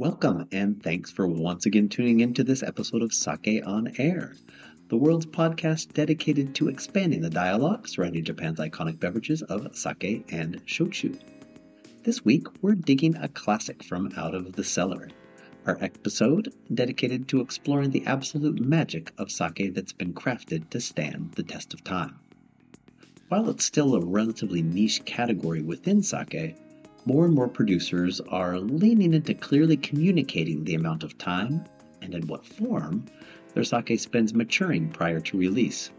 Welcome, 0.00 0.48
and 0.50 0.82
thanks 0.82 1.10
for 1.10 1.26
once 1.26 1.66
again 1.66 1.90
tuning 1.90 2.20
into 2.20 2.42
this 2.42 2.62
episode 2.62 3.02
of 3.02 3.12
Sake 3.12 3.60
on 3.66 3.92
Air, 3.98 4.34
the 4.88 4.96
world's 4.96 5.26
podcast 5.26 5.92
dedicated 5.92 6.54
to 6.54 6.68
expanding 6.68 7.20
the 7.20 7.28
dialogue 7.28 7.86
surrounding 7.86 8.24
Japan's 8.24 8.60
iconic 8.60 8.98
beverages 8.98 9.42
of 9.42 9.76
sake 9.76 10.24
and 10.32 10.64
shochu. 10.64 11.20
This 12.02 12.24
week, 12.24 12.46
we're 12.62 12.76
digging 12.76 13.14
a 13.16 13.28
classic 13.28 13.84
from 13.84 14.10
out 14.16 14.34
of 14.34 14.54
the 14.54 14.64
cellar. 14.64 15.10
Our 15.66 15.76
episode 15.82 16.54
dedicated 16.72 17.28
to 17.28 17.42
exploring 17.42 17.90
the 17.90 18.06
absolute 18.06 18.58
magic 18.58 19.12
of 19.18 19.30
sake 19.30 19.74
that's 19.74 19.92
been 19.92 20.14
crafted 20.14 20.70
to 20.70 20.80
stand 20.80 21.32
the 21.32 21.42
test 21.42 21.74
of 21.74 21.84
time. 21.84 22.18
While 23.28 23.50
it's 23.50 23.66
still 23.66 23.94
a 23.94 24.02
relatively 24.02 24.62
niche 24.62 25.04
category 25.04 25.60
within 25.60 26.02
sake, 26.02 26.56
more 27.12 27.24
and 27.24 27.34
more 27.34 27.48
producers 27.48 28.20
are 28.28 28.60
leaning 28.60 29.14
into 29.14 29.34
clearly 29.34 29.76
communicating 29.76 30.62
the 30.62 30.76
amount 30.76 31.02
of 31.02 31.18
time 31.18 31.64
and 32.02 32.14
in 32.14 32.24
what 32.28 32.46
form 32.46 33.04
their 33.52 33.64
sake 33.64 33.98
spends 33.98 34.32
maturing 34.32 34.88
prior 34.88 35.18
to 35.18 35.36
release. 35.36 35.90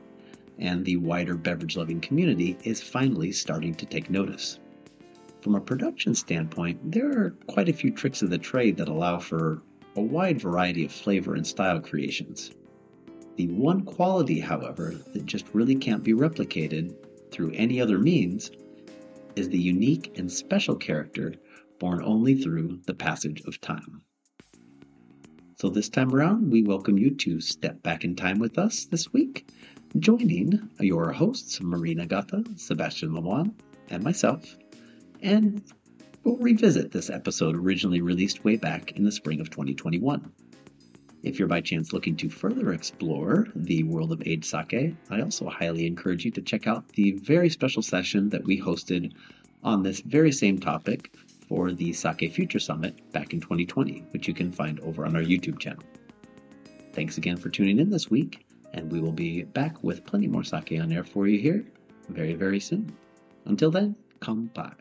And 0.57 0.85
the 0.85 0.95
wider 0.95 1.35
beverage 1.35 1.75
loving 1.75 1.99
community 1.99 2.57
is 2.63 2.81
finally 2.81 3.33
starting 3.33 3.75
to 3.75 3.85
take 3.85 4.09
notice. 4.09 4.59
From 5.41 5.55
a 5.55 5.59
production 5.59 6.15
standpoint, 6.15 6.79
there 6.89 7.11
are 7.11 7.35
quite 7.47 7.67
a 7.67 7.73
few 7.73 7.91
tricks 7.91 8.21
of 8.21 8.29
the 8.29 8.37
trade 8.37 8.77
that 8.77 8.87
allow 8.87 9.19
for 9.19 9.61
a 9.97 10.01
wide 10.01 10.39
variety 10.39 10.85
of 10.85 10.93
flavor 10.93 11.35
and 11.35 11.45
style 11.45 11.81
creations. 11.81 12.51
The 13.35 13.49
one 13.49 13.81
quality, 13.81 14.39
however, 14.39 14.95
that 15.11 15.25
just 15.25 15.45
really 15.51 15.75
can't 15.75 16.03
be 16.03 16.13
replicated 16.13 16.95
through 17.31 17.51
any 17.51 17.81
other 17.81 17.99
means 17.99 18.51
is 19.35 19.49
the 19.49 19.59
unique 19.59 20.17
and 20.17 20.31
special 20.31 20.75
character 20.75 21.33
born 21.79 22.01
only 22.03 22.35
through 22.35 22.79
the 22.85 22.93
passage 22.93 23.41
of 23.47 23.59
time. 23.61 24.01
So, 25.57 25.69
this 25.69 25.89
time 25.89 26.13
around, 26.13 26.51
we 26.51 26.63
welcome 26.63 26.97
you 26.97 27.11
to 27.15 27.39
step 27.39 27.83
back 27.83 28.03
in 28.03 28.15
time 28.15 28.39
with 28.39 28.57
us 28.57 28.85
this 28.85 29.13
week, 29.13 29.47
joining 29.97 30.69
your 30.79 31.11
hosts, 31.11 31.61
Marie 31.61 31.95
Nagata, 31.95 32.59
Sebastien 32.59 33.13
Lemoine, 33.13 33.53
and 33.89 34.03
myself, 34.03 34.57
and 35.21 35.61
we'll 36.23 36.37
revisit 36.37 36.91
this 36.91 37.09
episode 37.09 37.55
originally 37.55 38.01
released 38.01 38.43
way 38.43 38.55
back 38.55 38.93
in 38.93 39.03
the 39.03 39.11
spring 39.11 39.39
of 39.39 39.49
2021. 39.49 40.31
If 41.23 41.37
you're 41.37 41.47
by 41.47 41.61
chance 41.61 41.93
looking 41.93 42.15
to 42.17 42.29
further 42.29 42.73
explore 42.73 43.47
the 43.55 43.83
world 43.83 44.11
of 44.11 44.23
aged 44.25 44.45
sake, 44.45 44.95
I 45.09 45.21
also 45.21 45.49
highly 45.49 45.85
encourage 45.85 46.25
you 46.25 46.31
to 46.31 46.41
check 46.41 46.65
out 46.65 46.87
the 46.89 47.11
very 47.11 47.49
special 47.49 47.83
session 47.83 48.29
that 48.29 48.43
we 48.43 48.59
hosted 48.59 49.13
on 49.63 49.83
this 49.83 49.99
very 49.99 50.31
same 50.31 50.57
topic 50.57 51.13
for 51.47 51.73
the 51.73 51.93
Sake 51.93 52.33
Future 52.33 52.59
Summit 52.59 53.11
back 53.11 53.33
in 53.33 53.39
2020, 53.39 54.05
which 54.11 54.27
you 54.27 54.33
can 54.33 54.51
find 54.51 54.79
over 54.79 55.05
on 55.05 55.15
our 55.15 55.21
YouTube 55.21 55.59
channel. 55.59 55.83
Thanks 56.93 57.17
again 57.17 57.37
for 57.37 57.49
tuning 57.49 57.77
in 57.77 57.91
this 57.91 58.09
week, 58.09 58.43
and 58.73 58.91
we 58.91 58.99
will 58.99 59.11
be 59.11 59.43
back 59.43 59.83
with 59.83 60.03
plenty 60.05 60.27
more 60.27 60.43
sake 60.43 60.79
on 60.81 60.91
air 60.91 61.03
for 61.03 61.27
you 61.27 61.39
here 61.39 61.63
very, 62.09 62.33
very 62.33 62.59
soon. 62.59 62.91
Until 63.45 63.69
then, 63.69 63.95
kanpai. 64.21 64.73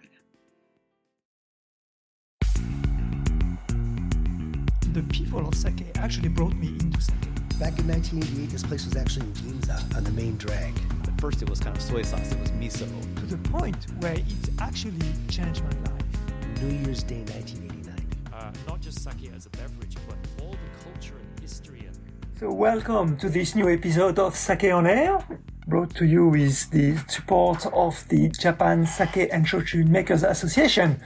The 4.93 5.03
people 5.05 5.47
of 5.47 5.55
sake 5.55 5.87
actually 5.97 6.29
brought 6.29 6.55
me 6.55 6.69
into 6.81 7.01
sake. 7.01 7.15
Back 7.61 7.79
in 7.79 7.87
1988, 7.87 8.51
this 8.51 8.63
place 8.65 8.85
was 8.85 8.97
actually 8.97 9.27
in 9.27 9.33
Ginza 9.35 9.97
on 9.97 10.03
the 10.03 10.11
main 10.13 10.37
drag. 10.37 10.75
At 11.07 11.21
first, 11.21 11.43
it 11.43 11.49
was 11.49 11.61
kind 11.61 11.77
of 11.77 11.83
soy 11.83 12.03
sauce, 12.03 12.33
it 12.33 12.41
was 12.41 12.51
miso. 12.53 12.89
To 13.17 13.27
the 13.27 13.39
point 13.51 13.77
where 14.01 14.15
it 14.15 14.51
actually 14.59 14.99
changed 15.29 15.63
my 15.63 15.91
life. 15.91 16.63
New 16.63 16.75
Year's 16.85 17.05
Day 17.05 17.23
1989. 17.23 18.33
Uh, 18.33 18.53
not 18.67 18.81
just 18.81 19.05
sake 19.05 19.31
as 19.37 19.47
a 19.47 19.51
beverage, 19.51 19.97
but 20.09 20.17
all 20.43 20.53
the 20.53 20.85
culture 20.85 21.15
and 21.15 21.41
history. 21.41 21.85
And... 21.87 21.97
So, 22.41 22.51
welcome 22.53 23.17
to 23.19 23.29
this 23.29 23.55
new 23.55 23.69
episode 23.73 24.19
of 24.19 24.35
Sake 24.35 24.65
on 24.73 24.87
Air. 24.87 25.25
Brought 25.67 25.95
to 25.97 26.07
you 26.07 26.27
with 26.27 26.71
the 26.71 26.97
support 27.07 27.67
of 27.67 28.09
the 28.09 28.29
Japan 28.31 28.87
Sake 28.87 29.29
and 29.31 29.47
Shochu 29.47 29.87
Makers 29.87 30.23
Association. 30.23 31.01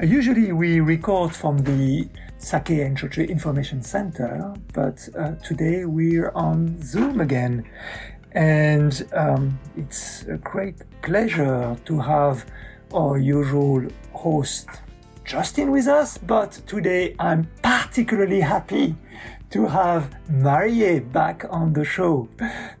Uh, 0.00 0.06
usually, 0.06 0.52
we 0.52 0.80
record 0.80 1.34
from 1.34 1.58
the 1.58 2.08
Sake 2.38 2.70
and 2.70 2.96
Shochu 2.96 3.28
Information 3.28 3.82
Center, 3.82 4.54
but 4.72 5.06
uh, 5.18 5.32
today 5.44 5.84
we're 5.84 6.30
on 6.30 6.80
Zoom 6.82 7.20
again. 7.20 7.68
And 8.32 9.06
um, 9.12 9.58
it's 9.76 10.22
a 10.24 10.36
great 10.36 10.76
pleasure 11.02 11.76
to 11.84 11.98
have 11.98 12.46
our 12.94 13.18
usual 13.18 13.86
host, 14.12 14.68
Justin, 15.24 15.72
with 15.72 15.88
us. 15.88 16.16
But 16.16 16.52
today 16.66 17.16
I'm 17.18 17.48
particularly 17.60 18.40
happy 18.40 18.94
to 19.50 19.66
have 19.66 20.14
Marie 20.28 20.98
back 21.00 21.44
on 21.50 21.72
the 21.72 21.84
show 21.84 22.28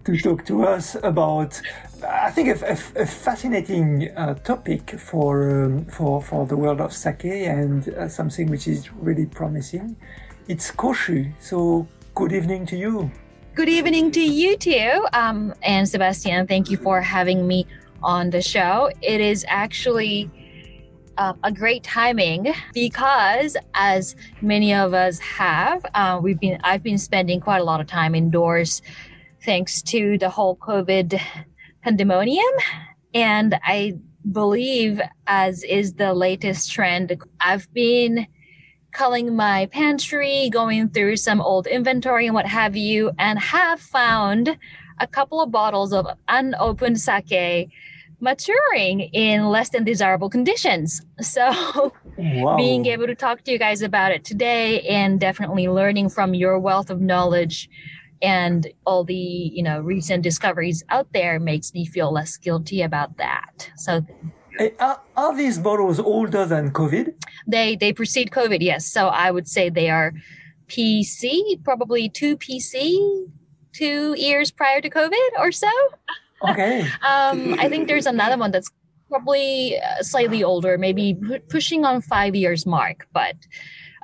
to 0.04 0.16
talk 0.18 0.44
to 0.46 0.64
us 0.64 0.96
about, 1.02 1.60
I 2.06 2.30
think, 2.30 2.48
a, 2.48 2.66
a, 2.66 3.02
a 3.02 3.06
fascinating 3.06 4.10
uh, 4.16 4.34
topic 4.34 4.98
for, 4.98 5.64
um, 5.64 5.84
for, 5.86 6.20
for 6.20 6.46
the 6.46 6.56
world 6.56 6.80
of 6.80 6.92
sake 6.92 7.24
and 7.24 7.88
uh, 7.88 8.08
something 8.08 8.50
which 8.50 8.66
is 8.66 8.92
really 8.94 9.26
promising. 9.26 9.96
It's 10.48 10.70
Koshu. 10.70 11.32
So, 11.40 11.86
good 12.14 12.32
evening 12.32 12.66
to 12.66 12.76
you. 12.76 13.10
Good 13.54 13.68
evening 13.68 14.10
to 14.12 14.20
you 14.20 14.56
too. 14.56 15.06
Um, 15.12 15.54
and 15.62 15.88
Sebastien, 15.88 16.46
thank 16.46 16.70
you 16.70 16.76
for 16.76 17.00
having 17.00 17.46
me 17.46 17.66
on 18.02 18.30
the 18.30 18.42
show. 18.42 18.90
It 19.02 19.20
is 19.20 19.44
actually 19.48 20.30
uh, 21.18 21.32
a 21.42 21.52
great 21.52 21.82
timing 21.82 22.52
because 22.72 23.56
as 23.74 24.16
many 24.42 24.74
of 24.74 24.94
us 24.94 25.18
have 25.18 25.84
uh, 25.94 26.18
we've 26.22 26.40
been 26.40 26.58
i've 26.64 26.82
been 26.82 26.98
spending 26.98 27.40
quite 27.40 27.60
a 27.60 27.64
lot 27.64 27.80
of 27.80 27.86
time 27.86 28.14
indoors 28.14 28.82
thanks 29.44 29.82
to 29.82 30.18
the 30.18 30.28
whole 30.28 30.56
covid 30.56 31.20
pandemonium. 31.82 32.44
And 33.14 33.58
i 33.62 33.94
believe 34.30 35.00
as 35.26 35.62
is 35.62 35.94
the 35.94 36.12
latest 36.12 36.72
trend 36.72 37.16
i've 37.40 37.72
been 37.72 38.26
culling 38.92 39.36
my 39.36 39.66
pantry 39.66 40.50
going 40.50 40.88
through 40.88 41.16
some 41.16 41.40
old 41.40 41.66
inventory 41.66 42.26
and 42.26 42.34
what 42.34 42.46
have 42.46 42.74
you 42.74 43.10
and 43.18 43.38
have 43.38 43.78
found 43.78 44.56
a 44.98 45.06
couple 45.06 45.40
of 45.40 45.50
bottles 45.50 45.92
of 45.92 46.06
unopened 46.28 46.98
sake 47.00 47.70
maturing 48.20 49.00
in 49.00 49.46
less 49.46 49.70
than 49.70 49.84
desirable 49.84 50.30
conditions. 50.30 51.02
So, 51.20 51.92
wow. 52.18 52.56
being 52.56 52.86
able 52.86 53.06
to 53.06 53.14
talk 53.14 53.42
to 53.44 53.52
you 53.52 53.58
guys 53.58 53.82
about 53.82 54.12
it 54.12 54.24
today 54.24 54.80
and 54.82 55.20
definitely 55.20 55.68
learning 55.68 56.08
from 56.10 56.34
your 56.34 56.58
wealth 56.58 56.90
of 56.90 57.00
knowledge 57.00 57.68
and 58.22 58.66
all 58.86 59.04
the 59.04 59.14
you 59.14 59.62
know 59.62 59.80
recent 59.80 60.22
discoveries 60.22 60.82
out 60.88 61.06
there 61.12 61.38
makes 61.38 61.74
me 61.74 61.84
feel 61.84 62.12
less 62.12 62.36
guilty 62.36 62.82
about 62.82 63.16
that. 63.18 63.70
So. 63.76 64.06
Are, 64.80 65.02
are 65.18 65.36
these 65.36 65.58
bottles 65.58 66.00
older 66.00 66.46
than 66.46 66.70
COVID? 66.70 67.12
They 67.46 67.76
they 67.76 67.92
precede 67.92 68.30
COVID, 68.30 68.62
yes. 68.62 68.86
So 68.86 69.08
I 69.08 69.30
would 69.30 69.46
say 69.46 69.68
they 69.68 69.90
are 69.90 70.14
PC, 70.68 71.62
probably 71.62 72.08
two 72.08 72.38
PC, 72.38 73.28
two 73.72 74.14
years 74.16 74.50
prior 74.50 74.80
to 74.80 74.88
COVID 74.88 75.30
or 75.38 75.52
so. 75.52 75.68
Okay. 76.42 76.80
um, 77.02 77.54
I 77.58 77.68
think 77.68 77.88
there's 77.88 78.06
another 78.06 78.36
one 78.36 78.50
that's 78.50 78.70
probably 79.08 79.78
uh, 79.78 80.02
slightly 80.02 80.42
older, 80.42 80.78
maybe 80.78 81.18
pushing 81.48 81.84
on 81.84 82.00
five 82.00 82.34
years 82.34 82.66
mark, 82.66 83.06
but 83.12 83.36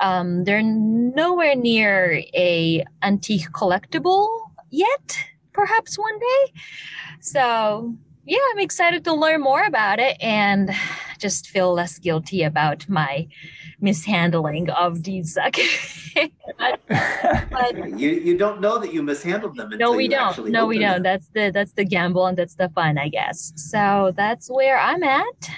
um, 0.01 0.45
they're 0.45 0.63
nowhere 0.63 1.55
near 1.55 2.23
a 2.35 2.85
antique 3.03 3.51
collectible 3.53 4.29
yet. 4.71 5.19
Perhaps 5.53 5.99
one 5.99 6.19
day. 6.19 6.53
So 7.21 7.95
yeah, 8.25 8.39
I'm 8.53 8.61
excited 8.61 9.05
to 9.05 9.15
learn 9.15 9.41
more 9.41 9.65
about 9.65 9.99
it 9.99 10.17
and 10.21 10.71
just 11.19 11.49
feel 11.49 11.73
less 11.73 11.99
guilty 11.99 12.43
about 12.43 12.89
my 12.89 13.27
mishandling 13.81 14.71
of 14.71 15.03
these. 15.03 15.35
but, 16.59 16.81
but, 16.89 17.89
you 17.99 18.11
you 18.11 18.39
don't 18.39 18.61
know 18.61 18.79
that 18.79 18.93
you 18.93 19.03
mishandled 19.03 19.57
them. 19.57 19.71
no, 19.71 19.93
we 19.93 20.09
don't. 20.09 20.49
No, 20.49 20.67
we 20.67 20.79
don't. 20.79 20.95
Them. 20.95 21.03
That's 21.03 21.29
the 21.29 21.51
that's 21.53 21.73
the 21.73 21.85
gamble 21.85 22.27
and 22.27 22.37
that's 22.37 22.55
the 22.55 22.69
fun, 22.69 22.99
I 22.99 23.09
guess. 23.09 23.53
So 23.57 24.13
that's 24.17 24.49
where 24.49 24.79
I'm 24.79 25.03
at. 25.03 25.51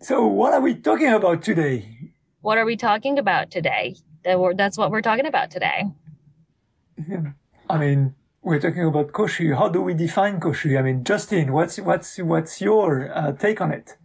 So 0.00 0.26
what 0.26 0.52
are 0.52 0.60
we 0.60 0.74
talking 0.74 1.12
about 1.12 1.42
today? 1.42 2.12
What 2.40 2.58
are 2.58 2.64
we 2.64 2.76
talking 2.76 3.18
about 3.18 3.50
today? 3.50 3.96
That's 4.24 4.76
what 4.76 4.90
we're 4.90 5.02
talking 5.02 5.26
about 5.26 5.50
today. 5.50 5.86
I 7.70 7.78
mean, 7.78 8.14
we're 8.42 8.60
talking 8.60 8.84
about 8.84 9.12
koshu. 9.12 9.56
How 9.56 9.68
do 9.68 9.80
we 9.80 9.94
define 9.94 10.40
koshu? 10.40 10.78
I 10.78 10.82
mean, 10.82 11.04
Justin, 11.04 11.52
what's 11.52 11.78
what's 11.78 12.18
what's 12.18 12.60
your 12.60 13.16
uh, 13.16 13.32
take 13.32 13.60
on 13.60 13.72
it? 13.72 13.96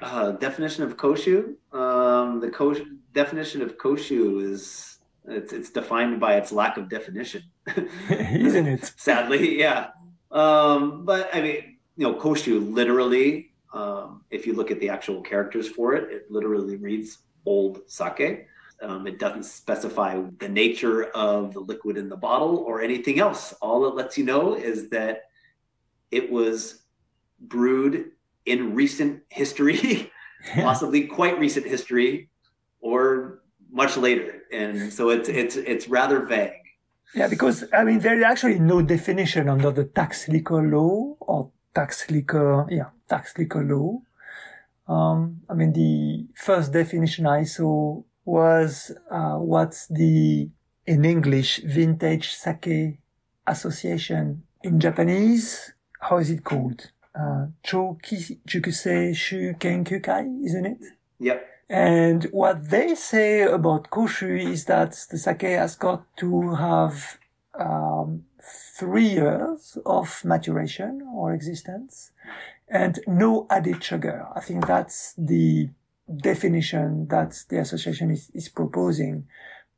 Uh, 0.00 0.32
definition 0.32 0.82
of 0.82 0.96
koshu. 0.96 1.54
Um, 1.72 2.40
the 2.40 2.86
definition 3.12 3.62
of 3.62 3.76
koshu 3.78 4.42
is 4.42 4.98
it's 5.26 5.52
it's 5.52 5.70
defined 5.70 6.20
by 6.20 6.36
its 6.36 6.52
lack 6.52 6.76
of 6.76 6.88
definition, 6.88 7.42
isn't 8.08 8.66
it? 8.66 8.92
Sadly, 8.96 9.58
yeah. 9.58 9.88
Um, 10.30 11.04
but 11.04 11.28
I 11.34 11.40
mean, 11.40 11.76
you 11.96 12.06
know, 12.06 12.14
koshu 12.14 12.72
literally, 12.72 13.52
um, 13.72 14.24
if 14.30 14.46
you 14.46 14.54
look 14.54 14.70
at 14.70 14.80
the 14.80 14.88
actual 14.88 15.20
characters 15.20 15.68
for 15.68 15.94
it, 15.94 16.10
it 16.10 16.30
literally 16.30 16.76
reads 16.76 17.18
old 17.44 17.80
sake. 17.86 18.46
Um, 18.82 19.06
it 19.06 19.18
doesn't 19.18 19.44
specify 19.44 20.22
the 20.38 20.48
nature 20.48 21.04
of 21.04 21.54
the 21.54 21.60
liquid 21.60 21.96
in 21.96 22.08
the 22.08 22.16
bottle 22.16 22.58
or 22.58 22.82
anything 22.82 23.18
else. 23.20 23.54
All 23.62 23.86
it 23.86 23.94
lets 23.94 24.18
you 24.18 24.24
know 24.24 24.54
is 24.54 24.90
that 24.90 25.22
it 26.10 26.30
was 26.30 26.82
brewed 27.40 28.12
in 28.44 28.74
recent 28.74 29.22
history, 29.30 30.10
possibly 30.54 31.06
quite 31.06 31.38
recent 31.38 31.66
history, 31.66 32.28
or 32.80 33.40
much 33.70 33.96
later. 33.96 34.42
And 34.52 34.92
so 34.92 35.10
it's 35.10 35.28
it's 35.28 35.56
it's 35.56 35.88
rather 35.88 36.24
vague. 36.26 36.52
Yeah, 37.14 37.28
because 37.28 37.64
I 37.72 37.84
mean 37.84 38.00
there 38.00 38.16
is 38.18 38.24
actually 38.24 38.58
no 38.58 38.82
definition 38.82 39.48
under 39.48 39.70
the 39.70 39.84
tax 39.84 40.28
liquor 40.28 40.62
law 40.62 41.16
or 41.20 41.50
tax 41.74 42.10
liquor 42.10 42.66
yeah 42.70 42.90
tax 43.08 43.36
liquor 43.38 43.64
law. 43.64 44.00
Um, 44.88 45.42
I 45.48 45.54
mean 45.54 45.72
the 45.72 46.26
first 46.36 46.72
definition 46.72 47.26
I 47.26 47.44
saw 47.44 48.02
was 48.26 48.92
uh, 49.10 49.36
what's 49.36 49.86
the 49.86 50.50
in 50.86 51.04
English 51.04 51.58
vintage 51.64 52.34
sake 52.34 52.98
association 53.46 54.42
in 54.62 54.78
Japanese. 54.80 55.72
How 56.00 56.18
is 56.18 56.30
it 56.30 56.44
called? 56.44 56.90
Uh, 57.14 57.46
Choki 57.64 58.38
Jukusei 58.46 59.14
Shu 59.16 59.54
Kenkyukai, 59.54 60.44
isn't 60.44 60.66
it? 60.66 60.78
Yep. 61.18 61.46
And 61.68 62.24
what 62.30 62.70
they 62.70 62.94
say 62.94 63.42
about 63.42 63.90
koshu 63.90 64.38
is 64.52 64.66
that 64.66 64.92
the 65.10 65.18
sake 65.18 65.42
has 65.42 65.74
got 65.74 66.04
to 66.18 66.54
have 66.54 67.18
um, 67.58 68.24
three 68.78 69.08
years 69.08 69.78
of 69.84 70.24
maturation 70.24 71.02
or 71.12 71.32
existence 71.32 72.12
and 72.68 73.00
no 73.06 73.46
added 73.50 73.82
sugar. 73.82 74.26
I 74.34 74.40
think 74.40 74.66
that's 74.66 75.14
the 75.16 75.70
definition 76.14 77.08
that 77.08 77.36
the 77.48 77.58
association 77.58 78.10
is, 78.10 78.30
is 78.34 78.48
proposing, 78.48 79.26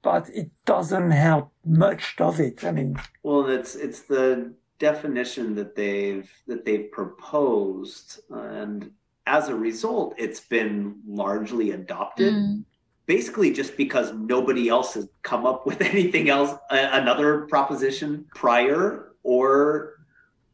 but 0.03 0.29
it 0.31 0.51
doesn't 0.65 1.11
help 1.11 1.53
much, 1.65 2.17
does 2.17 2.41
it? 2.41 2.65
I 2.65 2.73
mean, 2.73 3.01
Well, 3.23 3.49
it's 3.49 3.75
it's 3.75 4.03
the 4.03 4.53
definition 4.79 5.55
that 5.57 5.75
they've 5.75 6.31
that 6.47 6.65
they've 6.65 6.91
proposed, 6.93 8.21
and 8.31 8.91
as 9.27 9.49
a 9.49 9.55
result, 9.55 10.15
it's 10.19 10.41
been 10.41 11.01
largely 11.07 11.73
adopted. 11.73 12.33
Mm. 12.35 12.65
Basically, 13.07 13.51
just 13.53 13.77
because 13.79 14.13
nobody 14.13 14.69
else 14.69 14.93
has 14.95 15.09
come 15.23 15.47
up 15.47 15.67
with 15.67 15.81
anything 15.95 16.29
else, 16.29 16.59
a- 16.71 16.91
another 16.93 17.47
proposition 17.47 18.27
prior, 18.35 19.13
or 19.23 19.95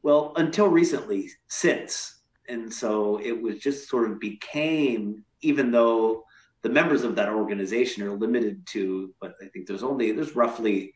well, 0.02 0.32
until 0.36 0.68
recently, 0.68 1.30
since, 1.48 2.20
and 2.48 2.72
so 2.72 3.18
it 3.22 3.32
was 3.40 3.58
just 3.58 3.88
sort 3.88 4.10
of 4.10 4.20
became, 4.20 5.24
even 5.44 5.70
though 5.70 6.24
the 6.62 6.68
members 6.70 7.02
of 7.04 7.14
that 7.16 7.28
organization 7.28 8.02
are 8.02 8.16
limited 8.16 8.66
to, 8.68 9.12
but 9.20 9.34
I 9.42 9.46
think 9.48 9.66
there's 9.66 9.82
only 9.82 10.12
there's 10.12 10.34
roughly 10.34 10.94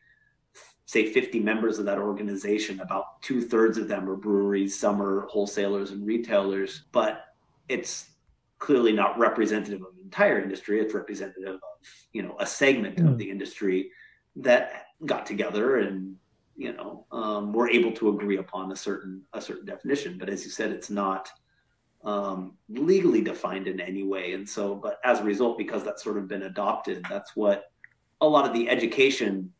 say 0.85 1.05
50 1.13 1.39
members 1.39 1.77
of 1.77 1.85
that 1.85 1.99
organization. 1.99 2.79
About 2.79 3.21
two-thirds 3.21 3.77
of 3.77 3.87
them 3.87 4.09
are 4.09 4.15
breweries. 4.15 4.77
Some 4.79 4.99
are 5.01 5.27
wholesalers 5.27 5.91
and 5.91 6.05
retailers 6.05 6.83
but 6.91 7.25
it's 7.67 8.09
clearly 8.57 8.91
not 8.91 9.17
representative 9.17 9.81
of 9.83 9.95
the 9.95 10.01
entire 10.01 10.41
industry. 10.41 10.81
It's 10.81 10.93
representative 10.93 11.55
of 11.55 11.59
you 12.11 12.23
know 12.23 12.35
a 12.39 12.45
segment 12.45 12.97
Mm. 12.97 13.09
of 13.11 13.17
the 13.17 13.29
industry 13.29 13.91
that 14.37 14.85
got 15.05 15.25
together 15.25 15.77
and 15.77 16.15
you 16.55 16.73
know 16.73 17.05
um, 17.11 17.53
were 17.53 17.69
able 17.69 17.91
to 17.93 18.09
agree 18.09 18.37
upon 18.37 18.71
a 18.71 18.75
certain 18.75 19.21
a 19.33 19.41
certain 19.41 19.65
definition. 19.65 20.17
But 20.17 20.29
as 20.29 20.43
you 20.43 20.51
said 20.51 20.71
it's 20.71 20.89
not 20.89 21.29
um, 22.03 22.53
legally 22.69 23.21
defined 23.21 23.67
in 23.67 23.79
any 23.79 24.03
way. 24.03 24.33
And 24.33 24.47
so 24.47 24.75
but 24.75 24.99
as 25.03 25.19
a 25.19 25.23
result 25.23 25.57
because 25.57 25.83
that's 25.83 26.03
sort 26.03 26.17
of 26.17 26.27
been 26.27 26.43
adopted 26.43 27.05
that's 27.09 27.35
what 27.35 27.71
a 28.21 28.27
lot 28.27 28.45
of 28.45 28.53
the 28.53 28.69
education 28.69 29.51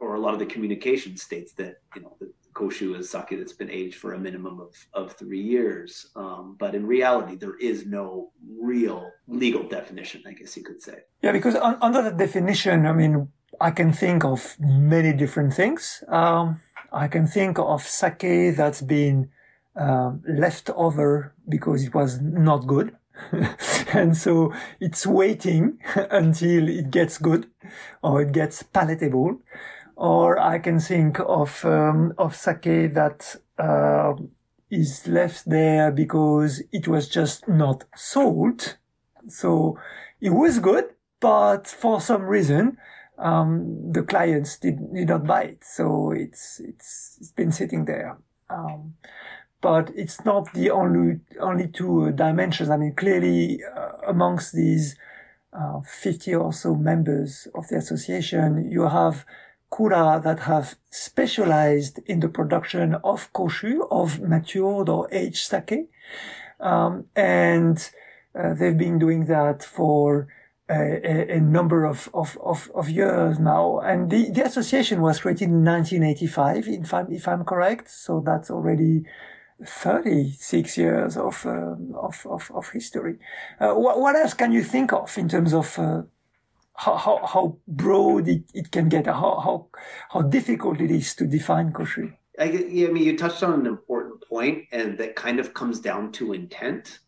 or 0.00 0.14
a 0.16 0.20
lot 0.20 0.34
of 0.34 0.40
the 0.40 0.46
communication 0.46 1.16
states 1.16 1.52
that 1.54 1.76
you 1.94 2.02
know 2.02 2.16
the 2.20 2.32
koshu 2.54 2.98
is 2.98 3.08
sake 3.08 3.30
that's 3.30 3.52
been 3.52 3.70
aged 3.70 3.94
for 3.94 4.12
a 4.12 4.18
minimum 4.18 4.60
of, 4.60 4.74
of 4.92 5.12
three 5.14 5.40
years. 5.40 6.10
Um, 6.16 6.56
but 6.58 6.74
in 6.74 6.86
reality 6.86 7.36
there 7.36 7.56
is 7.56 7.86
no 7.86 8.30
real 8.60 9.10
legal 9.26 9.62
definition 9.62 10.22
i 10.26 10.32
guess 10.32 10.56
you 10.56 10.62
could 10.62 10.82
say. 10.82 10.98
Yeah, 11.22 11.32
because 11.32 11.54
un- 11.54 11.78
under 11.80 12.02
the 12.02 12.10
definition, 12.10 12.86
I 12.86 12.92
mean, 12.92 13.28
I 13.60 13.70
can 13.70 13.92
think 13.92 14.24
of 14.24 14.56
many 14.58 15.12
different 15.12 15.54
things. 15.54 16.02
Um, 16.08 16.60
I 16.92 17.08
can 17.08 17.26
think 17.26 17.58
of 17.58 17.82
sake 17.82 18.56
that's 18.56 18.82
been 18.82 19.30
um, 19.76 20.22
left 20.28 20.70
over 20.70 21.34
because 21.48 21.84
it 21.84 21.94
was 21.94 22.20
not 22.20 22.66
good. 22.66 22.96
and 23.92 24.16
so 24.16 24.52
it's 24.80 25.06
waiting 25.06 25.78
until 26.10 26.68
it 26.68 26.90
gets 26.90 27.18
good 27.18 27.48
or 28.02 28.22
it 28.22 28.32
gets 28.32 28.62
palatable. 28.62 29.40
Or 29.96 30.38
I 30.38 30.58
can 30.58 30.80
think 30.80 31.20
of, 31.20 31.64
um, 31.64 32.14
of 32.18 32.34
sake 32.34 32.94
that, 32.94 33.36
uh, 33.58 34.14
is 34.70 35.06
left 35.06 35.48
there 35.48 35.92
because 35.92 36.62
it 36.72 36.88
was 36.88 37.08
just 37.08 37.46
not 37.46 37.84
sold. 37.94 38.78
So 39.28 39.78
it 40.20 40.30
was 40.30 40.58
good, 40.58 40.86
but 41.20 41.68
for 41.68 42.00
some 42.00 42.22
reason, 42.22 42.78
um, 43.18 43.92
the 43.92 44.02
clients 44.02 44.58
did, 44.58 44.92
did 44.92 45.08
not 45.08 45.26
buy 45.26 45.42
it. 45.42 45.64
So 45.64 46.12
it's, 46.12 46.60
it's, 46.60 47.18
it's 47.20 47.32
been 47.32 47.52
sitting 47.52 47.84
there. 47.84 48.16
Um, 48.48 48.94
but 49.62 49.90
it's 49.94 50.24
not 50.24 50.52
the 50.52 50.70
only, 50.70 51.20
only 51.40 51.68
two 51.68 52.08
uh, 52.08 52.10
dimensions. 52.10 52.68
I 52.68 52.76
mean, 52.76 52.94
clearly, 52.94 53.60
uh, 53.64 53.92
amongst 54.06 54.52
these, 54.52 54.96
uh, 55.52 55.80
50 55.80 56.34
or 56.34 56.52
so 56.52 56.74
members 56.74 57.48
of 57.54 57.68
the 57.68 57.76
association, 57.76 58.70
you 58.70 58.88
have 58.88 59.24
Kura 59.70 60.20
that 60.22 60.40
have 60.40 60.74
specialized 60.90 62.00
in 62.06 62.20
the 62.20 62.28
production 62.28 62.96
of 63.04 63.32
koshu, 63.32 63.86
of 63.90 64.20
matured 64.20 64.88
or 64.88 65.08
aged 65.12 65.46
sake. 65.46 65.88
Um, 66.60 67.06
and, 67.16 67.90
uh, 68.34 68.54
they've 68.54 68.76
been 68.76 68.98
doing 68.98 69.26
that 69.26 69.62
for 69.62 70.26
a, 70.68 71.36
a, 71.36 71.40
number 71.40 71.84
of, 71.84 72.08
of, 72.14 72.38
of, 72.42 72.70
of 72.74 72.88
years 72.88 73.38
now. 73.38 73.78
And 73.80 74.10
the, 74.10 74.30
the 74.30 74.44
association 74.44 75.02
was 75.02 75.20
created 75.20 75.48
in 75.48 75.64
1985, 75.64 76.68
if 76.68 76.94
I'm, 76.94 77.12
if 77.12 77.28
I'm 77.28 77.44
correct. 77.44 77.90
So 77.90 78.22
that's 78.24 78.50
already 78.50 79.04
36 79.66 80.78
years 80.78 81.16
of, 81.16 81.44
um, 81.46 81.94
of, 81.94 82.26
of, 82.28 82.50
of 82.54 82.68
history. 82.70 83.18
Uh, 83.60 83.74
what, 83.74 84.00
what 84.00 84.16
else 84.16 84.34
can 84.34 84.52
you 84.52 84.62
think 84.62 84.92
of 84.92 85.16
in 85.16 85.28
terms 85.28 85.54
of, 85.54 85.78
uh, 85.78 86.02
how, 86.74 86.96
how, 86.96 87.26
how 87.26 87.56
broad 87.68 88.28
it, 88.28 88.44
it 88.54 88.70
can 88.70 88.88
get, 88.88 89.06
how, 89.06 89.40
how, 89.40 89.66
how 90.10 90.22
difficult 90.22 90.80
it 90.80 90.90
is 90.90 91.14
to 91.14 91.26
define 91.26 91.72
koshu? 91.72 92.12
I, 92.38 92.44
I 92.44 92.48
mean, 92.48 92.96
you 92.96 93.16
touched 93.16 93.42
on 93.42 93.60
an 93.60 93.66
important 93.66 94.26
point, 94.26 94.64
and 94.72 94.96
that 94.98 95.16
kind 95.16 95.38
of 95.38 95.54
comes 95.54 95.80
down 95.80 96.12
to 96.12 96.32
intent 96.32 97.00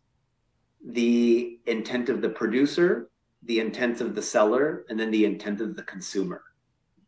the 0.86 1.58
intent 1.66 2.10
of 2.10 2.20
the 2.20 2.28
producer, 2.28 3.08
the 3.44 3.58
intent 3.58 4.00
of 4.00 4.14
the 4.14 4.22
seller, 4.22 4.84
and 4.88 5.00
then 5.00 5.10
the 5.10 5.24
intent 5.24 5.60
of 5.60 5.76
the 5.76 5.82
consumer, 5.82 6.42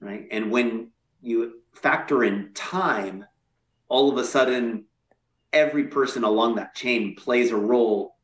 right? 0.00 0.26
And 0.30 0.50
when 0.50 0.88
you 1.20 1.60
factor 1.72 2.24
in 2.24 2.50
time, 2.54 3.24
all 3.88 4.10
of 4.10 4.16
a 4.16 4.24
sudden, 4.24 4.84
every 5.56 5.84
person 5.84 6.24
along 6.24 6.56
that 6.56 6.74
chain 6.74 7.16
plays 7.16 7.50
a 7.50 7.56
role, 7.56 8.16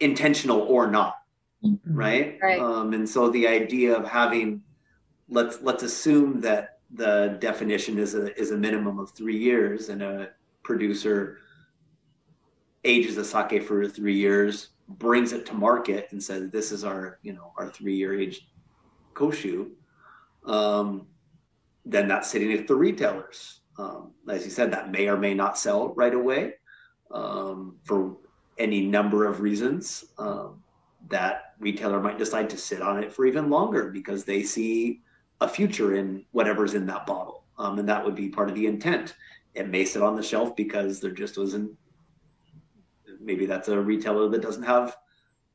intentional 0.00 0.60
or 0.60 0.90
not 0.90 1.16
right? 1.84 2.38
Right. 2.42 2.60
Um, 2.60 2.92
and 2.92 3.08
so 3.08 3.30
the 3.30 3.46
idea 3.46 3.96
of 3.96 4.06
having 4.06 4.62
let's 5.28 5.60
let's 5.62 5.82
assume 5.82 6.40
that 6.40 6.78
the 6.94 7.36
definition 7.40 7.98
is 7.98 8.14
a 8.14 8.36
is 8.38 8.50
a 8.50 8.56
minimum 8.56 8.98
of 8.98 9.10
three 9.10 9.38
years, 9.38 9.88
and 9.88 10.02
a 10.02 10.30
producer 10.62 11.38
ages 12.84 13.16
a 13.16 13.24
sake 13.24 13.62
for 13.62 13.86
three 13.88 14.16
years, 14.16 14.70
brings 14.88 15.32
it 15.32 15.46
to 15.46 15.54
market, 15.54 16.08
and 16.10 16.22
says 16.22 16.50
this 16.50 16.72
is 16.72 16.84
our 16.84 17.18
you 17.22 17.32
know 17.32 17.52
our 17.56 17.70
three 17.70 17.94
year 17.94 18.18
aged 18.18 18.44
koshu. 19.14 19.70
Um, 20.44 21.06
then 21.84 22.08
that's 22.08 22.30
sitting 22.30 22.52
at 22.52 22.66
the 22.66 22.74
retailers. 22.74 23.60
Um, 23.78 24.12
as 24.28 24.44
you 24.44 24.50
said, 24.50 24.72
that 24.72 24.90
may 24.90 25.08
or 25.08 25.16
may 25.16 25.34
not 25.34 25.58
sell 25.58 25.94
right 25.94 26.14
away 26.14 26.54
um, 27.10 27.76
for 27.84 28.16
any 28.58 28.82
number 28.82 29.26
of 29.26 29.40
reasons. 29.40 30.04
Um, 30.18 30.62
that 31.08 31.54
retailer 31.58 32.00
might 32.00 32.18
decide 32.18 32.48
to 32.50 32.56
sit 32.56 32.80
on 32.80 33.02
it 33.02 33.12
for 33.12 33.26
even 33.26 33.50
longer 33.50 33.90
because 33.90 34.24
they 34.24 34.42
see 34.42 35.00
a 35.40 35.48
future 35.48 35.96
in 35.96 36.24
whatever's 36.32 36.74
in 36.74 36.86
that 36.86 37.06
bottle. 37.06 37.44
Um, 37.58 37.78
and 37.78 37.88
that 37.88 38.04
would 38.04 38.14
be 38.14 38.28
part 38.28 38.48
of 38.48 38.54
the 38.54 38.66
intent. 38.66 39.14
It 39.54 39.68
may 39.68 39.84
sit 39.84 40.02
on 40.02 40.16
the 40.16 40.22
shelf 40.22 40.54
because 40.56 41.00
there 41.00 41.10
just 41.10 41.36
wasn't, 41.36 41.72
maybe 43.20 43.46
that's 43.46 43.68
a 43.68 43.80
retailer 43.80 44.28
that 44.28 44.42
doesn't 44.42 44.62
have 44.62 44.96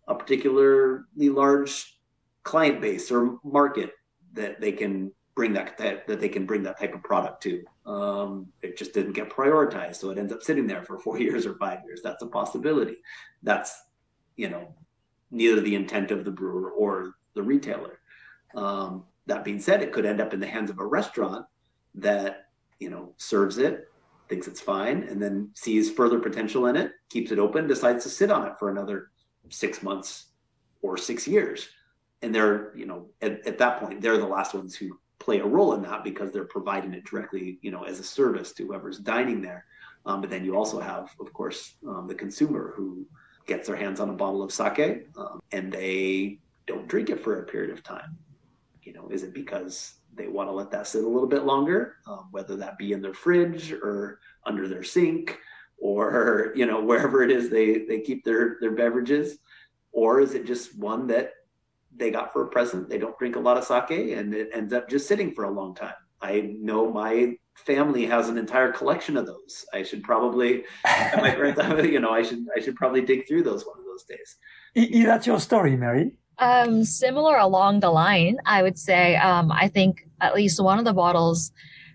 a 0.08 0.16
particularly 0.16 1.30
large 1.30 2.00
client 2.44 2.82
base 2.82 3.12
or 3.12 3.40
market 3.44 3.92
that 4.34 4.62
they 4.62 4.72
can 4.72 5.12
bring 5.38 5.54
that 5.54 5.78
that, 5.78 6.08
that 6.08 6.20
they 6.20 6.28
can 6.28 6.48
bring 6.48 6.64
that 6.64 6.80
type 6.80 6.96
of 6.96 7.04
product 7.04 7.44
to. 7.44 7.64
Um, 7.86 8.48
it 8.64 8.76
just 8.76 8.92
didn't 8.92 9.14
get 9.14 9.30
prioritized, 9.30 9.98
so 9.98 10.10
it 10.10 10.18
ends 10.18 10.34
up 10.34 10.42
sitting 10.42 10.66
there 10.66 10.82
for 10.82 10.98
four 11.06 11.20
years 11.20 11.46
or 11.46 11.56
five 11.56 11.80
years. 11.86 12.02
That's 12.04 12.24
a 12.24 12.28
possibility. 12.28 12.98
That's 13.44 13.80
you 14.36 14.50
know 14.50 14.74
neither 15.32 15.62
the 15.62 15.76
intent 15.76 16.12
of 16.12 16.26
the 16.26 16.32
brewer 16.32 16.72
or 16.72 17.14
the 17.36 17.44
retailer. 17.44 18.00
Um, 18.56 19.04
that 19.28 19.44
being 19.44 19.60
said, 19.60 19.84
it 19.84 19.94
could 19.94 20.06
end 20.06 20.20
up 20.20 20.34
in 20.34 20.40
the 20.40 20.48
hands 20.48 20.70
of 20.70 20.80
a 20.80 20.86
restaurant 20.86 21.46
that 21.96 22.48
you 22.80 22.90
know 22.90 23.14
serves 23.18 23.60
it, 23.60 23.88
thinks 24.30 24.48
it's 24.48 24.62
fine, 24.62 25.04
and 25.04 25.22
then 25.22 25.52
sees 25.54 25.92
further 25.92 26.20
potential 26.20 26.66
in 26.66 26.76
it, 26.76 26.94
keeps 27.10 27.32
it 27.32 27.38
open, 27.38 27.68
decides 27.68 28.04
to 28.04 28.10
sit 28.10 28.32
on 28.32 28.48
it 28.48 28.54
for 28.58 28.72
another 28.72 29.12
six 29.50 29.84
months 29.84 30.26
or 30.82 30.98
six 30.98 31.28
years, 31.28 31.70
and 32.24 32.34
they're 32.34 32.76
you 32.76 32.88
know 32.88 33.06
at, 33.22 33.46
at 33.46 33.60
that 33.60 33.80
point 33.80 34.02
they're 34.02 34.18
the 34.18 34.26
last 34.26 34.56
ones 34.56 34.76
who 34.76 34.98
play 35.28 35.40
a 35.40 35.46
role 35.46 35.74
in 35.74 35.82
that 35.82 36.06
because 36.06 36.32
they're 36.32 36.46
providing 36.46 36.94
it 36.94 37.04
directly 37.04 37.60
you 37.62 37.70
know 37.70 37.84
as 37.84 38.00
a 38.00 38.04
service 38.04 38.54
to 38.54 38.66
whoever's 38.66 38.98
dining 39.00 39.42
there. 39.42 39.66
Um, 40.06 40.22
but 40.22 40.30
then 40.30 40.46
you 40.46 40.56
also 40.56 40.80
have, 40.80 41.14
of 41.20 41.34
course, 41.34 41.74
um, 41.86 42.08
the 42.08 42.16
consumer 42.16 42.74
who 42.78 43.06
gets 43.46 43.68
their 43.68 43.76
hands 43.76 44.00
on 44.00 44.10
a 44.10 44.14
bottle 44.14 44.42
of 44.42 44.54
sake 44.54 45.06
um, 45.18 45.42
and 45.52 45.70
they 45.70 46.40
don't 46.66 46.88
drink 46.88 47.10
it 47.10 47.22
for 47.22 47.42
a 47.42 47.46
period 47.46 47.72
of 47.72 47.84
time. 47.84 48.18
You 48.84 48.94
know, 48.94 49.10
is 49.10 49.24
it 49.24 49.34
because 49.34 49.96
they 50.16 50.30
want 50.30 50.48
to 50.48 50.54
let 50.54 50.72
that 50.72 50.88
sit 50.88 51.04
a 51.04 51.08
little 51.08 51.28
bit 51.28 51.44
longer, 51.44 51.98
um, 52.08 52.30
whether 52.32 52.56
that 52.56 52.78
be 52.78 52.94
in 52.94 53.02
their 53.02 53.14
fridge 53.14 53.74
or 53.74 54.22
under 54.46 54.70
their 54.70 54.84
sink 54.84 55.38
or 55.78 56.54
you 56.56 56.66
know 56.66 56.82
wherever 56.82 57.22
it 57.22 57.32
is 57.32 57.50
they 57.50 57.80
they 57.80 58.00
keep 58.00 58.24
their 58.24 58.56
their 58.62 58.72
beverages, 58.72 59.40
or 59.92 60.22
is 60.22 60.36
it 60.36 60.48
just 60.48 60.78
one 60.80 61.06
that 61.08 61.34
they 61.98 62.12
got 62.12 62.34
for 62.34 62.44
a 62.44 62.48
present? 62.48 62.90
They 62.90 62.98
don't 62.98 63.18
drink 63.18 63.36
a 63.36 63.40
lot 63.40 63.58
of 63.58 63.64
sake 63.64 64.12
and 64.18 64.34
it 64.34 64.50
ends 64.54 64.74
up 64.74 64.90
just 64.90 65.08
sitting 65.08 65.34
for 65.34 65.46
a 65.46 65.52
long 65.52 65.76
time. 65.76 65.94
I 66.22 66.56
know 66.60 66.92
my 66.92 67.36
family 67.56 68.06
has 68.06 68.30
an 68.30 68.38
entire 68.38 68.72
collection 68.72 69.18
of 69.18 69.26
those. 69.26 69.66
I 69.74 69.84
should 69.84 70.04
probably, 70.04 70.64
you 70.86 72.00
know, 72.00 72.12
I 72.12 72.24
should 72.24 72.46
I 72.56 72.60
should 72.60 72.76
probably 72.76 73.02
dig 73.02 73.28
through 73.28 73.44
those 73.44 73.66
one 73.66 73.78
of 73.80 73.86
those 73.86 74.04
days. 74.04 74.38
Is 74.76 75.06
that 75.06 75.28
your 75.28 75.40
story, 75.40 75.76
Marie? 75.76 76.12
Um, 76.40 76.84
similar 76.84 77.38
along 77.38 77.80
the 77.80 77.90
line, 77.90 78.38
I 78.46 78.62
would 78.62 78.78
say. 78.78 79.16
Um, 79.16 79.52
I 79.52 79.68
think 79.68 80.08
at 80.22 80.36
least 80.36 80.62
one 80.62 80.78
of 80.78 80.86
the 80.86 80.94
bottles 80.94 81.52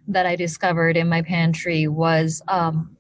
that 0.08 0.26
I 0.26 0.34
discovered 0.34 0.96
in 0.96 1.08
my 1.08 1.22
pantry 1.22 1.86
was, 1.86 2.42
um, 2.48 2.91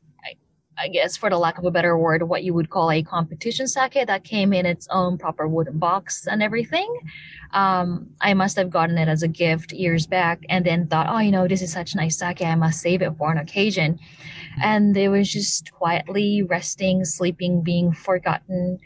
I, 0.78 0.88
guess, 0.88 1.16
for 1.16 1.30
the 1.30 1.38
lack 1.38 1.58
of 1.58 1.64
a 1.64 1.70
better 1.70 1.96
word, 1.96 2.22
what 2.24 2.44
you 2.44 2.54
would 2.54 2.70
call 2.70 2.90
a 2.90 3.02
competition 3.02 3.66
sake 3.68 3.98
that 4.06 4.24
came 4.24 4.52
in 4.52 4.66
its 4.66 4.88
own 4.90 5.18
proper 5.18 5.46
wooden 5.46 5.78
box 5.78 6.26
and 6.26 6.42
everything. 6.42 6.88
Um, 7.52 8.10
I 8.20 8.34
must 8.34 8.56
have 8.56 8.70
gotten 8.70 8.98
it 8.98 9.08
as 9.08 9.22
a 9.22 9.28
gift 9.28 9.72
years 9.72 10.06
back 10.06 10.40
and 10.48 10.64
then 10.64 10.86
thought, 10.86 11.06
oh, 11.08 11.18
you 11.18 11.30
know, 11.30 11.46
this 11.46 11.62
is 11.62 11.72
such 11.72 11.94
nice 11.94 12.18
sake. 12.18 12.42
I 12.42 12.54
must 12.54 12.80
save 12.80 13.02
it 13.02 13.16
for 13.18 13.30
an 13.30 13.38
occasion. 13.38 13.98
And 14.62 14.96
it 14.96 15.08
was 15.08 15.30
just 15.30 15.72
quietly 15.72 16.42
resting, 16.42 17.04
sleeping, 17.04 17.62
being 17.62 17.92
forgotten 17.92 18.78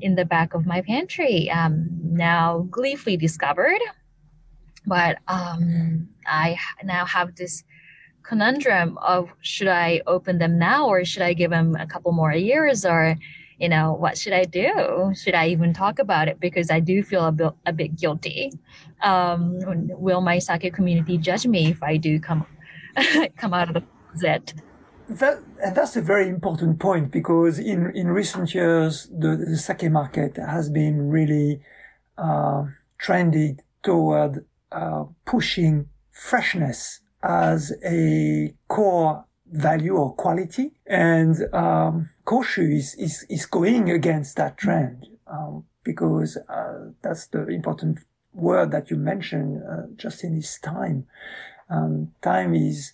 in 0.00 0.14
the 0.14 0.24
back 0.24 0.54
of 0.54 0.66
my 0.66 0.82
pantry. 0.82 1.50
Um, 1.50 1.88
now 2.02 2.66
gleefully 2.70 3.16
discovered, 3.16 3.80
but 4.86 5.18
um, 5.28 6.08
I 6.26 6.56
now 6.82 7.04
have 7.04 7.36
this 7.36 7.64
conundrum 8.24 8.98
of 8.98 9.28
should 9.40 9.68
I 9.68 10.02
open 10.06 10.38
them 10.38 10.58
now 10.58 10.88
or 10.88 11.04
should 11.04 11.22
I 11.22 11.34
give 11.34 11.50
them 11.50 11.76
a 11.78 11.86
couple 11.86 12.12
more 12.12 12.32
years 12.32 12.84
or 12.84 13.16
you 13.58 13.68
know 13.68 13.92
what 13.92 14.18
should 14.18 14.32
I 14.32 14.44
do? 14.44 15.12
Should 15.14 15.34
I 15.34 15.48
even 15.48 15.72
talk 15.72 15.98
about 16.00 16.26
it 16.26 16.40
because 16.40 16.70
I 16.70 16.80
do 16.80 17.02
feel 17.04 17.26
a 17.26 17.32
bit 17.32 17.52
a 17.66 17.72
bit 17.72 17.96
guilty. 17.96 18.52
Um, 19.02 19.60
will 20.06 20.20
my 20.20 20.38
sake 20.40 20.74
community 20.74 21.18
judge 21.18 21.46
me 21.46 21.70
if 21.70 21.82
I 21.82 21.96
do 21.96 22.18
come 22.18 22.46
come 23.36 23.54
out 23.54 23.68
of 23.68 23.74
the 23.74 23.82
closet? 24.10 24.54
That, 25.06 25.42
that's 25.74 25.96
a 25.96 26.00
very 26.00 26.28
important 26.28 26.80
point 26.80 27.10
because 27.10 27.58
in, 27.58 27.92
in 27.94 28.08
recent 28.08 28.54
years, 28.54 29.06
the, 29.12 29.36
the 29.36 29.58
sake 29.58 29.90
market 29.90 30.38
has 30.38 30.70
been 30.70 31.10
really 31.10 31.60
uh, 32.16 32.64
trended 32.96 33.60
toward 33.82 34.46
uh, 34.72 35.04
pushing 35.26 35.90
freshness 36.10 37.00
as 37.24 37.72
a 37.84 38.54
core 38.68 39.24
value 39.46 39.96
or 39.96 40.14
quality. 40.14 40.72
And 40.86 41.36
um, 41.54 42.10
Koshu 42.26 42.76
is, 42.76 42.94
is, 42.96 43.26
is 43.30 43.46
going 43.46 43.90
against 43.90 44.36
that 44.36 44.58
trend 44.58 45.06
um, 45.26 45.64
because 45.82 46.36
uh, 46.36 46.90
that's 47.02 47.26
the 47.28 47.46
important 47.48 48.00
word 48.34 48.72
that 48.72 48.90
you 48.90 48.96
mentioned 48.96 49.62
uh, 49.68 49.86
Justin 49.96 50.36
this 50.36 50.58
time. 50.58 51.06
Um, 51.70 52.12
time 52.20 52.54
is 52.54 52.92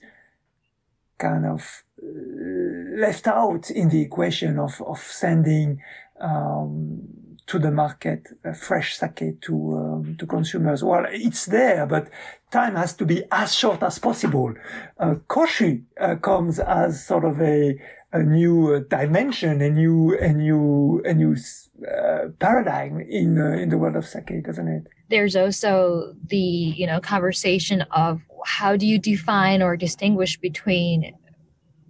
kind 1.18 1.44
of 1.44 1.82
left 2.02 3.26
out 3.26 3.70
in 3.70 3.88
the 3.88 4.00
equation 4.00 4.58
of, 4.58 4.80
of 4.86 4.98
sending 4.98 5.82
um, 6.20 7.29
to 7.50 7.58
the 7.58 7.72
market 7.72 8.28
fresh 8.54 8.96
sake 8.96 9.40
to 9.40 9.54
um, 9.76 10.16
to 10.18 10.24
consumers. 10.24 10.84
Well, 10.84 11.04
it's 11.10 11.46
there, 11.46 11.84
but 11.84 12.08
time 12.52 12.76
has 12.76 12.94
to 12.94 13.04
be 13.04 13.24
as 13.32 13.54
short 13.54 13.82
as 13.82 13.98
possible. 13.98 14.54
Uh, 14.98 15.16
Koshu 15.28 15.82
uh, 16.00 16.14
comes 16.14 16.60
as 16.60 17.04
sort 17.04 17.24
of 17.24 17.40
a 17.40 17.76
a 18.12 18.22
new 18.22 18.74
uh, 18.74 18.80
dimension, 18.88 19.60
a 19.62 19.70
new 19.70 20.16
a 20.18 20.32
new 20.32 21.02
a 21.04 21.12
new 21.12 21.34
uh, 21.34 22.28
paradigm 22.38 23.00
in 23.00 23.40
uh, 23.40 23.62
in 23.62 23.68
the 23.68 23.78
world 23.78 23.96
of 23.96 24.06
sake, 24.06 24.44
doesn't 24.44 24.68
it? 24.68 24.84
There's 25.08 25.34
also 25.34 26.14
the 26.28 26.36
you 26.80 26.86
know 26.86 27.00
conversation 27.00 27.82
of 27.90 28.20
how 28.46 28.76
do 28.76 28.86
you 28.86 28.98
define 29.00 29.60
or 29.60 29.76
distinguish 29.76 30.38
between 30.38 30.98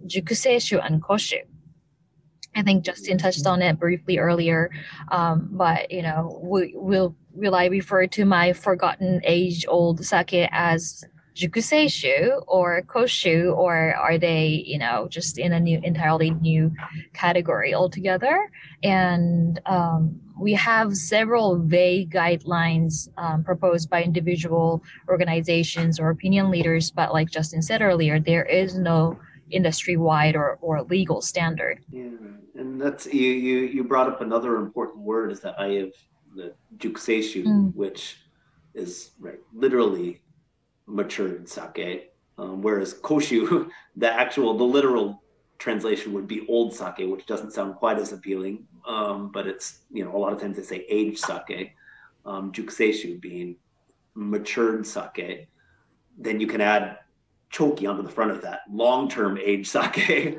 Jukuseishu 0.07 0.83
and 0.83 1.03
Koshu. 1.03 1.41
I 2.55 2.63
think 2.63 2.83
Justin 2.83 3.17
touched 3.17 3.47
on 3.47 3.61
it 3.61 3.79
briefly 3.79 4.17
earlier, 4.17 4.69
um, 5.09 5.47
but 5.51 5.89
you 5.89 6.01
know, 6.01 6.39
we, 6.43 6.73
will 6.75 7.15
will 7.33 7.55
I 7.55 7.67
refer 7.67 8.07
to 8.07 8.25
my 8.25 8.53
forgotten 8.53 9.21
age-old 9.23 10.03
sake 10.05 10.49
as 10.51 11.05
Jukuseishu 11.35 12.43
or 12.47 12.81
Koshu, 12.81 13.55
or 13.55 13.95
are 13.95 14.17
they, 14.17 14.63
you 14.65 14.77
know, 14.77 15.07
just 15.09 15.37
in 15.37 15.53
a 15.53 15.59
new, 15.59 15.79
entirely 15.83 16.31
new 16.31 16.73
category 17.13 17.73
altogether? 17.73 18.51
And 18.83 19.59
um, 19.65 20.19
we 20.39 20.53
have 20.53 20.95
several 20.95 21.57
vague 21.59 22.11
guidelines 22.11 23.07
um, 23.17 23.43
proposed 23.43 23.89
by 23.89 24.03
individual 24.03 24.83
organizations 25.07 25.99
or 25.99 26.09
opinion 26.09 26.51
leaders, 26.51 26.91
but 26.91 27.13
like 27.13 27.29
Justin 27.29 27.61
said 27.61 27.81
earlier, 27.81 28.19
there 28.19 28.43
is 28.45 28.77
no 28.77 29.17
industry 29.51 29.97
wide 29.97 30.35
or, 30.35 30.57
or 30.61 30.83
legal 30.83 31.21
standard. 31.21 31.83
Yeah, 31.91 32.09
and 32.55 32.81
that's 32.81 33.05
you, 33.05 33.29
you 33.29 33.59
you 33.59 33.83
brought 33.83 34.07
up 34.07 34.21
another 34.21 34.57
important 34.57 34.99
word 34.99 35.31
is 35.31 35.39
that 35.41 35.59
I 35.59 35.67
have 35.73 35.91
the 36.35 36.53
jukuseishu, 36.77 37.45
mm. 37.45 37.75
which 37.75 38.17
is 38.73 39.11
right 39.19 39.39
literally 39.53 40.21
matured 40.87 41.47
sake, 41.47 42.13
um, 42.37 42.61
whereas 42.61 42.93
koshu, 42.93 43.69
the 43.95 44.11
actual 44.11 44.57
the 44.57 44.63
literal 44.63 45.21
translation 45.59 46.11
would 46.13 46.27
be 46.27 46.45
old 46.47 46.73
sake, 46.73 47.07
which 47.07 47.25
doesn't 47.25 47.53
sound 47.53 47.75
quite 47.75 47.99
as 47.99 48.11
appealing. 48.13 48.65
Um, 48.87 49.31
but 49.31 49.47
it's 49.47 49.79
you 49.91 50.03
know 50.03 50.15
a 50.15 50.17
lot 50.17 50.33
of 50.33 50.41
times 50.41 50.57
they 50.57 50.63
say 50.63 50.85
aged 50.89 51.19
sake, 51.19 51.75
um, 52.25 52.51
being 53.21 53.55
matured 54.15 54.85
sake. 54.85 55.47
Then 56.17 56.39
you 56.39 56.47
can 56.47 56.61
add 56.61 56.97
choki 57.51 57.89
onto 57.89 58.03
the 58.03 58.09
front 58.09 58.31
of 58.31 58.41
that 58.41 58.61
long-term 58.71 59.37
age 59.37 59.67
sake 59.67 59.97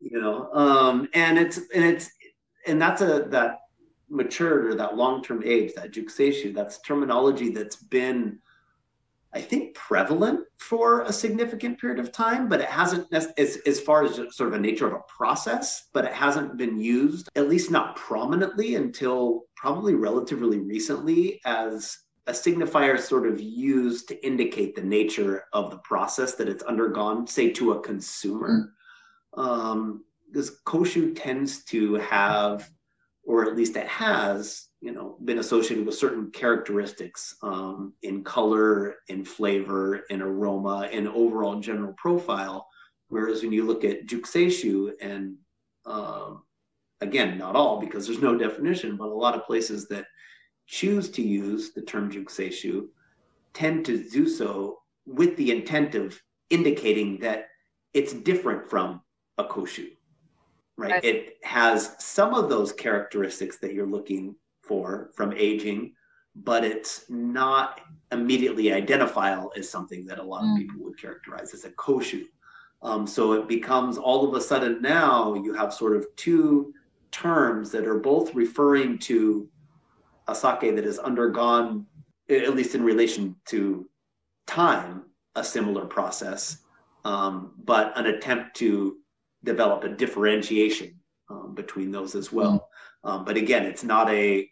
you 0.00 0.20
know? 0.20 0.50
Um 0.52 1.08
and 1.14 1.38
it's 1.38 1.58
and 1.74 1.84
it's 1.84 2.10
and 2.66 2.80
that's 2.80 3.02
a 3.02 3.26
that 3.30 3.58
matured 4.08 4.66
or 4.66 4.74
that 4.74 4.96
long-term 4.96 5.42
age 5.44 5.72
that 5.74 5.92
jukuseishu 5.92 6.54
that's 6.54 6.80
terminology 6.80 7.48
that's 7.48 7.76
been 7.76 8.38
i 9.32 9.40
think 9.40 9.74
prevalent 9.74 10.40
for 10.58 11.00
a 11.02 11.12
significant 11.12 11.80
period 11.80 11.98
of 11.98 12.12
time 12.12 12.46
but 12.46 12.60
it 12.60 12.68
hasn't 12.68 13.06
as, 13.12 13.32
as 13.38 13.80
far 13.80 14.04
as 14.04 14.16
sort 14.30 14.48
of 14.48 14.52
a 14.52 14.58
nature 14.58 14.86
of 14.86 14.92
a 14.92 15.00
process 15.08 15.88
but 15.94 16.04
it 16.04 16.12
hasn't 16.12 16.58
been 16.58 16.78
used 16.78 17.30
at 17.36 17.48
least 17.48 17.70
not 17.70 17.96
prominently 17.96 18.74
until 18.74 19.44
probably 19.56 19.94
relatively 19.94 20.58
recently 20.58 21.40
as 21.46 21.96
a 22.26 22.32
signifier 22.32 22.98
sort 22.98 23.26
of 23.26 23.40
used 23.40 24.08
to 24.08 24.26
indicate 24.26 24.74
the 24.74 24.82
nature 24.82 25.44
of 25.52 25.70
the 25.70 25.78
process 25.78 26.34
that 26.34 26.48
it's 26.48 26.62
undergone, 26.62 27.26
say 27.26 27.50
to 27.50 27.72
a 27.72 27.80
consumer. 27.80 28.72
Mm. 29.36 29.42
Um, 29.42 30.04
because 30.30 30.60
koshu 30.64 31.14
tends 31.14 31.64
to 31.64 31.94
have, 31.96 32.70
or 33.24 33.44
at 33.44 33.56
least 33.56 33.76
it 33.76 33.86
has, 33.86 34.68
you 34.80 34.92
know, 34.92 35.16
been 35.24 35.38
associated 35.38 35.84
with 35.84 35.94
certain 35.94 36.30
characteristics 36.30 37.36
um, 37.42 37.92
in 38.02 38.24
color, 38.24 38.96
in 39.08 39.24
flavor, 39.24 40.04
in 40.08 40.22
aroma, 40.22 40.88
in 40.90 41.06
overall 41.06 41.60
general 41.60 41.92
profile. 41.98 42.66
Whereas 43.08 43.42
when 43.42 43.52
you 43.52 43.64
look 43.66 43.84
at 43.84 44.06
jukuseishu 44.06 44.92
and 45.02 45.36
um, 45.84 46.44
again, 47.02 47.36
not 47.36 47.56
all 47.56 47.78
because 47.78 48.06
there's 48.06 48.22
no 48.22 48.38
definition, 48.38 48.96
but 48.96 49.08
a 49.08 49.14
lot 49.14 49.34
of 49.34 49.44
places 49.44 49.86
that 49.88 50.06
choose 50.72 51.10
to 51.10 51.20
use 51.20 51.72
the 51.72 51.82
term 51.82 52.10
jukuseishu 52.10 52.86
tend 53.52 53.84
to 53.84 54.08
do 54.08 54.26
so 54.26 54.78
with 55.06 55.36
the 55.36 55.50
intent 55.50 55.94
of 55.94 56.18
indicating 56.48 57.18
that 57.18 57.48
it's 57.92 58.14
different 58.14 58.70
from 58.70 59.02
a 59.36 59.44
koshu, 59.44 59.88
right? 60.78 60.92
right? 60.92 61.04
It 61.04 61.36
has 61.42 61.94
some 61.98 62.32
of 62.32 62.48
those 62.48 62.72
characteristics 62.72 63.58
that 63.58 63.74
you're 63.74 63.86
looking 63.86 64.34
for 64.62 65.10
from 65.14 65.34
aging, 65.36 65.92
but 66.34 66.64
it's 66.64 67.04
not 67.10 67.82
immediately 68.10 68.72
identifiable 68.72 69.52
as 69.54 69.68
something 69.68 70.06
that 70.06 70.18
a 70.18 70.22
lot 70.22 70.42
Mm. 70.42 70.52
of 70.52 70.58
people 70.58 70.84
would 70.84 70.98
characterize 70.98 71.52
as 71.52 71.66
a 71.66 71.70
koshu. 71.72 72.24
Um, 72.80 73.06
so 73.06 73.34
it 73.34 73.46
becomes 73.46 73.98
all 73.98 74.26
of 74.26 74.34
a 74.34 74.40
sudden 74.40 74.80
now 74.80 75.34
you 75.34 75.52
have 75.52 75.74
sort 75.74 75.94
of 75.98 76.06
two 76.16 76.72
terms 77.10 77.70
that 77.72 77.86
are 77.86 77.98
both 77.98 78.34
referring 78.34 78.98
to 79.00 79.46
a 80.28 80.34
sake 80.34 80.74
that 80.76 80.84
has 80.84 80.98
undergone, 80.98 81.86
at 82.28 82.54
least 82.54 82.74
in 82.74 82.82
relation 82.82 83.36
to 83.46 83.88
time, 84.46 85.04
a 85.34 85.44
similar 85.44 85.84
process, 85.86 86.58
um, 87.04 87.52
but 87.64 87.96
an 87.98 88.06
attempt 88.06 88.54
to 88.56 88.96
develop 89.44 89.84
a 89.84 89.88
differentiation 89.88 90.94
um, 91.30 91.54
between 91.54 91.90
those 91.90 92.14
as 92.14 92.32
well. 92.32 92.68
Um, 93.04 93.24
but 93.24 93.36
again, 93.36 93.64
it's 93.64 93.82
not 93.82 94.08
a, 94.10 94.48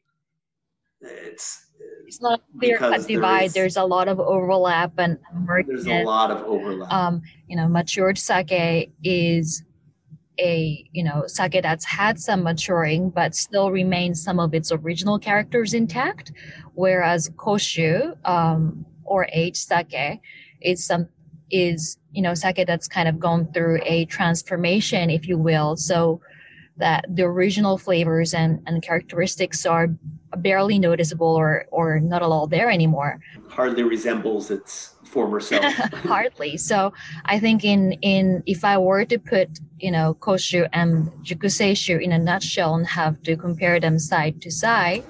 it's 1.00 1.66
It's 2.06 2.20
not 2.20 2.40
a 2.40 2.58
clear 2.58 2.78
cut 2.78 3.06
divide. 3.06 3.44
is- 3.46 3.52
There's 3.54 3.76
a 3.76 3.84
lot 3.84 4.08
of 4.08 4.18
overlap 4.18 4.92
and 4.98 5.18
there's 5.66 5.86
a 5.86 6.02
lot 6.02 6.30
of 6.30 6.42
overlap. 6.44 6.92
um, 6.92 7.22
you 7.46 7.56
know, 7.56 7.68
matured 7.68 8.18
sake 8.18 8.90
is 9.04 9.62
a 10.40 10.88
you 10.92 11.04
know 11.04 11.24
sake 11.26 11.60
that's 11.62 11.84
had 11.84 12.18
some 12.18 12.42
maturing 12.42 13.10
but 13.10 13.34
still 13.34 13.70
remains 13.70 14.22
some 14.22 14.40
of 14.40 14.54
its 14.54 14.72
original 14.72 15.18
characters 15.18 15.74
intact, 15.74 16.32
whereas 16.74 17.28
koshu 17.36 18.16
um, 18.28 18.84
or 19.04 19.28
aged 19.32 19.56
sake 19.56 20.20
is 20.60 20.84
some 20.84 21.08
is 21.50 21.98
you 22.12 22.22
know 22.22 22.34
sake 22.34 22.64
that's 22.66 22.88
kind 22.88 23.08
of 23.08 23.18
gone 23.18 23.52
through 23.52 23.80
a 23.84 24.04
transformation, 24.06 25.10
if 25.10 25.28
you 25.28 25.38
will, 25.38 25.76
so 25.76 26.20
that 26.76 27.04
the 27.08 27.22
original 27.22 27.76
flavors 27.76 28.32
and, 28.32 28.60
and 28.66 28.82
characteristics 28.82 29.66
are 29.66 29.88
barely 30.38 30.78
noticeable 30.78 31.34
or 31.34 31.66
or 31.70 32.00
not 32.00 32.22
at 32.22 32.28
all 32.28 32.46
there 32.46 32.70
anymore. 32.70 33.20
Hardly 33.48 33.82
resembles 33.82 34.50
its 34.50 34.94
former 35.14 35.40
self. 35.50 35.74
hardly 36.14 36.52
so 36.56 36.78
i 37.24 37.36
think 37.44 37.64
in 37.64 37.82
in 38.12 38.42
if 38.46 38.60
i 38.72 38.74
were 38.88 39.04
to 39.04 39.18
put 39.18 39.48
you 39.78 39.90
know 39.90 40.08
koshu 40.26 40.68
and 40.72 40.92
jukuseishu 41.28 42.00
in 42.00 42.12
a 42.12 42.18
nutshell 42.18 42.72
and 42.78 42.86
have 42.86 43.14
to 43.22 43.32
compare 43.36 43.78
them 43.80 43.98
side 43.98 44.40
to 44.44 44.50
side 44.50 45.02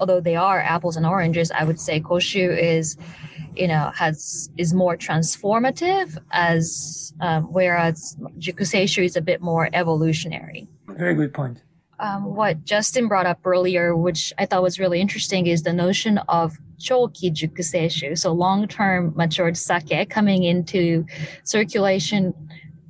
although 0.00 0.20
they 0.28 0.36
are 0.36 0.58
apples 0.74 0.96
and 0.96 1.04
oranges 1.06 1.50
i 1.60 1.62
would 1.68 1.80
say 1.86 2.00
koshu 2.00 2.46
is 2.74 2.96
you 3.54 3.68
know 3.68 3.84
has 4.02 4.48
is 4.56 4.72
more 4.72 4.96
transformative 4.96 6.08
as 6.30 7.12
um, 7.20 7.42
whereas 7.52 8.16
jukuseishu 8.38 9.04
is 9.04 9.14
a 9.16 9.20
bit 9.30 9.40
more 9.50 9.68
evolutionary 9.82 10.66
Very 11.04 11.14
good 11.14 11.32
point. 11.34 11.58
um, 12.06 12.20
what 12.40 12.54
Justin 12.72 13.06
brought 13.12 13.26
up 13.32 13.38
earlier, 13.44 13.86
which 14.06 14.22
I 14.42 14.44
thought 14.48 14.62
was 14.68 14.76
really 14.82 15.00
interesting, 15.06 15.42
is 15.54 15.60
the 15.62 15.72
notion 15.86 16.14
of 16.40 16.46
choki 16.82 17.30
jukuseishu, 17.30 18.18
so 18.18 18.32
long-term 18.32 19.12
matured 19.16 19.56
sake 19.56 20.10
coming 20.10 20.42
into 20.44 21.06
circulation 21.44 22.34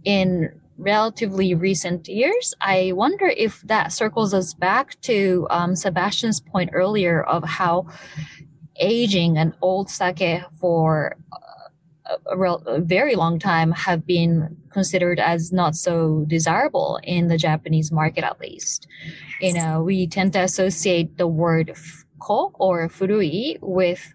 in 0.04 0.50
relatively 0.78 1.54
recent 1.54 2.08
years. 2.08 2.54
I 2.60 2.92
wonder 2.94 3.26
if 3.26 3.60
that 3.62 3.92
circles 3.92 4.34
us 4.34 4.54
back 4.54 5.00
to 5.02 5.46
um, 5.50 5.76
Sebastien's 5.76 6.40
point 6.40 6.70
earlier 6.72 7.22
of 7.22 7.44
how 7.44 7.86
aging 8.76 9.38
an 9.38 9.54
old 9.62 9.90
sake 9.90 10.42
for 10.58 11.16
a, 12.06 12.32
a, 12.32 12.36
real, 12.36 12.62
a 12.66 12.80
very 12.80 13.14
long 13.14 13.38
time 13.38 13.70
have 13.72 14.06
been 14.06 14.56
considered 14.70 15.20
as 15.20 15.52
not 15.52 15.76
so 15.76 16.24
desirable 16.26 16.98
in 17.04 17.28
the 17.28 17.36
Japanese 17.36 17.92
market, 17.92 18.24
at 18.24 18.40
least. 18.40 18.88
You 19.40 19.54
know, 19.54 19.82
we 19.82 20.06
tend 20.06 20.32
to 20.32 20.40
associate 20.40 21.18
the 21.18 21.26
word 21.26 21.76
ko 22.22 22.52
or 22.66 22.88
furui 22.88 23.58
with 23.60 24.14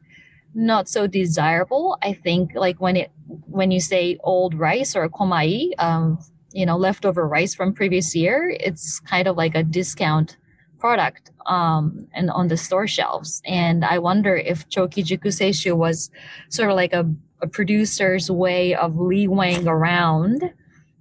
not 0.53 0.87
so 0.89 1.07
desirable. 1.07 1.97
I 2.01 2.13
think 2.13 2.55
like 2.55 2.79
when 2.81 2.95
it 2.95 3.11
when 3.59 3.69
you 3.71 3.79
say 3.79 4.17
old 4.23 4.53
rice 4.55 4.95
or 4.95 5.07
komai, 5.09 5.71
um, 5.77 6.17
you 6.53 6.65
know, 6.65 6.77
leftover 6.77 7.27
rice 7.27 7.53
from 7.53 7.73
previous 7.73 8.15
year, 8.15 8.55
it's 8.67 8.99
kind 9.01 9.27
of 9.27 9.35
like 9.35 9.55
a 9.55 9.63
discount 9.63 10.37
product 10.79 11.31
um 11.47 12.07
and 12.13 12.29
on 12.29 12.47
the 12.47 12.57
store 12.57 12.87
shelves. 12.87 13.41
And 13.45 13.83
I 13.83 13.97
wonder 13.99 14.35
if 14.35 14.67
Choki 14.69 15.03
Jukuseishu 15.09 15.75
was 15.75 16.09
sort 16.49 16.69
of 16.69 16.75
like 16.75 16.93
a, 16.93 17.03
a 17.41 17.47
producer's 17.47 18.29
way 18.29 18.75
of 18.75 18.93
leewaying 18.93 19.67
around 19.67 20.53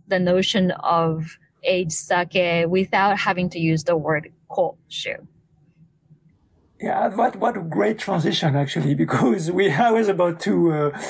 the 0.09 0.19
notion 0.19 0.71
of 1.01 1.39
aged 1.65 1.93
sake 1.93 2.67
without 2.69 3.19
having 3.19 3.51
to 3.51 3.59
use 3.59 3.85
the 3.85 3.97
word 3.97 4.33
koshu. 4.51 5.17
Yeah, 6.81 7.09
what 7.15 7.37
what 7.37 7.57
a 7.57 7.63
great 7.63 7.99
transition 7.99 8.55
actually, 8.55 8.95
because 9.05 9.51
we 9.51 9.71
I 9.71 9.91
was 9.91 10.09
about 10.09 10.41
to 10.41 10.73
uh, 10.73 11.01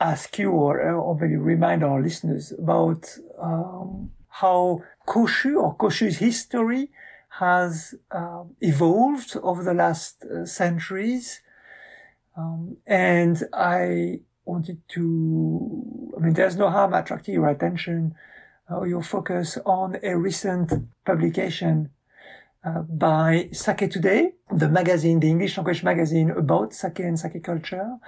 ask 0.00 0.38
you 0.38 0.50
or 0.50 0.86
uh, 0.86 0.92
or 0.92 1.14
maybe 1.18 1.36
remind 1.36 1.82
our 1.82 2.00
listeners 2.02 2.52
about 2.52 3.18
um, 3.38 4.10
how 4.28 4.82
koshu 5.06 5.56
or 5.62 5.76
koshu's 5.76 6.18
history 6.18 6.90
has 7.38 7.94
uh, 8.10 8.44
evolved 8.60 9.36
over 9.42 9.64
the 9.64 9.74
last 9.74 10.24
uh, 10.24 10.44
centuries, 10.44 11.40
um, 12.36 12.76
and 12.86 13.42
I 13.52 14.20
wanted 14.44 14.82
to. 14.90 16.12
I 16.16 16.20
mean, 16.20 16.34
there's 16.34 16.56
no 16.56 16.68
harm 16.68 16.92
attracting 16.92 17.34
your 17.34 17.48
attention 17.48 18.14
or 18.68 18.86
your 18.86 19.02
focus 19.02 19.58
on 19.64 19.96
a 20.02 20.16
recent 20.16 20.72
publication 21.04 21.90
uh, 22.64 22.80
by 22.80 23.48
Sake 23.52 23.90
Today, 23.90 24.32
the 24.50 24.68
magazine, 24.68 25.20
the 25.20 25.28
English 25.28 25.56
language 25.56 25.82
magazine 25.82 26.30
about 26.30 26.72
sake 26.72 27.00
and 27.00 27.18
sake 27.18 27.42
culture. 27.42 27.98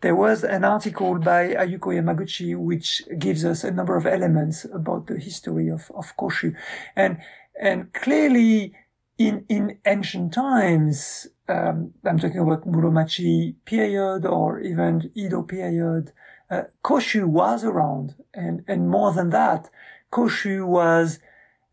There 0.00 0.16
was 0.16 0.44
an 0.44 0.64
article 0.64 1.18
by 1.18 1.54
Ayuko 1.54 1.94
Yamaguchi 1.94 2.56
which 2.56 3.02
gives 3.18 3.44
us 3.44 3.64
a 3.64 3.70
number 3.70 3.96
of 3.96 4.06
elements 4.06 4.64
about 4.64 5.06
the 5.06 5.18
history 5.18 5.68
of, 5.68 5.90
of 5.94 6.16
Koshu. 6.16 6.56
And, 6.96 7.18
and 7.60 7.92
clearly 7.92 8.74
in, 9.18 9.44
in 9.48 9.78
ancient 9.86 10.32
times, 10.32 11.28
um, 11.48 11.92
I'm 12.04 12.18
talking 12.18 12.40
about 12.40 12.66
Muromachi 12.66 13.56
period 13.64 14.24
or 14.24 14.58
even 14.60 15.10
Edo 15.14 15.42
period, 15.42 16.12
uh, 16.50 16.62
Koshu 16.82 17.26
was 17.26 17.62
around. 17.62 18.14
And, 18.32 18.64
and 18.66 18.88
more 18.88 19.12
than 19.12 19.30
that, 19.30 19.68
Koshu 20.10 20.66
was 20.66 21.20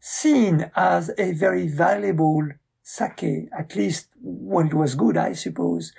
seen 0.08 0.72
as 0.74 1.12
a 1.17 1.34
very 1.34 1.67
valuable 1.67 2.48
sake, 2.82 3.50
at 3.52 3.76
least 3.76 4.08
when 4.22 4.67
it 4.67 4.74
was 4.74 4.96
good, 4.96 5.17
I 5.17 5.34
suppose. 5.34 5.91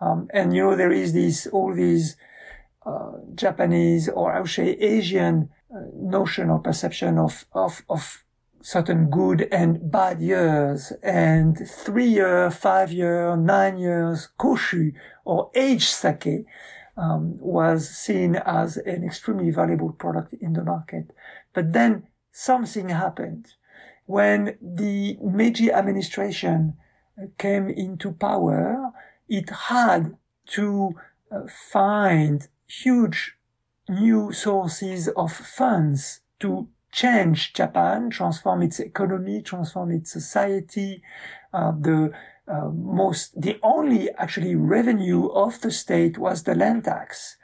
Um, 0.00 0.28
and 0.32 0.54
you 0.54 0.62
know, 0.62 0.76
there 0.76 0.92
is 0.92 1.12
this, 1.12 1.48
all 1.48 1.74
these, 1.74 2.16
uh, 2.84 3.12
Japanese 3.34 4.08
or 4.08 4.32
I 4.32 4.40
would 4.40 4.50
say 4.50 4.70
Asian 4.74 5.50
uh, 5.74 5.80
notion 5.94 6.48
or 6.48 6.60
perception 6.60 7.18
of, 7.18 7.44
of, 7.52 7.82
of 7.90 8.24
certain 8.62 9.10
good 9.10 9.48
and 9.50 9.90
bad 9.90 10.20
years 10.20 10.92
and 11.02 11.58
three 11.68 12.06
year, 12.06 12.48
five 12.52 12.92
year, 12.92 13.36
nine 13.36 13.78
years 13.78 14.28
koshu 14.38 14.92
or 15.24 15.50
aged 15.56 15.90
sake 15.90 16.46
um, 16.96 17.36
was 17.40 17.88
seen 17.88 18.36
as 18.36 18.76
an 18.76 19.02
extremely 19.02 19.50
valuable 19.50 19.92
product 19.92 20.34
in 20.34 20.52
the 20.52 20.62
market. 20.62 21.10
But 21.52 21.72
then 21.72 22.06
something 22.36 22.90
happened 22.90 23.54
when 24.04 24.58
the 24.60 25.16
Meiji 25.22 25.72
administration 25.72 26.74
came 27.38 27.70
into 27.70 28.12
power. 28.12 28.92
It 29.26 29.48
had 29.48 30.16
to 30.48 30.94
uh, 31.32 31.40
find 31.72 32.46
huge 32.66 33.36
new 33.88 34.32
sources 34.32 35.08
of 35.08 35.32
funds 35.32 36.20
to 36.40 36.68
change 36.92 37.54
Japan, 37.54 38.10
transform 38.10 38.62
its 38.62 38.80
economy, 38.80 39.40
transform 39.40 39.90
its 39.92 40.12
society. 40.12 41.02
Uh, 41.54 41.72
the 41.72 42.12
uh, 42.46 42.68
most, 42.68 43.40
the 43.40 43.58
only 43.62 44.10
actually 44.18 44.54
revenue 44.54 45.28
of 45.28 45.62
the 45.62 45.70
state 45.70 46.18
was 46.18 46.42
the 46.42 46.54
land 46.54 46.84
tax. 46.84 47.38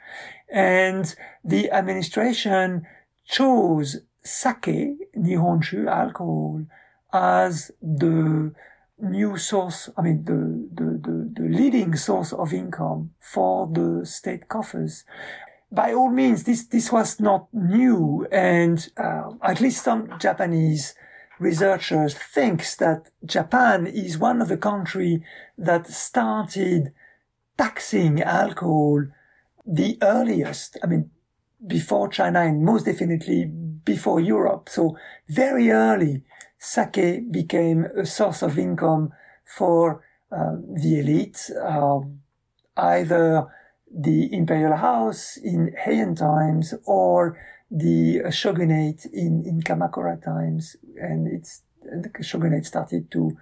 And 0.49 1.15
the 1.43 1.71
administration 1.71 2.85
chose 3.25 3.97
sake, 4.23 5.13
nihonshu, 5.15 5.87
alcohol, 5.87 6.65
as 7.11 7.71
the 7.81 8.53
new 8.99 9.37
source, 9.37 9.89
I 9.97 10.01
mean, 10.01 10.23
the, 10.23 10.69
the, 10.73 10.91
the, 10.97 11.41
the 11.41 11.49
leading 11.49 11.95
source 11.95 12.33
of 12.33 12.53
income 12.53 13.11
for 13.19 13.67
the 13.67 14.05
state 14.05 14.47
coffers 14.47 15.03
by 15.73 15.91
all 15.91 16.09
means, 16.09 16.43
this, 16.43 16.65
this 16.65 16.91
was 16.91 17.19
not 17.19 17.47
new. 17.51 18.27
And 18.31 18.87
uh, 18.95 19.31
at 19.41 19.59
least 19.59 19.83
some 19.83 20.19
Japanese 20.19 20.93
researchers 21.39 22.13
thinks 22.13 22.75
that 22.75 23.09
Japan 23.25 23.87
is 23.87 24.17
one 24.17 24.41
of 24.41 24.49
the 24.49 24.57
country 24.57 25.23
that 25.57 25.87
started 25.87 26.93
taxing 27.57 28.21
alcohol 28.21 29.05
the 29.65 29.97
earliest. 30.01 30.77
I 30.83 30.87
mean, 30.87 31.09
before 31.65 32.07
China 32.07 32.41
and 32.41 32.63
most 32.63 32.85
definitely 32.85 33.51
before 33.85 34.19
Europe. 34.19 34.69
So 34.69 34.97
very 35.27 35.71
early, 35.71 36.23
sake 36.57 37.31
became 37.31 37.85
a 37.97 38.05
source 38.05 38.41
of 38.41 38.57
income 38.57 39.11
for 39.45 40.03
uh, 40.31 40.55
the 40.73 40.99
elite. 40.99 41.51
Um, 41.61 42.19
either 42.77 43.47
the 43.93 44.33
imperial 44.33 44.75
house 44.75 45.37
in 45.37 45.75
Heian 45.85 46.17
times 46.17 46.73
or 46.85 47.37
the 47.69 48.21
shogunate 48.31 49.05
in, 49.05 49.43
in 49.45 49.61
Kamakura 49.61 50.23
times. 50.23 50.75
And 50.99 51.27
it's, 51.27 51.61
the 51.83 52.11
shogunate 52.23 52.65
started 52.65 53.11
to 53.11 53.37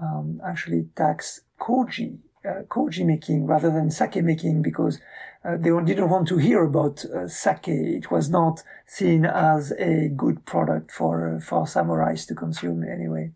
um, 0.00 0.40
actually 0.46 0.88
tax 0.94 1.40
koji, 1.60 2.18
uh, 2.44 2.62
koji 2.68 3.04
making 3.04 3.46
rather 3.46 3.70
than 3.70 3.90
sake 3.90 4.22
making 4.22 4.62
because 4.62 5.00
uh, 5.44 5.56
they 5.56 5.70
didn't 5.84 6.10
want 6.10 6.26
to 6.28 6.38
hear 6.38 6.64
about 6.64 7.04
uh, 7.04 7.28
sake. 7.28 7.68
It 7.68 8.10
was 8.10 8.28
not 8.28 8.62
seen 8.86 9.24
as 9.24 9.72
a 9.72 10.08
good 10.08 10.44
product 10.44 10.90
for 10.90 11.36
uh, 11.36 11.40
for 11.40 11.64
samurais 11.64 12.26
to 12.26 12.34
consume 12.34 12.82
anyway. 12.82 13.32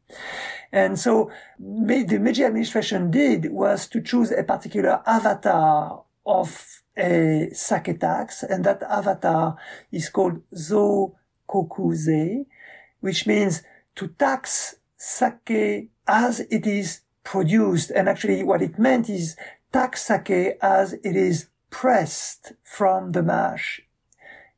And 0.73 0.99
so 0.99 1.31
the 1.59 2.19
Meiji 2.19 2.45
administration 2.45 3.11
did 3.11 3.53
was 3.53 3.87
to 3.88 4.01
choose 4.01 4.33
a 4.33 4.43
particular 4.43 5.03
avatar 5.07 6.03
of 6.27 6.83
a 6.97 7.51
sake 7.53 8.01
tax, 8.01 8.43
and 8.43 8.65
that 8.65 8.83
avatar 8.83 9.57
is 9.93 10.09
called 10.09 10.41
zo 10.55 11.15
kokuze, 11.49 12.47
which 13.01 13.27
means 13.27 13.62
to 13.95 14.09
tax 14.09 14.77
sake 14.97 15.91
as 16.07 16.41
it 16.41 16.67
is 16.67 17.03
produced. 17.23 17.91
And 17.91 18.09
actually 18.09 18.43
what 18.43 18.62
it 18.62 18.79
meant 18.79 19.09
is 19.09 19.37
tax 19.73 20.03
sake 20.03 20.57
as 20.61 20.95
it 20.95 21.17
is 21.17 21.49
pressed 21.72 22.52
from 22.62 23.11
the 23.11 23.22
mash. 23.22 23.80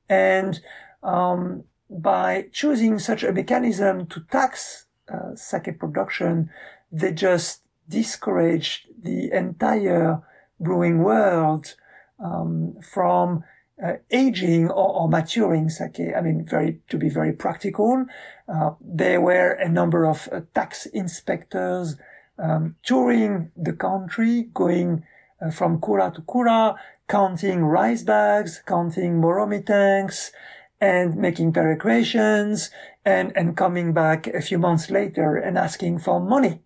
And 0.08 0.60
um, 1.02 1.64
by 1.88 2.48
choosing 2.52 2.98
such 2.98 3.22
a 3.22 3.32
mechanism 3.32 4.06
to 4.08 4.20
tax 4.30 4.84
uh, 5.08 5.34
sake 5.34 5.78
production, 5.78 6.50
they 6.92 7.12
just 7.12 7.62
discouraged 7.88 8.88
the 9.00 9.30
entire 9.32 10.20
brewing 10.60 10.98
world 11.02 11.76
um, 12.18 12.76
from 12.82 13.44
uh, 13.82 13.94
aging 14.10 14.68
or, 14.70 14.94
or, 15.00 15.08
maturing 15.08 15.68
sake. 15.68 16.00
I 16.16 16.20
mean, 16.20 16.44
very 16.44 16.80
to 16.88 16.96
be 16.96 17.08
very 17.08 17.32
practical, 17.32 18.06
uh, 18.48 18.70
there 18.80 19.20
were 19.20 19.50
a 19.52 19.68
number 19.68 20.04
of 20.06 20.28
uh, 20.30 20.42
tax 20.54 20.86
inspectors 20.86 21.96
um, 22.38 22.76
touring 22.84 23.50
the 23.56 23.72
country, 23.72 24.48
going 24.54 25.04
uh, 25.40 25.50
from 25.50 25.80
kura 25.80 26.12
to 26.14 26.22
kura, 26.22 26.76
counting 27.08 27.64
rice 27.64 28.02
bags, 28.02 28.62
counting 28.66 29.20
moromi 29.20 29.64
tanks, 29.64 30.32
and 30.80 31.16
making 31.16 31.52
peregrinations, 31.52 32.70
and 33.04 33.32
and 33.36 33.56
coming 33.56 33.92
back 33.92 34.26
a 34.26 34.40
few 34.40 34.58
months 34.58 34.90
later 34.90 35.36
and 35.36 35.58
asking 35.58 35.98
for 35.98 36.20
money. 36.20 36.60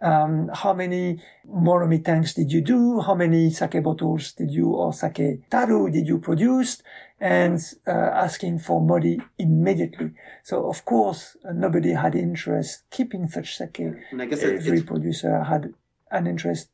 Um, 0.00 0.50
how 0.52 0.72
many 0.72 1.20
moromi 1.46 2.02
tanks 2.04 2.34
did 2.34 2.52
you 2.52 2.60
do? 2.60 3.00
How 3.00 3.14
many 3.14 3.50
sake 3.50 3.82
bottles 3.82 4.32
did 4.32 4.50
you 4.50 4.70
or 4.70 4.92
sake 4.92 5.48
taru 5.50 5.92
did 5.92 6.06
you 6.06 6.18
produce? 6.18 6.82
And 7.20 7.60
uh, 7.86 7.90
asking 7.90 8.60
for 8.60 8.80
money 8.80 9.18
immediately. 9.38 10.12
So 10.44 10.68
of 10.68 10.84
course, 10.84 11.36
uh, 11.44 11.52
nobody 11.52 11.92
had 11.92 12.14
interest 12.14 12.84
keeping 12.90 13.26
such 13.26 13.56
sake. 13.56 13.80
And 13.80 14.22
I 14.22 14.26
guess 14.26 14.42
Every 14.42 14.82
producer 14.82 15.42
had 15.42 15.74
an 16.10 16.26
interest 16.26 16.68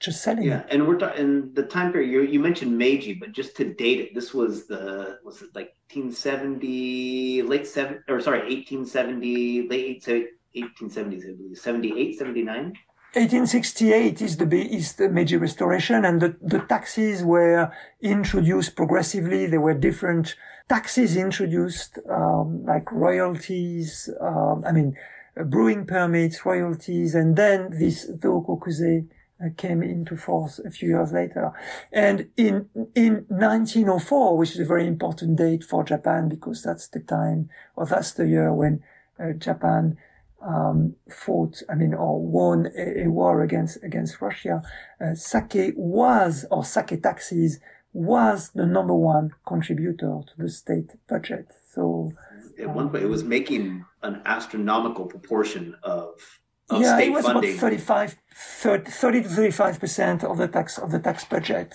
just 0.00 0.22
selling 0.22 0.44
yeah, 0.44 0.60
it. 0.60 0.66
and 0.70 0.88
we're 0.88 0.98
ta- 0.98 1.12
in 1.12 1.52
the 1.54 1.62
time 1.62 1.92
period 1.92 2.10
you, 2.10 2.22
you 2.22 2.40
mentioned 2.40 2.76
Meiji, 2.76 3.14
but 3.14 3.32
just 3.32 3.54
to 3.58 3.72
date 3.74 4.00
it, 4.00 4.14
this 4.14 4.32
was 4.32 4.66
the 4.66 5.18
was 5.24 5.42
it 5.42 5.50
like 5.54 5.74
1870, 5.92 7.42
late 7.42 7.66
seven 7.66 8.02
or 8.08 8.20
sorry, 8.20 8.40
1870, 8.40 9.68
late 9.68 10.02
1870s, 10.02 11.28
I 11.28 11.36
believe, 11.36 11.58
78, 11.58 12.18
79. 12.18 12.72
1868 13.12 14.22
is 14.22 14.36
the 14.36 14.46
is 14.56 14.94
the 14.94 15.08
Meiji 15.08 15.36
Restoration, 15.36 16.04
and 16.04 16.20
the, 16.20 16.36
the 16.40 16.60
taxes 16.60 17.24
were 17.24 17.72
introduced 18.00 18.76
progressively. 18.76 19.46
There 19.46 19.60
were 19.60 19.74
different 19.74 20.36
taxes 20.68 21.16
introduced, 21.16 21.98
um, 22.08 22.64
like 22.64 22.90
royalties. 22.92 24.08
Um, 24.20 24.62
I 24.64 24.70
mean, 24.70 24.96
brewing 25.46 25.86
permits, 25.86 26.46
royalties, 26.46 27.16
and 27.16 27.34
then 27.34 27.70
this 27.70 28.08
Dokokuze 28.08 29.02
uh, 29.02 29.14
came 29.56 29.82
into 29.82 30.16
force 30.16 30.58
a 30.58 30.70
few 30.70 30.90
years 30.90 31.12
later. 31.12 31.52
And 31.92 32.28
in 32.36 32.68
in 32.94 33.24
1904, 33.28 34.36
which 34.36 34.52
is 34.52 34.60
a 34.60 34.64
very 34.64 34.86
important 34.86 35.36
date 35.36 35.64
for 35.64 35.84
Japan 35.84 36.28
because 36.28 36.62
that's 36.62 36.88
the 36.88 37.00
time, 37.00 37.48
or 37.76 37.86
that's 37.86 38.12
the 38.12 38.28
year 38.28 38.52
when 38.52 38.82
uh, 39.18 39.32
Japan 39.32 39.96
um, 40.42 40.96
fought, 41.08 41.62
I 41.68 41.74
mean, 41.74 41.94
or 41.94 42.20
won 42.20 42.68
a, 42.76 43.04
a 43.04 43.06
war 43.08 43.42
against 43.42 43.82
against 43.82 44.20
Russia, 44.20 44.62
uh, 45.00 45.14
sake 45.14 45.72
was 45.76 46.44
or 46.50 46.64
sake 46.64 47.02
taxes 47.02 47.60
was 47.92 48.50
the 48.50 48.66
number 48.66 48.94
one 48.94 49.32
contributor 49.46 50.20
to 50.26 50.32
the 50.38 50.48
state 50.48 50.90
budget. 51.08 51.50
So 51.72 52.12
one 52.58 52.94
it 52.96 53.08
was 53.08 53.24
making 53.24 53.84
an 54.02 54.22
astronomical 54.24 55.06
proportion 55.06 55.74
of, 55.82 56.39
of 56.70 56.80
yeah, 56.82 56.96
state 56.96 57.08
it 57.08 57.12
was 57.12 57.24
funding. 57.24 57.50
about 57.50 57.60
35, 57.60 58.16
30, 58.34 58.90
30 58.90 59.22
to 59.22 59.28
35 59.28 59.80
percent 59.80 60.24
of 60.24 60.38
the 60.38 60.48
tax 60.48 60.78
of 60.78 60.90
the 60.90 60.98
tax 60.98 61.24
budget, 61.24 61.74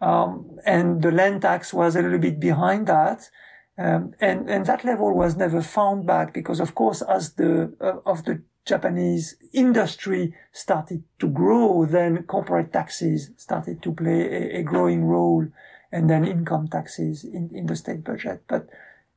um, 0.00 0.58
and 0.64 1.02
the 1.02 1.12
land 1.12 1.42
tax 1.42 1.72
was 1.72 1.96
a 1.96 2.02
little 2.02 2.18
bit 2.18 2.40
behind 2.40 2.86
that. 2.86 3.30
Um, 3.78 4.12
and, 4.20 4.50
and 4.50 4.66
that 4.66 4.84
level 4.84 5.14
was 5.14 5.36
never 5.36 5.62
found 5.62 6.06
back 6.06 6.34
because, 6.34 6.60
of 6.60 6.74
course, 6.74 7.00
as 7.00 7.32
the, 7.34 7.74
uh, 7.80 8.08
of 8.08 8.24
the 8.26 8.42
Japanese 8.66 9.36
industry 9.52 10.34
started 10.52 11.02
to 11.18 11.28
grow, 11.28 11.86
then 11.86 12.24
corporate 12.24 12.72
taxes 12.72 13.30
started 13.36 13.82
to 13.82 13.92
play 13.92 14.20
a, 14.22 14.58
a 14.58 14.62
growing 14.62 15.04
role 15.04 15.46
and 15.90 16.08
then 16.08 16.24
income 16.26 16.68
taxes 16.68 17.24
in, 17.24 17.50
in 17.54 17.66
the 17.66 17.76
state 17.76 18.04
budget. 18.04 18.42
But 18.46 18.68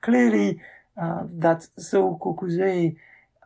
clearly, 0.02 0.62
uh, 1.00 1.24
that 1.28 1.68
Zo 1.80 2.18
Kokuze 2.22 2.96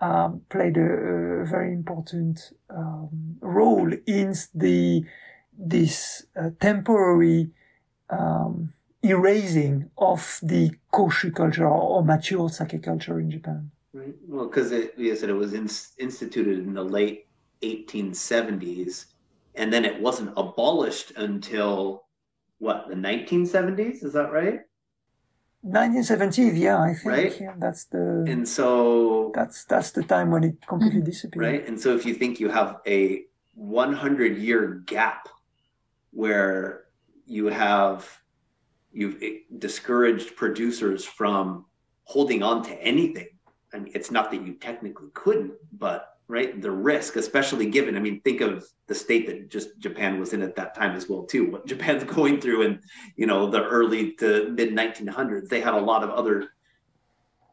um, 0.02 0.42
played 0.50 0.78
a, 0.78 0.82
a, 0.82 1.46
very 1.46 1.74
important 1.74 2.52
um, 2.70 3.38
role 3.42 3.92
in 4.06 4.34
the 4.54 5.04
this 5.58 6.26
uh, 6.40 6.52
temporary 6.62 7.50
um, 8.10 8.74
erasing 9.04 9.90
of 9.98 10.40
the 10.42 10.72
koshu 10.94 11.34
culture 11.36 11.68
or 11.68 12.04
mature 12.04 12.50
sake 12.50 12.82
culture 12.82 13.20
in 13.20 13.30
Japan. 13.30 13.72
Right. 13.94 14.16
Well, 14.28 14.48
because 14.48 14.72
you 14.72 15.16
said 15.16 15.30
it 15.30 15.34
was 15.34 15.54
in, 15.54 15.70
instituted 15.98 16.60
in 16.60 16.74
the 16.74 16.84
late 16.84 17.28
1870s, 17.64 19.06
and 19.56 19.74
then 19.74 19.84
it 19.84 20.00
wasn't 20.00 20.32
abolished 20.38 21.12
until 21.18 22.06
what 22.60 22.88
the 22.88 22.96
1970s. 22.96 24.04
Is 24.04 24.14
that 24.14 24.32
right? 24.32 24.62
1970s, 25.66 26.58
yeah, 26.58 26.82
I 26.82 26.94
think 26.94 27.06
Right. 27.06 27.42
yeah, 27.42 27.56
that's 27.58 27.86
the 27.86 28.26
And 28.28 28.48
so 28.48 29.32
that's 29.36 29.66
that's 29.66 29.92
the 29.92 30.04
time 30.04 30.32
when 30.32 30.44
it 30.44 30.66
completely 30.66 31.02
mm-hmm. 31.02 31.12
disappeared. 31.12 31.46
right, 31.46 31.68
and 31.68 31.80
so 31.80 31.96
if 31.96 32.06
you 32.06 32.14
think 32.14 32.40
you 32.40 32.50
have 32.50 32.78
a 32.88 33.26
100 33.56 34.38
year 34.38 34.82
gap 34.86 35.28
where 36.12 36.86
you 37.26 37.48
have 37.48 38.08
you've 38.92 39.22
discouraged 39.60 40.36
producers 40.36 41.06
from 41.06 41.66
holding 42.04 42.42
on 42.42 42.64
to 42.64 42.74
anything. 42.82 43.28
I 43.74 43.80
mean, 43.80 43.92
it's 43.94 44.10
not 44.10 44.32
that 44.32 44.42
you 44.42 44.54
technically 44.54 45.10
couldn't, 45.14 45.54
but 45.74 46.18
right, 46.30 46.62
the 46.62 46.72
risk, 46.72 47.16
especially 47.16 47.66
given, 47.66 47.98
I 47.98 48.00
mean, 48.00 48.22
think 48.22 48.40
of 48.40 48.64
the 48.86 48.94
state 48.94 49.26
that 49.28 49.50
just 49.50 49.78
Japan 49.80 50.20
was 50.20 50.32
in 50.34 50.44
at 50.44 50.56
that 50.56 50.76
time 50.76 50.96
as 50.96 51.10
well, 51.10 51.24
too. 51.24 51.50
What 51.52 51.66
Japan's 51.74 52.04
going 52.06 52.40
through 52.40 52.62
in, 52.62 52.80
you 53.18 53.26
know, 53.26 53.50
the 53.50 53.64
early 53.64 54.14
to 54.14 54.50
mid 54.50 54.70
1900s, 54.70 55.50
they 55.50 55.60
had 55.60 55.74
a 55.74 55.80
lot 55.80 56.04
of 56.04 56.12
other 56.12 56.52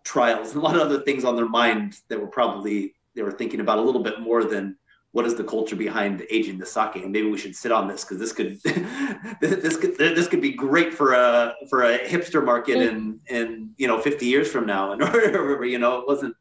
trials, 0.05 0.53
and 0.53 0.63
a 0.63 0.65
lot 0.65 0.77
of 0.77 0.83
other 0.83 1.01
things 1.01 1.25
on 1.25 1.35
their 1.35 1.49
mind 1.49 1.99
that 2.09 2.21
were 2.21 2.29
probably 2.29 2.95
they 3.17 3.23
were 3.23 3.33
thinking 3.33 3.61
about 3.61 3.79
a 3.79 3.81
little 3.81 4.03
bit 4.03 4.21
more 4.21 4.45
than 4.45 4.77
what 5.13 5.25
is 5.25 5.35
the 5.35 5.43
culture 5.43 5.75
behind 5.75 6.23
aging 6.31 6.59
the 6.59 6.67
sake. 6.67 6.97
And 6.97 7.11
maybe 7.11 7.31
we 7.31 7.39
should 7.39 7.57
sit 7.57 7.73
on 7.73 7.89
this 7.89 8.05
because 8.05 8.19
this 8.19 8.33
could 8.33 8.61
this 9.41 9.79
could 9.79 9.97
this 9.97 10.29
could 10.29 10.43
be 10.43 10.53
great 10.53 10.93
for 10.93 11.15
a 11.15 11.55
for 11.71 11.85
a 11.85 11.99
hipster 12.01 12.45
market 12.45 12.77
in 12.77 13.19
in 13.29 13.71
you 13.79 13.87
know 13.89 13.99
50 13.99 14.27
years 14.27 14.51
from 14.51 14.67
now. 14.67 14.93
And 14.93 15.03
or 15.35 15.65
you 15.65 15.79
know 15.79 16.01
it 16.01 16.07
wasn't 16.07 16.37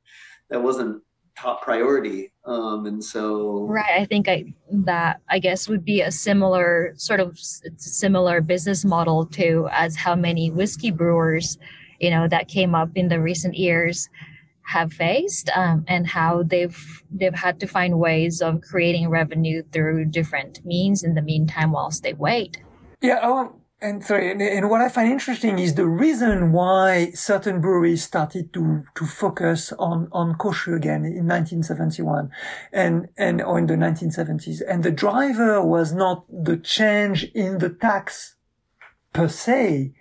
that 0.50 0.62
wasn't 0.62 1.02
top 1.38 1.62
priority 1.64 2.32
um 2.46 2.86
and 2.86 3.04
so 3.04 3.66
Right. 3.68 4.00
I 4.02 4.06
think 4.06 4.28
I 4.28 4.54
that 4.72 5.22
I 5.28 5.40
guess 5.40 5.68
would 5.68 5.84
be 5.84 6.02
a 6.02 6.12
similar 6.12 6.94
sort 6.98 7.20
of 7.20 7.32
s- 7.32 7.62
similar 7.78 8.40
business 8.42 8.86
model 8.86 9.26
to 9.28 9.68
as 9.72 9.96
how 9.96 10.16
many 10.16 10.52
whiskey 10.52 10.92
brewers, 10.92 11.58
you 12.00 12.12
know, 12.12 12.28
that 12.28 12.48
came 12.48 12.76
up 12.76 12.90
in 12.96 13.08
the 13.08 13.20
recent 13.20 13.56
years 13.56 14.08
have 14.68 14.94
faced 14.94 15.50
um, 15.56 15.84
and 15.88 16.06
how 16.08 16.44
they've 16.44 17.04
they've 17.12 17.34
had 17.36 17.60
to 17.62 17.68
find 17.68 18.00
ways 18.00 18.42
of 18.42 18.62
creating 18.62 19.10
revenue 19.10 19.64
through 19.72 20.06
different 20.06 20.64
means 20.66 21.04
in 21.04 21.16
the 21.16 21.22
meantime 21.22 21.72
whilst 21.72 22.04
they 22.04 22.14
wait. 22.14 22.62
Yeah, 23.02 23.16
I 23.16 23.30
want, 23.30 23.56
and 23.82 24.04
sorry, 24.04 24.32
and, 24.32 24.70
what 24.70 24.82
I 24.82 24.90
find 24.90 25.12
interesting 25.12 25.60
is 25.60 25.76
the 25.76 25.86
reason 25.86 26.54
why 26.54 27.12
certain 27.12 27.60
breweries 27.60 28.04
started 28.04 28.54
to 28.54 28.86
to 28.96 29.06
focus 29.06 29.74
on 29.78 30.08
on 30.12 30.36
koshu 30.36 30.76
again 30.76 31.04
in 31.04 31.28
1971, 31.28 32.32
and 32.72 33.10
and 33.18 33.42
or 33.42 33.60
in 33.60 33.68
the 33.68 33.76
1970s, 33.76 34.62
and 34.68 34.84
the 34.84 34.92
driver 34.92 35.62
was 35.62 35.94
not 35.94 36.26
the 36.30 36.58
change 36.58 37.26
in 37.36 37.58
the 37.58 37.70
tax 37.70 38.36
per 39.12 39.28
se, 39.28 39.94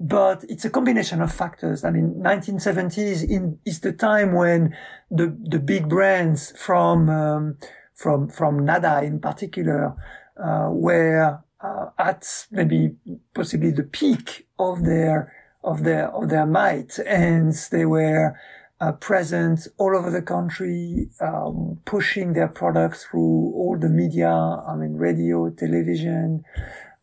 but 0.00 0.44
it's 0.48 0.64
a 0.64 0.70
combination 0.70 1.22
of 1.22 1.32
factors. 1.32 1.84
I 1.84 1.90
mean, 1.90 2.14
1970s 2.16 3.22
in, 3.28 3.60
is 3.64 3.80
the 3.80 3.92
time 3.92 4.32
when 4.32 4.76
the 5.08 5.36
the 5.40 5.60
big 5.60 5.88
brands 5.88 6.52
from 6.58 7.08
um, 7.08 7.58
from 7.94 8.28
from 8.28 8.64
Nada 8.64 9.02
in 9.04 9.20
particular 9.20 9.94
uh, 10.36 10.70
were 10.72 11.38
uh, 11.62 11.90
at 11.98 12.46
maybe 12.50 12.96
possibly 13.34 13.70
the 13.70 13.82
peak 13.82 14.46
of 14.58 14.84
their 14.84 15.32
of 15.62 15.84
their 15.84 16.08
of 16.10 16.28
their 16.30 16.46
might, 16.46 16.98
and 17.00 17.52
they 17.70 17.84
were 17.84 18.38
uh, 18.80 18.92
present 18.92 19.68
all 19.76 19.94
over 19.94 20.10
the 20.10 20.22
country, 20.22 21.10
um, 21.20 21.80
pushing 21.84 22.32
their 22.32 22.48
products 22.48 23.04
through 23.04 23.52
all 23.54 23.76
the 23.78 23.88
media. 23.88 24.30
I 24.30 24.74
mean, 24.76 24.94
radio, 24.94 25.50
television, 25.50 26.44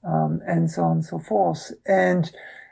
um, 0.04 0.42
and 0.48 0.72
so 0.72 0.84
on 0.84 0.92
and 0.98 1.06
so 1.06 1.20
forth. 1.20 1.72
And 1.86 2.32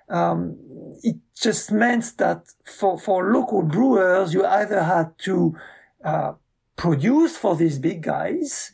um, 0.09 0.57
it 1.03 1.17
just 1.39 1.71
meant 1.71 2.17
that 2.17 2.47
for 2.65 2.97
for 2.97 3.31
local 3.31 3.61
brewers, 3.61 4.33
you 4.33 4.45
either 4.45 4.83
had 4.83 5.17
to 5.19 5.55
uh, 6.03 6.33
produce 6.75 7.37
for 7.37 7.55
these 7.55 7.77
big 7.77 8.01
guys, 8.01 8.71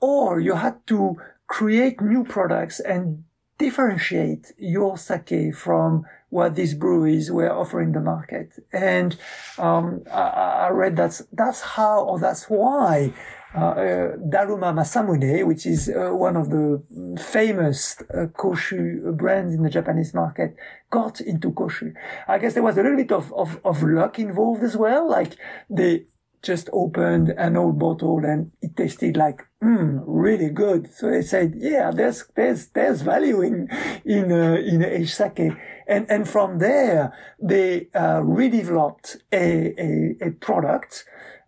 or 0.00 0.38
you 0.38 0.54
had 0.54 0.86
to 0.86 1.16
create 1.52 2.00
new 2.00 2.24
products 2.24 2.80
and 2.80 3.24
differentiate 3.58 4.52
your 4.56 4.96
sake 4.96 5.54
from 5.54 6.02
what 6.30 6.56
these 6.56 6.72
breweries 6.72 7.30
were 7.30 7.52
offering 7.52 7.92
the 7.92 8.00
market. 8.00 8.48
And 8.72 9.10
um, 9.58 10.02
I, 10.10 10.66
I, 10.66 10.68
read 10.70 10.96
that's 10.96 11.18
that's 11.30 11.60
how 11.60 12.04
or 12.04 12.18
that's 12.18 12.44
why 12.48 13.12
uh, 13.54 13.58
uh, 13.58 14.16
Daruma 14.32 14.70
Masamune, 14.72 15.46
which 15.46 15.66
is 15.66 15.90
uh, 15.90 16.08
one 16.26 16.36
of 16.36 16.48
the 16.48 16.82
famous 17.22 18.00
uh, 18.00 18.28
koshu 18.40 19.14
brands 19.14 19.52
in 19.52 19.62
the 19.62 19.68
Japanese 19.78 20.14
market, 20.14 20.56
got 20.88 21.20
into 21.20 21.50
koshu. 21.50 21.92
I 22.26 22.38
guess 22.38 22.54
there 22.54 22.62
was 22.62 22.78
a 22.78 22.82
little 22.82 22.96
bit 22.96 23.12
of, 23.12 23.30
of, 23.34 23.60
of 23.62 23.82
luck 23.82 24.18
involved 24.18 24.62
as 24.62 24.74
well. 24.74 25.06
Like 25.06 25.36
they 25.68 26.06
just 26.42 26.70
opened 26.72 27.28
an 27.28 27.58
old 27.58 27.78
bottle 27.78 28.24
and 28.24 28.52
it 28.62 28.74
tasted 28.74 29.18
like 29.18 29.46
mm, 29.62 30.02
really 30.06 30.50
good. 30.50 30.92
So 30.92 31.10
they 31.10 31.22
said, 31.22 31.54
yeah, 31.56 31.90
there's 31.90 32.24
there's 32.34 32.68
there's 32.68 33.02
value 33.02 33.40
in 33.40 33.68
in 34.04 34.32
uh, 34.32 34.56
in 34.56 34.84
aged 34.84 35.14
sake, 35.14 35.52
and 35.86 36.06
and 36.10 36.28
from 36.28 36.58
there 36.58 37.12
they 37.40 37.88
uh, 37.94 38.20
redeveloped 38.20 39.16
a 39.32 39.74
a, 39.78 40.28
a 40.28 40.30
product. 40.32 41.04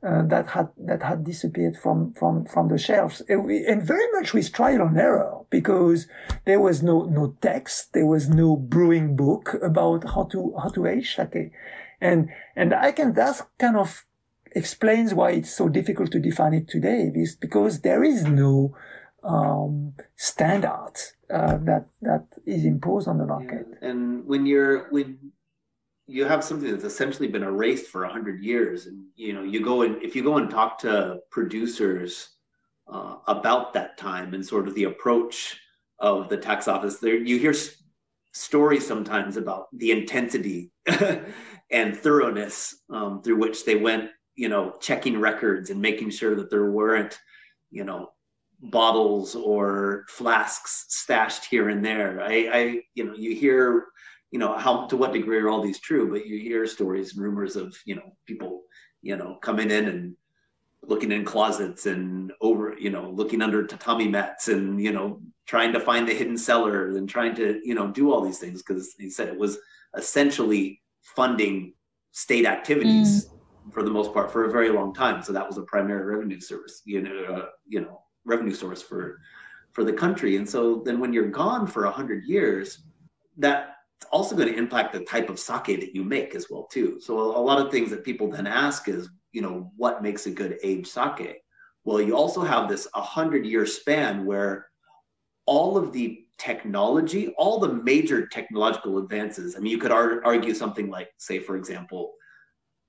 Uh, 0.07 0.22
that 0.27 0.48
had 0.48 0.68
that 0.77 1.03
had 1.03 1.24
disappeared 1.24 1.79
from 1.79 2.12
from 2.12 2.44
from 2.44 2.68
the 2.68 2.77
shelves, 2.77 3.22
and, 3.27 3.42
we, 3.42 3.64
and 3.64 3.83
very 3.83 4.07
much 4.12 4.35
with 4.35 4.53
trial 4.53 4.83
and 4.83 4.98
error 4.98 5.40
because 5.48 6.07
there 6.44 6.61
was 6.61 6.83
no 6.83 7.05
no 7.05 7.35
text, 7.40 7.94
there 7.94 8.05
was 8.05 8.29
no 8.29 8.55
brewing 8.55 9.16
book 9.16 9.55
about 9.62 10.05
how 10.05 10.24
to 10.24 10.55
how 10.62 10.68
to 10.68 10.85
age 10.85 11.16
sake, 11.16 11.53
and 12.03 12.29
and 12.55 12.74
I 12.74 12.92
can 12.92 13.14
that's 13.14 13.44
kind 13.59 13.79
of 13.79 14.05
explains 14.55 15.14
why 15.14 15.33
it's 15.33 15.55
so 15.55 15.69
difficult 15.69 16.11
to 16.12 16.21
define 16.21 16.55
it 16.55 16.69
today 16.69 17.11
is 17.14 17.37
because 17.37 17.81
there 17.81 18.05
is 18.05 18.25
no 18.25 18.75
um, 19.23 19.95
standard 20.17 20.93
uh, 21.31 21.57
that 21.59 21.87
that 22.03 22.27
is 22.47 22.64
imposed 22.64 23.09
on 23.09 23.19
the 23.19 23.27
market. 23.27 23.67
Yeah. 23.71 23.88
And 23.88 24.27
when 24.27 24.47
you're 24.47 24.90
when 24.90 25.33
you 26.07 26.25
have 26.27 26.45
something 26.45 26.71
that's 26.71 26.85
essentially 26.85 27.29
been 27.29 27.43
erased 27.43 27.87
for 27.87 28.05
hundred 28.05 28.43
years, 28.43 28.87
and 28.87 29.05
you 29.17 29.33
know 29.33 29.43
you 29.43 29.62
go 29.62 29.83
and 29.83 30.03
if 30.03 30.14
you 30.14 30.23
go 30.23 30.37
and 30.37 30.51
talk 30.51 30.79
to 30.81 31.19
producers 31.31 32.29
uh, 32.93 33.17
about 33.27 33.73
that 33.73 33.97
time 33.97 34.35
and 34.35 34.45
sort 34.45 34.69
of 34.69 34.75
the 34.75 34.85
approach 34.85 35.59
of 35.99 36.29
the 36.29 36.37
tax 36.37 36.69
office, 36.69 36.99
there 36.99 37.17
you 37.17 37.38
hear 37.38 37.53
s- 37.53 37.83
stories 38.33 38.87
sometimes 38.87 39.37
about 39.37 39.67
the 39.73 39.90
intensity 39.90 40.71
and 41.71 41.97
thoroughness 41.97 42.83
um, 42.90 43.23
through 43.23 43.37
which 43.37 43.64
they 43.64 43.77
went 43.77 44.11
you 44.37 44.49
know, 44.49 44.75
checking 44.81 45.18
records 45.18 45.70
and 45.70 45.81
making 45.81 46.11
sure 46.11 46.35
that 46.35 46.51
there 46.51 46.70
weren't, 46.70 47.18
you 47.70 47.85
know, 47.85 48.11
bottles 48.61 49.35
or 49.35 50.05
flasks 50.09 50.87
stashed 50.88 51.44
here 51.44 51.68
and 51.68 51.85
there. 51.85 52.20
I, 52.20 52.49
I, 52.53 52.81
you 52.94 53.05
know, 53.05 53.14
you 53.14 53.35
hear, 53.35 53.87
you 54.31 54.38
know, 54.38 54.57
how 54.57 54.87
to 54.87 54.97
what 54.97 55.12
degree 55.12 55.38
are 55.38 55.49
all 55.49 55.62
these 55.62 55.81
true? 55.81 56.11
But 56.11 56.27
you 56.27 56.38
hear 56.38 56.66
stories 56.66 57.14
and 57.14 57.23
rumors 57.23 57.57
of, 57.57 57.77
you 57.85 57.94
know, 57.94 58.16
people, 58.27 58.62
you 59.03 59.16
know, 59.16 59.37
coming 59.42 59.70
in 59.70 59.87
and 59.87 60.16
looking 60.83 61.12
in 61.12 61.25
closets 61.25 61.87
and 61.87 62.33
over, 62.40 62.75
you 62.79 62.90
know, 62.90 63.11
looking 63.11 63.42
under 63.42 63.66
tatami 63.66 64.09
mats 64.09 64.49
and, 64.49 64.83
you 64.83 64.92
know, 64.92 65.20
trying 65.47 65.73
to 65.73 65.81
find 65.81 66.09
the 66.09 66.14
hidden 66.14 66.37
cellar 66.37 66.88
and 66.88 67.09
trying 67.09 67.35
to, 67.37 67.61
you 67.64 67.75
know, 67.75 67.88
do 67.88 68.12
all 68.12 68.23
these 68.23 68.38
things 68.38 68.62
because 68.62 68.94
he 68.99 69.11
said 69.11 69.29
it 69.29 69.38
was 69.38 69.59
essentially 69.97 70.81
funding 71.03 71.75
state 72.12 72.47
activities. 72.47 73.27
Mm 73.27 73.34
for 73.72 73.83
the 73.83 73.90
most 73.90 74.12
part 74.12 74.31
for 74.31 74.44
a 74.44 74.50
very 74.50 74.70
long 74.70 74.94
time. 74.94 75.22
So 75.22 75.33
that 75.33 75.46
was 75.46 75.59
a 75.59 75.62
primary 75.62 76.05
revenue 76.05 76.40
source, 76.40 76.83
you 76.85 77.03
know, 77.03 77.24
uh, 77.24 77.46
you 77.66 77.81
know, 77.81 78.03
revenue 78.24 78.55
source 78.55 78.83
for 78.83 79.20
for 79.72 79.85
the 79.85 79.92
country. 79.92 80.37
And 80.37 80.48
so 80.48 80.83
then 80.85 81.00
when 81.00 81.12
you're 81.12 81.31
gone 81.31 81.66
for 81.66 81.85
a 81.85 81.90
hundred 81.90 82.24
years, 82.24 82.85
that's 83.37 83.72
also 84.12 84.37
going 84.37 84.48
to 84.48 84.57
impact 84.57 84.92
the 84.92 85.00
type 85.00 85.29
of 85.29 85.38
sake 85.38 85.81
that 85.81 85.94
you 85.94 86.05
make 86.05 86.35
as 86.35 86.46
well 86.48 86.68
too. 86.70 87.00
So 87.00 87.18
a 87.18 87.40
lot 87.40 87.64
of 87.64 87.72
things 87.72 87.90
that 87.90 88.05
people 88.05 88.31
then 88.31 88.46
ask 88.46 88.88
is, 88.88 89.09
you 89.33 89.42
know, 89.42 89.72
what 89.77 90.03
makes 90.03 90.27
a 90.27 90.31
good 90.31 90.59
aged 90.62 90.87
sake? 90.87 91.40
Well, 91.85 92.00
you 92.00 92.16
also 92.16 92.42
have 92.42 92.68
this 92.68 92.87
a 92.94 93.03
hundred 93.03 93.44
year 93.44 93.66
span 93.66 94.24
where 94.24 94.68
all 95.46 95.77
of 95.77 95.92
the 95.92 96.24
technology, 96.38 97.35
all 97.37 97.59
the 97.59 97.72
major 97.72 98.27
technological 98.27 98.98
advances. 98.98 99.57
I 99.57 99.59
mean, 99.59 99.72
you 99.72 99.79
could 99.79 99.92
ar- 99.92 100.24
argue 100.24 100.55
something 100.55 100.88
like, 100.88 101.09
say, 101.18 101.38
for 101.38 101.57
example, 101.57 102.14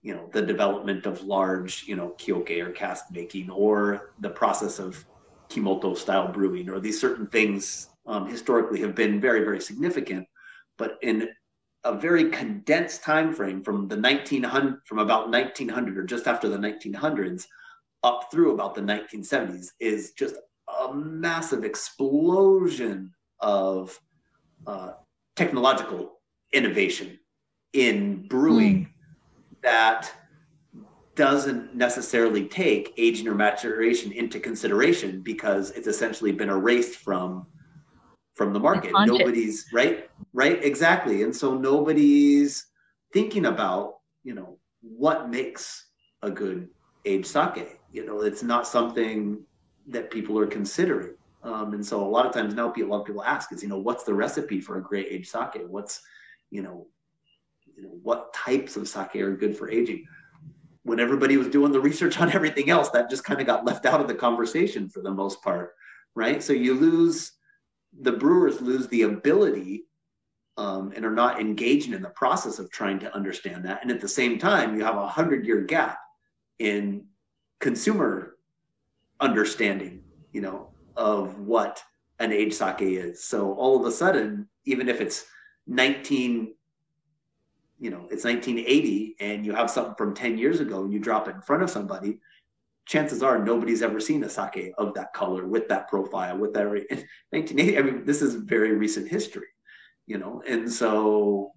you 0.06 0.14
know 0.14 0.30
the 0.34 0.42
development 0.42 1.08
of 1.08 1.24
large 1.24 1.84
you 1.88 1.96
know 1.96 2.14
kioke 2.20 2.62
or 2.62 2.70
cask 2.70 3.06
making 3.12 3.50
or 3.50 4.12
the 4.20 4.30
process 4.30 4.78
of 4.78 5.04
kimoto 5.50 5.96
style 5.96 6.32
brewing 6.32 6.70
or 6.70 6.80
these 6.80 7.02
certain 7.02 7.26
things 7.26 7.90
um, 8.06 8.30
historically 8.30 8.80
have 8.80 8.94
been 8.94 9.20
very 9.20 9.44
very 9.44 9.60
significant. 9.60 10.28
But 10.78 11.00
in 11.02 11.30
a 11.86 11.98
very 11.98 12.30
condensed 12.30 13.02
time 13.02 13.34
frame 13.34 13.64
from 13.64 13.88
the 13.88 13.98
1900 13.98 14.82
from 14.86 15.00
about 15.00 15.32
1900 15.32 15.98
or 15.98 16.04
just 16.04 16.28
after 16.28 16.50
the 16.50 16.58
1900s 16.58 17.46
up 18.04 18.30
through 18.32 18.54
about 18.54 18.76
the 18.76 18.82
1970s 18.82 19.70
is 19.80 20.12
just 20.12 20.36
a 20.84 20.94
massive 20.94 21.64
explosion 21.64 23.12
of 23.40 24.00
uh, 24.68 24.92
technological 25.36 26.20
innovation 26.54 27.18
in 27.74 28.28
brewing 28.28 28.86
mm 28.86 28.95
that 29.66 30.12
doesn't 31.16 31.74
necessarily 31.76 32.46
take 32.46 32.94
aging 32.98 33.28
or 33.28 33.36
maturation 33.36 34.12
into 34.12 34.40
consideration 34.40 35.22
because 35.22 35.72
it's 35.72 35.88
essentially 35.88 36.32
been 36.32 36.50
erased 36.50 36.98
from 36.98 37.48
from 38.34 38.52
the 38.52 38.60
market. 38.60 38.92
Nobody's 39.06 39.66
right 39.74 40.10
right 40.34 40.64
exactly. 40.64 41.24
And 41.24 41.36
so 41.36 41.58
nobody's 41.58 42.68
thinking 43.14 43.46
about 43.46 44.00
you 44.24 44.34
know 44.34 44.58
what 44.82 45.30
makes 45.30 45.88
a 46.22 46.30
good 46.30 46.70
aged 47.06 47.28
sake 47.28 47.80
you 47.92 48.06
know 48.06 48.22
it's 48.22 48.44
not 48.44 48.68
something 48.68 49.44
that 49.88 50.12
people 50.12 50.38
are 50.38 50.48
considering. 50.48 51.16
Um, 51.44 51.74
and 51.74 51.86
so 51.86 52.04
a 52.04 52.10
lot 52.10 52.26
of 52.26 52.34
times 52.34 52.56
now 52.56 52.70
people, 52.70 52.90
a 52.90 52.92
lot 52.92 53.02
of 53.02 53.06
people 53.06 53.24
ask 53.24 53.54
is 53.54 53.64
you 53.64 53.70
know 53.70 53.78
what's 53.78 54.04
the 54.04 54.14
recipe 54.14 54.60
for 54.60 54.78
a 54.78 54.84
great 54.84 55.08
aged 55.10 55.30
sake 55.30 55.62
what's 55.68 56.02
you 56.52 56.62
know 56.62 56.88
you 57.76 57.84
know, 57.84 57.98
what 58.04 58.34
types 58.34 58.76
of 58.76 58.88
sake 58.88 59.16
are 59.16 59.36
good 59.36 59.58
for 59.58 59.70
aging. 59.70 60.06
When 60.84 61.00
everybody 61.00 61.38
was 61.38 61.48
doing 61.48 61.72
the 61.72 61.80
research 61.80 62.20
on 62.20 62.32
everything 62.32 62.70
else, 62.70 62.90
that 62.90 63.10
just 63.10 63.24
kind 63.24 63.42
of 63.42 63.48
got 63.48 63.66
left 63.66 63.86
out 63.86 64.02
of 64.02 64.08
the 64.08 64.16
conversation 64.16 64.88
for 64.88 65.02
the 65.02 65.12
most 65.12 65.42
part, 65.42 65.74
right? 66.16 66.42
So 66.44 66.54
you 66.54 66.76
lose 66.76 67.32
the 68.02 68.12
brewers 68.12 68.62
lose 68.62 68.88
the 68.88 69.04
ability 69.04 69.86
um, 70.58 70.94
and 70.96 71.06
are 71.06 71.12
not 71.12 71.40
engaging 71.40 71.94
in 71.94 72.02
the 72.02 72.10
process 72.10 72.60
of 72.60 72.72
trying 72.72 73.00
to 73.00 73.14
understand 73.16 73.66
that. 73.66 73.82
And 73.82 73.92
at 73.92 74.02
the 74.02 74.08
same 74.08 74.38
time, 74.38 74.76
you 74.76 74.84
have 74.84 74.98
a 74.98 75.08
hundred 75.08 75.46
year 75.46 75.62
gap 75.62 76.00
in 76.60 77.06
consumer 77.60 78.38
understanding, 79.20 80.04
you 80.32 80.42
know, 80.42 80.70
of 80.96 81.40
what 81.40 81.82
an 82.20 82.32
aged 82.32 82.56
sake 82.56 82.82
is. 82.82 83.24
So 83.24 83.54
all 83.54 83.80
of 83.80 83.86
a 83.86 83.92
sudden, 83.92 84.48
even 84.66 84.88
if 84.88 85.02
it's 85.02 85.26
19 85.68 86.54
you 87.80 87.90
know 87.90 88.08
it's 88.12 88.24
1980 88.24 89.16
and 89.20 89.46
you 89.46 89.54
have 89.54 89.70
something 89.70 89.96
from 89.96 90.14
10 90.14 90.38
years 90.38 90.60
ago 90.60 90.84
and 90.84 90.94
you 90.94 91.00
drop 91.00 91.28
it 91.28 91.36
in 91.36 91.42
front 91.42 91.64
of 91.64 91.70
somebody 91.70 92.20
chances 92.86 93.24
are 93.24 93.44
nobody's 93.44 93.82
ever 93.82 94.00
seen 94.00 94.24
a 94.24 94.30
sake 94.30 94.72
of 94.78 94.94
that 94.94 95.12
color 95.14 95.46
with 95.48 95.68
that 95.68 95.88
profile 95.88 96.38
with 96.38 96.54
that 96.54 96.68
1980 96.70 97.78
i 97.78 97.82
mean 97.82 98.06
this 98.06 98.22
is 98.22 98.36
very 98.36 98.76
recent 98.76 99.08
history 99.08 99.48
you 100.08 100.18
know, 100.18 100.42
and 100.48 100.72
so 100.72 101.52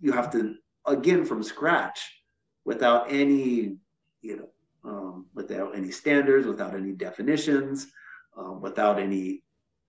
you 0.00 0.12
have 0.12 0.30
to 0.32 0.54
again 0.86 1.24
from 1.24 1.42
scratch 1.42 2.22
without 2.64 3.10
any, 3.10 3.76
you 4.22 4.36
know, 4.36 4.48
um, 4.84 5.26
without 5.34 5.76
any 5.76 5.90
standards, 5.90 6.46
without 6.46 6.74
any 6.74 6.92
definitions, 6.92 7.88
um, 8.36 8.60
without 8.60 9.00
any 9.00 9.42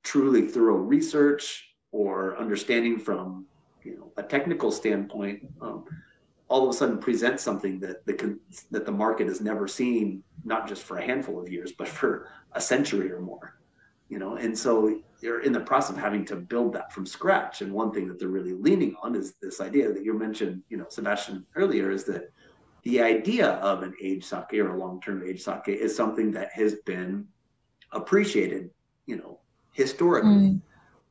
truly 0.03 0.47
thorough 0.47 0.77
research 0.77 1.63
or 1.91 2.37
understanding 2.37 2.97
from 2.97 3.45
you 3.87 3.97
know 3.97 4.11
a 4.17 4.23
technical 4.23 4.71
standpoint. 4.71 5.39
Um, 5.61 5.85
all 6.49 6.63
of 6.63 6.69
a 6.69 6.73
sudden 6.73 6.97
present 6.97 7.39
something 7.39 7.79
that 7.79 8.05
the 8.05 8.37
that 8.71 8.85
the 8.85 8.91
market 8.91 9.27
has 9.27 9.41
never 9.41 9.67
seen, 9.67 10.23
not 10.43 10.67
just 10.67 10.83
for 10.83 10.97
a 10.97 11.05
handful 11.05 11.39
of 11.41 11.49
years, 11.49 11.71
but 11.71 11.87
for 11.87 12.29
a 12.53 12.61
century 12.61 13.11
or 13.11 13.21
more. 13.21 13.59
You 14.09 14.19
know, 14.19 14.35
and 14.35 14.57
so 14.57 15.01
you're 15.21 15.41
in 15.41 15.51
the 15.51 15.59
process 15.59 15.95
of 15.95 16.01
having 16.01 16.23
to 16.25 16.35
build 16.37 16.71
that 16.73 16.93
from 16.93 17.05
scratch. 17.05 17.61
And 17.61 17.73
one 17.73 17.91
thing 17.91 18.07
that 18.07 18.19
they're 18.19 18.29
really 18.39 18.53
leaning 18.53 18.95
on 19.03 19.15
is 19.15 19.33
this 19.41 19.59
idea 19.59 19.91
that 19.91 20.03
you 20.03 20.13
mentioned, 20.13 20.63
you 20.69 20.77
know, 20.77 20.85
Sebastien 20.87 21.45
earlier, 21.55 21.91
is 21.91 22.05
that 22.05 22.31
the 22.83 23.01
idea 23.01 23.49
of 23.55 23.83
an 23.83 23.93
age 24.01 24.23
sake 24.23 24.53
or 24.53 24.75
a 24.75 24.79
long-term 24.79 25.23
age 25.27 25.41
sake 25.41 25.67
is 25.67 25.93
something 25.93 26.31
that 26.31 26.49
has 26.53 26.75
been 26.85 27.27
appreciated, 27.91 28.69
you 29.07 29.17
know, 29.17 29.39
historically. 29.73 30.51
Mm. 30.51 30.61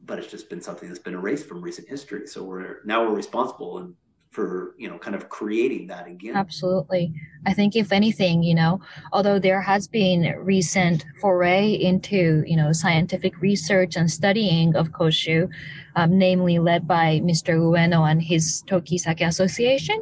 But 0.06 0.18
it's 0.18 0.30
just 0.30 0.48
been 0.48 0.60
something 0.60 0.88
that's 0.88 1.00
been 1.00 1.14
erased 1.14 1.46
from 1.46 1.60
recent 1.60 1.88
history. 1.88 2.26
So 2.26 2.42
we're 2.44 2.78
now 2.84 3.04
we're 3.04 3.14
responsible 3.14 3.78
and 3.78 3.94
for 4.36 4.74
you 4.76 4.86
know 4.86 4.98
kind 4.98 5.16
of 5.16 5.30
creating 5.30 5.86
that 5.86 6.06
again 6.06 6.36
absolutely 6.36 7.10
i 7.46 7.54
think 7.54 7.74
if 7.74 7.90
anything 7.90 8.42
you 8.42 8.54
know 8.54 8.78
although 9.10 9.38
there 9.38 9.62
has 9.62 9.88
been 9.88 10.20
recent 10.40 11.06
foray 11.22 11.72
into 11.72 12.44
you 12.46 12.54
know 12.54 12.70
scientific 12.70 13.40
research 13.40 13.96
and 13.96 14.10
studying 14.10 14.76
of 14.76 14.90
koshu 14.90 15.48
um, 15.96 16.18
namely 16.18 16.58
led 16.58 16.86
by 16.86 17.18
mr 17.24 17.56
ueno 17.56 18.08
and 18.10 18.22
his 18.22 18.62
toki 18.66 18.98
sake 18.98 19.22
association 19.22 19.98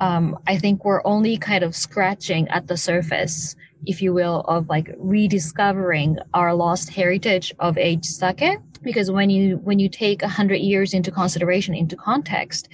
um, 0.00 0.36
i 0.48 0.58
think 0.58 0.84
we're 0.84 1.04
only 1.04 1.36
kind 1.36 1.62
of 1.62 1.76
scratching 1.76 2.48
at 2.48 2.66
the 2.66 2.76
surface 2.76 3.54
if 3.86 4.02
you 4.02 4.12
will 4.12 4.40
of 4.42 4.68
like 4.68 4.94
rediscovering 4.98 6.18
our 6.34 6.54
lost 6.54 6.90
heritage 6.90 7.54
of 7.58 7.78
age 7.78 8.04
sake 8.04 8.58
because 8.82 9.10
when 9.10 9.30
you 9.30 9.56
when 9.58 9.78
you 9.78 9.88
take 9.88 10.22
100 10.22 10.56
years 10.56 10.94
into 10.94 11.10
consideration 11.10 11.74
into 11.74 11.96
context 11.96 12.68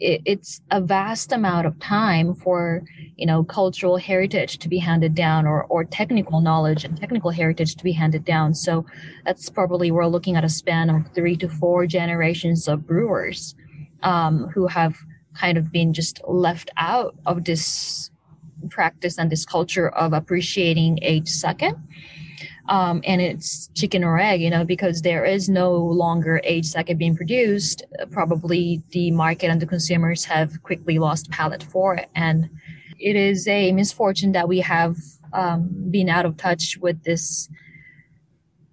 it, 0.00 0.22
it's 0.24 0.60
a 0.70 0.80
vast 0.80 1.32
amount 1.32 1.66
of 1.66 1.78
time 1.78 2.34
for 2.34 2.82
you 3.16 3.26
know 3.26 3.44
cultural 3.44 3.96
heritage 3.98 4.58
to 4.58 4.68
be 4.68 4.78
handed 4.78 5.14
down 5.14 5.46
or, 5.46 5.64
or 5.64 5.84
technical 5.84 6.40
knowledge 6.40 6.84
and 6.84 6.98
technical 6.98 7.30
heritage 7.30 7.76
to 7.76 7.84
be 7.84 7.92
handed 7.92 8.24
down. 8.24 8.54
So 8.54 8.86
that's 9.24 9.48
probably 9.50 9.90
we're 9.90 10.06
looking 10.06 10.36
at 10.36 10.44
a 10.44 10.48
span 10.48 10.90
of 10.90 11.06
three 11.14 11.36
to 11.36 11.48
four 11.48 11.86
generations 11.86 12.66
of 12.66 12.86
brewers 12.86 13.54
um, 14.02 14.48
who 14.54 14.66
have 14.66 14.96
kind 15.34 15.58
of 15.58 15.70
been 15.70 15.92
just 15.92 16.20
left 16.26 16.70
out 16.76 17.14
of 17.26 17.44
this 17.44 18.10
practice 18.70 19.18
and 19.18 19.30
this 19.30 19.44
culture 19.44 19.88
of 19.90 20.12
appreciating 20.12 20.98
age 21.02 21.28
sake 21.28 21.62
um, 22.70 23.02
and 23.04 23.20
it's 23.20 23.68
chicken 23.74 24.04
or 24.04 24.18
egg, 24.18 24.40
you 24.40 24.48
know, 24.48 24.64
because 24.64 25.02
there 25.02 25.24
is 25.24 25.48
no 25.48 25.74
longer 25.74 26.40
age 26.44 26.66
sake 26.66 26.96
being 26.96 27.16
produced. 27.16 27.82
Probably 28.10 28.80
the 28.90 29.10
market 29.10 29.50
and 29.50 29.60
the 29.60 29.66
consumers 29.66 30.24
have 30.24 30.62
quickly 30.62 30.98
lost 30.98 31.30
palate 31.30 31.64
for 31.64 31.96
it, 31.96 32.08
and 32.14 32.48
it 32.98 33.16
is 33.16 33.48
a 33.48 33.72
misfortune 33.72 34.32
that 34.32 34.48
we 34.48 34.60
have 34.60 34.96
um, 35.32 35.68
been 35.90 36.08
out 36.08 36.24
of 36.24 36.36
touch 36.36 36.78
with 36.80 37.02
this 37.02 37.48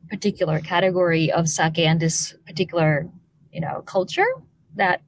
particular 0.10 0.60
category 0.60 1.32
of 1.32 1.50
sake 1.50 1.80
and 1.80 2.00
this 2.00 2.36
particular, 2.46 3.10
you 3.52 3.60
know, 3.60 3.82
culture 3.86 4.28
that 4.76 5.02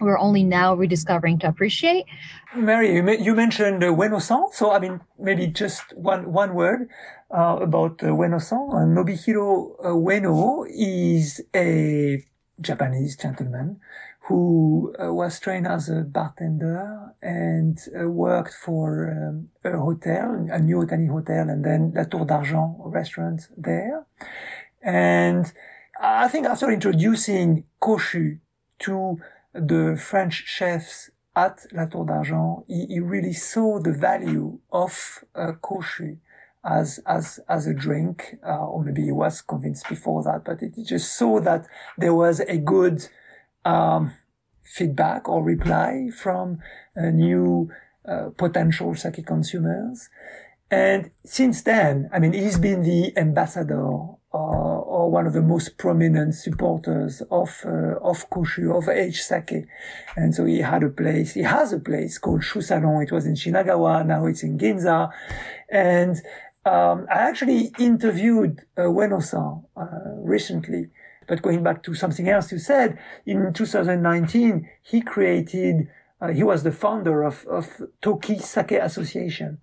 we're 0.00 0.18
only 0.18 0.44
now 0.44 0.74
rediscovering 0.74 1.38
to 1.40 1.48
appreciate. 1.48 2.06
Marie, 2.54 2.94
you, 2.94 3.10
you 3.10 3.34
mentioned 3.34 3.82
uh, 3.82 3.88
Ueno-san, 3.88 4.44
so 4.52 4.72
I 4.72 4.78
mean, 4.78 5.00
maybe 5.18 5.46
just 5.46 5.96
one 5.96 6.32
one 6.32 6.54
word 6.54 6.88
uh, 7.30 7.58
about 7.60 8.02
uh, 8.02 8.06
Ueno-san. 8.06 8.68
Uh, 8.70 8.86
Nobuhiro 8.86 9.74
uh, 9.84 10.64
is 10.68 11.40
a 11.54 12.22
Japanese 12.60 13.16
gentleman 13.16 13.80
who 14.28 14.94
uh, 15.02 15.12
was 15.12 15.40
trained 15.40 15.66
as 15.66 15.88
a 15.88 16.02
bartender 16.02 17.14
and 17.22 17.78
uh, 17.98 18.06
worked 18.06 18.52
for 18.52 19.10
um, 19.10 19.48
a 19.64 19.78
hotel, 19.78 20.46
a 20.50 20.58
New 20.58 20.76
Otani 20.76 21.08
hotel, 21.08 21.48
and 21.48 21.64
then 21.64 21.92
La 21.94 22.04
Tour 22.04 22.26
d'Argent 22.26 22.76
restaurant 22.78 23.48
there. 23.56 24.04
And 24.82 25.50
I 25.98 26.28
think 26.28 26.46
after 26.46 26.70
introducing 26.70 27.64
koshu 27.80 28.38
to 28.80 29.18
the 29.52 29.96
French 30.00 30.44
chefs 30.46 31.10
at 31.34 31.66
La 31.72 31.86
Tour 31.86 32.06
d'Argent, 32.06 32.64
he, 32.66 32.86
he, 32.86 33.00
really 33.00 33.32
saw 33.32 33.78
the 33.78 33.92
value 33.92 34.58
of 34.72 35.24
uh, 35.34 35.52
koshu 35.62 36.18
as 36.64 36.98
as 37.06 37.38
as 37.48 37.66
a 37.66 37.74
drink, 37.74 38.36
uh, 38.46 38.66
or 38.66 38.82
maybe 38.82 39.04
he 39.04 39.12
was 39.12 39.40
convinced 39.40 39.88
before 39.88 40.22
that, 40.24 40.44
but 40.44 40.60
he 40.60 40.82
just 40.82 41.16
saw 41.16 41.40
that 41.40 41.66
there 41.96 42.14
was 42.14 42.40
a 42.40 42.58
good 42.58 43.06
um, 43.64 44.12
feedback 44.62 45.28
or 45.28 45.42
reply 45.42 46.08
from 46.14 46.58
uh, 46.96 47.10
new 47.10 47.70
uh, 48.06 48.30
potential 48.36 48.94
sake 48.94 49.24
consumers. 49.26 50.08
And 50.70 51.10
since 51.24 51.62
then, 51.62 52.10
I 52.12 52.18
mean, 52.18 52.34
he's 52.34 52.58
been 52.58 52.82
the 52.82 53.16
ambassador 53.16 54.17
uh, 54.32 54.36
or 54.36 55.10
one 55.10 55.26
of 55.26 55.32
the 55.32 55.40
most 55.40 55.78
prominent 55.78 56.34
supporters 56.34 57.22
of 57.30 57.62
uh, 57.64 57.96
of 58.02 58.28
koshu 58.28 58.76
of 58.76 58.88
age 58.88 59.20
sake, 59.20 59.64
and 60.16 60.34
so 60.34 60.44
he 60.44 60.58
had 60.58 60.82
a 60.82 60.90
place. 60.90 61.32
He 61.32 61.42
has 61.42 61.72
a 61.72 61.80
place 61.80 62.18
called 62.18 62.44
Shu 62.44 62.60
Salon. 62.60 63.02
It 63.02 63.12
was 63.12 63.24
in 63.24 63.34
Shinagawa. 63.34 64.06
Now 64.06 64.26
it's 64.26 64.42
in 64.42 64.58
Ginza, 64.58 65.10
and 65.70 66.16
um, 66.66 67.06
I 67.10 67.20
actually 67.20 67.72
interviewed 67.78 68.60
uh, 68.76 68.82
Ueno-san 68.82 69.64
uh, 69.74 69.86
recently. 70.16 70.90
But 71.26 71.42
going 71.42 71.62
back 71.62 71.82
to 71.84 71.94
something 71.94 72.28
else 72.28 72.52
you 72.52 72.58
said, 72.58 72.98
in 73.24 73.52
2019 73.52 74.68
he 74.82 75.00
created. 75.00 75.88
Uh, 76.20 76.28
he 76.28 76.42
was 76.42 76.62
the 76.62 76.72
founder 76.72 77.22
of, 77.22 77.46
of 77.46 77.82
Toki 78.00 78.38
Sake 78.38 78.72
Association, 78.72 79.58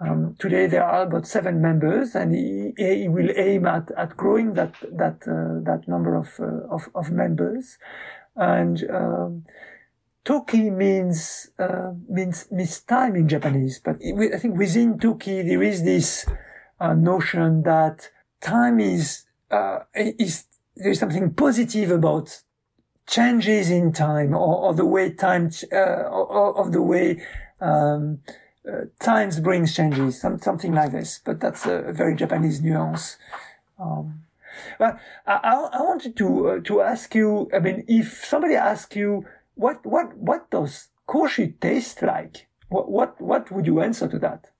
um, 0.00 0.34
today 0.38 0.66
there 0.66 0.84
are 0.84 1.02
about 1.02 1.26
seven 1.26 1.60
members, 1.60 2.14
and 2.14 2.34
he, 2.34 2.72
he 2.78 3.06
will 3.08 3.30
aim 3.36 3.66
at, 3.66 3.90
at 3.98 4.16
growing 4.16 4.54
that 4.54 4.74
that 4.92 5.22
uh, 5.28 5.60
that 5.62 5.86
number 5.86 6.16
of, 6.16 6.28
uh, 6.40 6.74
of, 6.74 6.88
of 6.94 7.10
members. 7.10 7.76
And 8.34 8.82
um, 8.90 9.44
Toki 10.24 10.70
means 10.70 11.50
uh, 11.58 11.92
means 12.08 12.50
means 12.50 12.80
time 12.80 13.14
in 13.14 13.28
Japanese, 13.28 13.78
but 13.84 13.96
I 14.02 14.38
think 14.38 14.56
within 14.56 14.98
Toki 14.98 15.42
there 15.42 15.62
is 15.62 15.84
this 15.84 16.24
uh, 16.80 16.94
notion 16.94 17.62
that 17.64 18.08
time 18.40 18.80
is 18.80 19.26
uh, 19.50 19.80
is 19.94 20.46
there 20.76 20.92
is 20.92 20.98
something 20.98 21.34
positive 21.34 21.90
about 21.90 22.40
changes 23.10 23.70
in 23.70 23.92
time 23.92 24.34
or, 24.34 24.56
or 24.56 24.74
the 24.74 24.86
way 24.86 25.10
time 25.10 25.50
uh, 25.72 25.76
or, 25.76 26.56
of 26.56 26.72
the 26.72 26.80
way 26.80 27.20
um, 27.60 28.20
uh, 28.66 28.84
times 29.00 29.40
brings 29.40 29.74
changes, 29.74 30.20
some, 30.20 30.38
something 30.38 30.72
like 30.72 30.92
this. 30.92 31.20
But 31.24 31.40
that's 31.40 31.66
a, 31.66 31.82
a 31.82 31.92
very 31.92 32.14
Japanese 32.14 32.62
nuance. 32.62 33.16
Um, 33.78 34.22
but 34.78 34.98
I, 35.26 35.68
I 35.72 35.82
wanted 35.82 36.16
to 36.16 36.48
uh, 36.48 36.60
to 36.64 36.82
ask 36.82 37.14
you. 37.14 37.50
I 37.54 37.58
mean, 37.58 37.84
if 37.88 38.24
somebody 38.24 38.54
asks 38.54 38.96
you 38.96 39.26
what 39.54 39.84
what 39.86 40.16
what 40.16 40.50
does 40.50 40.88
koshu 41.08 41.58
taste 41.60 42.02
like, 42.02 42.48
what 42.68 42.90
what 42.90 43.20
what 43.20 43.50
would 43.50 43.66
you 43.66 43.80
answer 43.80 44.08
to 44.08 44.18
that? 44.18 44.50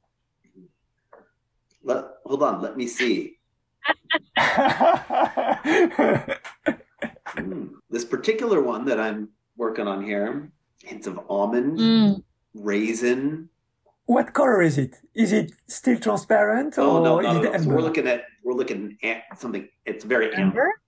Let, 1.83 2.05
hold 2.25 2.43
on, 2.43 2.61
let 2.61 2.77
me 2.77 2.87
see. 2.87 3.39
mm, 4.39 6.37
this 7.91 8.05
particular 8.05 8.63
one 8.63 8.85
that 8.87 9.01
I'm 9.01 9.29
working 9.57 9.87
on 9.87 10.05
here, 10.05 10.51
hints 10.83 11.07
of 11.07 11.21
almond, 11.29 11.79
mm. 11.79 12.23
raisin, 12.55 13.49
what 14.11 14.33
color 14.33 14.61
is 14.61 14.77
it? 14.77 14.97
Is 15.15 15.33
it 15.33 15.53
still 15.69 15.97
transparent? 15.97 16.75
Oh 16.79 16.97
or 16.97 17.05
no, 17.05 17.21
no, 17.21 17.43
no. 17.43 17.59
So 17.59 17.69
we're 17.69 17.81
looking 17.81 18.09
at 18.09 18.25
we're 18.43 18.55
looking 18.55 18.99
at 19.05 19.39
something. 19.39 19.69
It's 19.87 20.05
very 20.05 20.35
amber, 20.35 20.41
amber? 20.41 20.81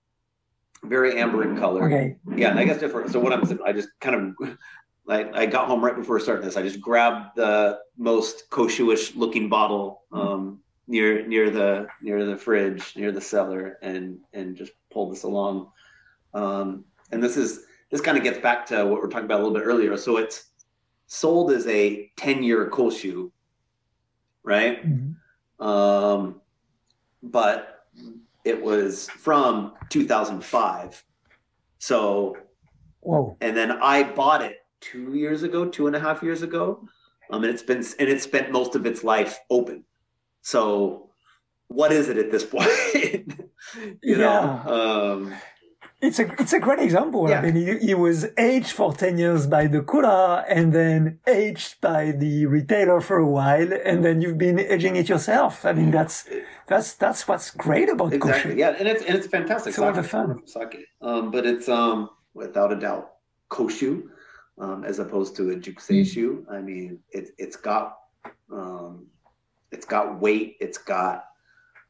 very 0.82 1.20
amber 1.20 1.44
in 1.44 1.56
color. 1.56 1.84
Okay. 1.84 2.16
Yeah, 2.34 2.50
and 2.50 2.58
I 2.58 2.64
guess 2.64 2.80
different. 2.80 3.12
So 3.12 3.20
what 3.20 3.32
I'm 3.32 3.44
I 3.64 3.72
just 3.72 3.90
kind 4.00 4.34
of 4.40 4.58
like 5.06 5.32
I 5.36 5.46
got 5.46 5.68
home 5.68 5.84
right 5.84 5.94
before 5.94 6.18
starting 6.18 6.44
this. 6.44 6.56
I 6.56 6.62
just 6.62 6.80
grabbed 6.80 7.36
the 7.36 7.78
most 7.96 8.50
koshuish 8.50 9.14
looking 9.14 9.48
bottle 9.48 10.02
um, 10.10 10.58
near 10.88 11.24
near 11.24 11.48
the 11.48 11.86
near 12.00 12.24
the 12.26 12.36
fridge 12.36 12.96
near 12.96 13.12
the 13.12 13.20
cellar 13.20 13.78
and 13.82 14.18
and 14.32 14.56
just 14.56 14.72
pulled 14.90 15.12
this 15.12 15.22
along. 15.22 15.70
Um, 16.34 16.86
and 17.12 17.22
this 17.22 17.36
is 17.36 17.64
this 17.90 18.00
kind 18.00 18.16
of 18.16 18.24
gets 18.24 18.38
back 18.38 18.66
to 18.66 18.76
what 18.78 18.86
we 18.86 18.94
we're 18.94 19.08
talking 19.08 19.26
about 19.26 19.40
a 19.40 19.42
little 19.44 19.56
bit 19.56 19.64
earlier. 19.64 19.96
So 19.96 20.16
it's 20.16 20.46
sold 21.06 21.52
as 21.52 21.66
a 21.66 22.10
10 22.16 22.42
year 22.42 22.70
koshu, 22.70 23.30
right? 24.42 24.84
Mm-hmm. 24.84 25.64
Um, 25.64 26.40
but 27.22 27.84
it 28.44 28.60
was 28.60 29.10
from 29.10 29.74
2005. 29.90 31.04
So 31.78 32.38
Whoa. 33.00 33.36
and 33.40 33.56
then 33.56 33.72
I 33.72 34.02
bought 34.04 34.42
it 34.42 34.56
two 34.80 35.14
years 35.14 35.42
ago, 35.42 35.68
two 35.68 35.86
and 35.86 35.94
a 35.94 36.00
half 36.00 36.22
years 36.22 36.42
ago, 36.42 36.88
um, 37.30 37.44
and 37.44 37.52
it's 37.52 37.62
been 37.62 37.84
and 37.98 38.08
it 38.08 38.22
spent 38.22 38.50
most 38.50 38.74
of 38.74 38.86
its 38.86 39.04
life 39.04 39.38
open. 39.50 39.84
So, 40.42 41.10
what 41.68 41.92
is 41.92 42.08
it 42.08 42.16
at 42.16 42.30
this 42.30 42.44
point? 42.54 42.64
you 44.02 44.16
Yeah. 44.16 44.16
know, 44.16 45.14
um, 45.14 45.34
It's 46.02 46.18
a 46.18 46.26
it's 46.42 46.52
a 46.52 46.58
great 46.58 46.80
example. 46.80 47.30
Yeah. 47.30 47.38
I 47.38 47.42
mean, 47.42 47.54
he, 47.54 47.78
he 47.78 47.94
was 47.94 48.26
aged 48.36 48.72
for 48.72 48.92
ten 48.92 49.18
years 49.18 49.46
by 49.46 49.68
the 49.68 49.82
cooler, 49.82 50.44
and 50.48 50.72
then 50.72 51.20
aged 51.28 51.80
by 51.80 52.10
the 52.10 52.46
retailer 52.46 53.00
for 53.00 53.18
a 53.18 53.26
while, 53.26 53.72
and 53.72 54.04
then 54.04 54.20
you've 54.20 54.36
been 54.36 54.58
aging 54.58 54.96
it 54.96 55.08
yourself. 55.08 55.64
I 55.64 55.72
mean, 55.72 55.92
that's 55.92 56.28
that's 56.66 56.94
that's 56.94 57.28
what's 57.28 57.52
great 57.52 57.88
about 57.88 58.12
exactly, 58.12 58.54
koshu. 58.54 58.58
yeah, 58.58 58.74
and 58.76 58.88
it's 58.88 59.04
and 59.04 59.16
it's 59.16 59.28
fantastic. 59.28 59.70
It's 59.70 59.78
all 59.78 59.92
the 59.92 60.02
sake, 60.02 60.10
fun. 60.10 60.46
sake. 60.46 60.86
Um, 61.00 61.30
but 61.30 61.46
it's 61.46 61.68
um 61.68 62.10
without 62.34 62.72
a 62.72 62.76
doubt 62.76 63.12
koshu, 63.48 64.02
um, 64.58 64.82
as 64.82 64.98
opposed 64.98 65.36
to 65.36 65.50
a 65.50 65.54
jukuseishu. 65.54 66.44
I 66.50 66.60
mean, 66.60 66.98
it 67.12 67.28
it's 67.38 67.56
got 67.56 67.98
um, 68.50 69.06
it's 69.70 69.86
got 69.86 70.20
weight. 70.20 70.56
It's 70.58 70.78
got 70.78 71.26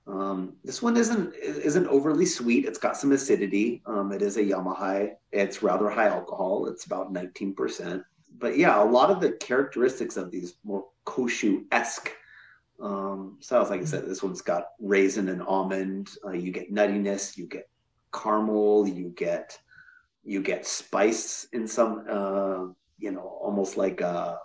um, 0.06 0.54
this 0.64 0.82
one 0.82 0.96
isn't 0.96 1.34
isn't 1.36 1.86
overly 1.86 2.26
sweet. 2.26 2.64
It's 2.64 2.78
got 2.78 2.96
some 2.96 3.12
acidity. 3.12 3.82
Um, 3.86 4.10
it 4.12 4.20
is 4.20 4.36
a 4.36 4.42
Yamahai. 4.42 5.14
It's 5.30 5.62
rather 5.62 5.88
high 5.88 6.08
alcohol. 6.08 6.66
It's 6.66 6.86
about 6.86 7.12
nineteen 7.12 7.54
percent. 7.54 8.02
But 8.38 8.58
yeah, 8.58 8.82
a 8.82 8.84
lot 8.84 9.10
of 9.10 9.20
the 9.20 9.32
characteristics 9.32 10.16
of 10.16 10.30
these 10.30 10.54
more 10.64 10.86
koshu 11.06 11.64
esque 11.70 12.10
um, 12.80 13.36
styles, 13.38 13.70
like 13.70 13.80
I 13.80 13.84
said, 13.84 14.06
this 14.06 14.22
one's 14.22 14.42
got 14.42 14.70
raisin 14.80 15.28
and 15.28 15.40
almond. 15.42 16.10
Uh, 16.24 16.32
you 16.32 16.50
get 16.50 16.74
nuttiness. 16.74 17.36
You 17.36 17.46
get 17.46 17.68
caramel. 18.12 18.88
You 18.88 19.10
get 19.10 19.56
you 20.24 20.42
get 20.42 20.66
spice 20.66 21.46
in 21.52 21.68
some. 21.68 22.04
Uh, 22.10 22.66
you 22.98 23.12
know, 23.12 23.38
almost 23.40 23.76
like 23.76 24.00
a 24.00 24.38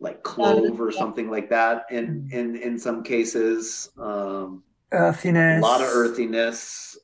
like 0.00 0.22
clove 0.24 0.80
or 0.80 0.90
something 0.90 1.30
like 1.30 1.48
that. 1.50 1.84
In 1.92 2.28
in 2.32 2.56
in 2.56 2.76
some 2.76 3.04
cases. 3.04 3.90
Um, 3.96 4.64
Earthiness. 4.92 5.58
a 5.58 5.62
lot 5.62 5.80
of 5.80 5.88
earthiness. 5.88 6.98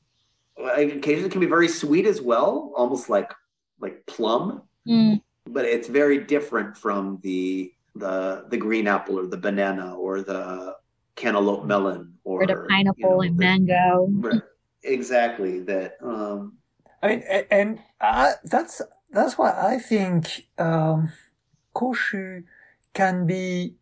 Occasionally, 0.58 1.26
it 1.26 1.32
can 1.32 1.40
be 1.40 1.46
very 1.46 1.68
sweet 1.68 2.06
as 2.06 2.20
well, 2.20 2.72
almost 2.76 3.08
like 3.10 3.32
like 3.80 4.04
plum. 4.06 4.62
Mm. 4.88 5.20
But 5.48 5.64
it's 5.64 5.88
very 5.88 6.18
different 6.24 6.76
from 6.76 7.20
the 7.22 7.72
the 7.94 8.46
the 8.50 8.56
green 8.56 8.86
apple 8.88 9.18
or 9.18 9.26
the 9.26 9.36
banana 9.36 9.94
or 9.94 10.22
the 10.22 10.74
cantaloupe 11.14 11.64
melon 11.64 12.12
or, 12.24 12.42
Or 12.42 12.46
the 12.46 12.52
you 12.54 12.66
pineapple 12.68 13.10
know, 13.10 13.22
and 13.22 13.38
the- 13.38 13.44
mango. 13.44 14.06
Right. 14.10 14.42
Exactly 14.82 15.60
that. 15.60 15.94
Um, 16.02 16.58
I 17.02 17.08
mean, 17.08 17.22
and 17.50 17.78
I, 18.00 18.34
that's 18.44 18.80
that's 19.10 19.36
why 19.38 19.50
I 19.50 19.78
think 19.78 20.46
um, 20.58 21.12
koshu 21.74 22.44
can 22.94 23.26
be 23.26 23.74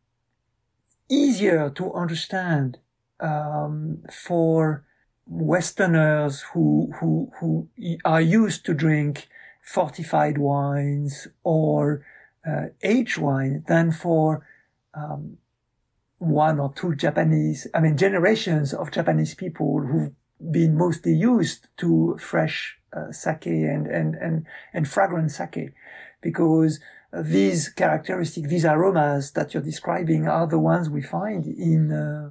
easier 1.08 1.70
to 1.70 1.92
understand 1.92 2.78
um, 3.20 4.02
for 4.12 4.84
Westerners 5.26 6.42
who 6.52 6.92
who 7.00 7.30
who 7.40 7.68
are 8.04 8.20
used 8.20 8.66
to 8.66 8.74
drink 8.74 9.28
fortified 9.62 10.36
wines 10.36 11.26
or 11.42 12.04
uh, 12.46 12.66
aged 12.82 13.16
wine 13.18 13.64
than 13.66 13.90
for 13.90 14.46
um, 14.92 15.38
one 16.18 16.60
or 16.60 16.72
two 16.74 16.94
Japanese, 16.94 17.66
I 17.74 17.80
mean, 17.80 17.96
generations 17.96 18.72
of 18.72 18.90
Japanese 18.90 19.34
people 19.34 19.80
who've 19.80 20.12
been 20.50 20.76
mostly 20.76 21.14
used 21.14 21.68
to 21.78 22.16
fresh 22.18 22.78
uh, 22.92 23.12
sake 23.12 23.46
and, 23.46 23.86
and, 23.86 24.14
and, 24.14 24.46
and 24.72 24.88
fragrant 24.88 25.30
sake. 25.30 25.72
Because 26.20 26.80
these 27.12 27.68
characteristics, 27.68 28.48
these 28.48 28.64
aromas 28.64 29.32
that 29.32 29.54
you're 29.54 29.62
describing 29.62 30.26
are 30.26 30.46
the 30.46 30.58
ones 30.58 30.88
we 30.88 31.02
find 31.02 31.46
in, 31.46 31.92
uh, 31.92 32.30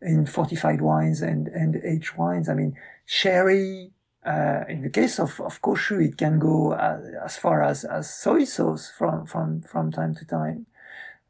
in 0.00 0.26
fortified 0.26 0.80
wines 0.80 1.22
and, 1.22 1.48
and 1.48 1.76
aged 1.84 2.16
wines. 2.16 2.48
I 2.48 2.54
mean, 2.54 2.76
sherry, 3.04 3.90
uh, 4.24 4.64
in 4.68 4.82
the 4.82 4.90
case 4.90 5.18
of, 5.18 5.40
of 5.40 5.60
koshu, 5.62 6.04
it 6.04 6.16
can 6.16 6.38
go 6.38 6.72
uh, 6.72 7.00
as 7.24 7.36
far 7.36 7.62
as, 7.62 7.84
as 7.84 8.12
soy 8.12 8.44
sauce 8.44 8.90
from, 8.96 9.26
from, 9.26 9.62
from 9.62 9.90
time 9.90 10.14
to 10.16 10.24
time. 10.24 10.66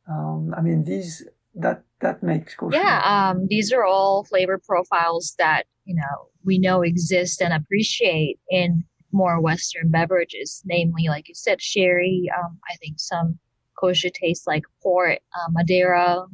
Um, 0.08 0.54
I 0.56 0.60
mean, 0.62 0.84
these, 0.84 1.24
that, 1.54 1.84
that 2.00 2.22
makes 2.22 2.54
koshu. 2.56 2.74
Yeah, 2.74 3.00
um, 3.04 3.46
these 3.48 3.72
are 3.72 3.84
all 3.84 4.24
flavor 4.24 4.58
profiles 4.58 5.34
that 5.38 5.64
you 5.84 5.94
know 5.94 6.28
we 6.44 6.58
know 6.58 6.82
exist 6.82 7.40
and 7.42 7.52
appreciate 7.52 8.38
in 8.48 8.84
more 9.12 9.40
Western 9.40 9.90
beverages, 9.90 10.62
namely, 10.66 11.08
like 11.08 11.28
you 11.28 11.34
said, 11.34 11.60
sherry. 11.62 12.30
Um, 12.38 12.58
I 12.70 12.76
think 12.76 13.00
some 13.00 13.38
koshu 13.82 14.12
tastes 14.12 14.46
like 14.46 14.64
port, 14.82 15.18
uh, 15.34 15.50
Madeira. 15.50 16.26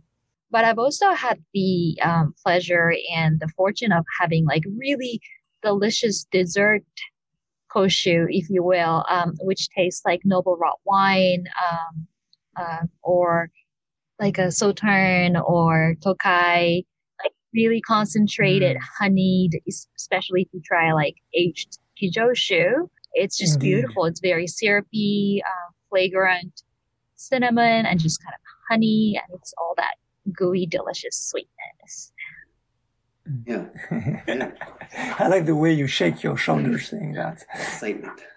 But 0.55 0.65
I've 0.65 0.79
also 0.79 1.11
had 1.15 1.43
the 1.53 1.99
um, 2.01 2.33
pleasure 2.41 2.95
and 3.13 3.41
the 3.41 3.49
fortune 3.57 3.91
of 3.91 4.05
having 4.21 4.45
like 4.45 4.63
really 4.79 5.21
delicious 5.65 6.27
dessert 6.31 6.85
koshu, 7.75 8.27
if 8.31 8.49
you 8.49 8.63
will, 8.63 9.05
um, 9.09 9.35
which 9.41 9.69
tastes 9.71 10.03
like 10.05 10.21
noble 10.23 10.57
rot 10.57 10.79
wine 10.85 11.47
um, 11.69 12.07
uh, 12.57 12.87
or 13.03 13.51
like 14.21 14.39
a 14.39 14.53
sauterne 14.53 15.37
or 15.37 15.97
tokai, 16.01 16.85
like 17.21 17.33
really 17.53 17.81
concentrated, 17.81 18.77
honeyed, 19.01 19.61
especially 19.97 20.43
if 20.43 20.49
you 20.53 20.63
try 20.65 20.93
like 20.93 21.17
aged 21.37 21.79
kijoshu. 22.01 22.89
It's 23.15 23.37
just 23.37 23.55
Indeed. 23.55 23.73
beautiful. 23.73 24.05
It's 24.05 24.21
very 24.21 24.47
syrupy, 24.47 25.43
uh, 25.45 25.73
flagrant 25.91 26.63
cinnamon 27.17 27.87
and 27.87 27.99
just 27.99 28.23
kind 28.23 28.35
of 28.35 28.41
honey, 28.71 29.21
and 29.21 29.37
it's 29.37 29.53
all 29.59 29.75
that 29.79 29.95
gooey, 30.33 30.67
delicious 30.67 31.17
sweetness. 31.17 32.13
yeah, 33.47 33.67
yeah, 34.29 34.51
I 35.19 35.29
like 35.29 35.47
the 35.47 35.57
way 35.57 35.73
you 35.73 35.87
shake 35.87 36.23
your 36.23 36.37
shoulders 36.37 36.89
saying 36.89 37.13
that. 37.15 37.45
excitement. 37.55 38.21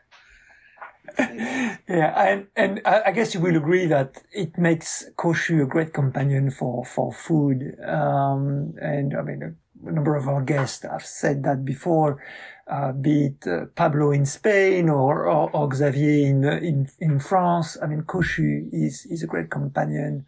Yeah, 1.90 2.14
and 2.22 2.48
and 2.56 2.82
I 2.86 3.04
I 3.08 3.12
guess 3.12 3.34
you 3.34 3.40
will 3.40 3.56
agree 3.56 3.88
that 3.88 4.22
it 4.32 4.58
makes 4.58 5.10
koshu 5.18 5.64
a 5.64 5.66
great 5.66 5.94
companion 5.94 6.52
for 6.52 6.86
for 6.86 7.12
food. 7.12 7.80
Um, 7.84 8.76
and 8.82 9.16
I 9.18 9.22
mean, 9.24 9.56
a 9.86 9.92
number 9.92 10.16
of 10.16 10.28
our 10.28 10.42
guests 10.44 10.84
have 10.84 11.06
said 11.06 11.44
that 11.44 11.64
before, 11.66 12.22
uh, 12.68 12.92
be 12.92 13.28
it 13.28 13.48
uh, 13.48 13.66
Pablo 13.76 14.12
in 14.12 14.26
Spain 14.26 14.90
or 14.90 15.26
or, 15.26 15.50
or 15.52 15.74
Xavier 15.74 16.28
in 16.28 16.44
in 16.44 16.90
in 17.00 17.20
France. 17.20 17.78
I 17.82 17.88
mean, 17.88 18.04
koshu 18.04 18.70
is 18.72 19.06
is 19.06 19.24
a 19.24 19.28
great 19.28 19.50
companion. 19.50 20.26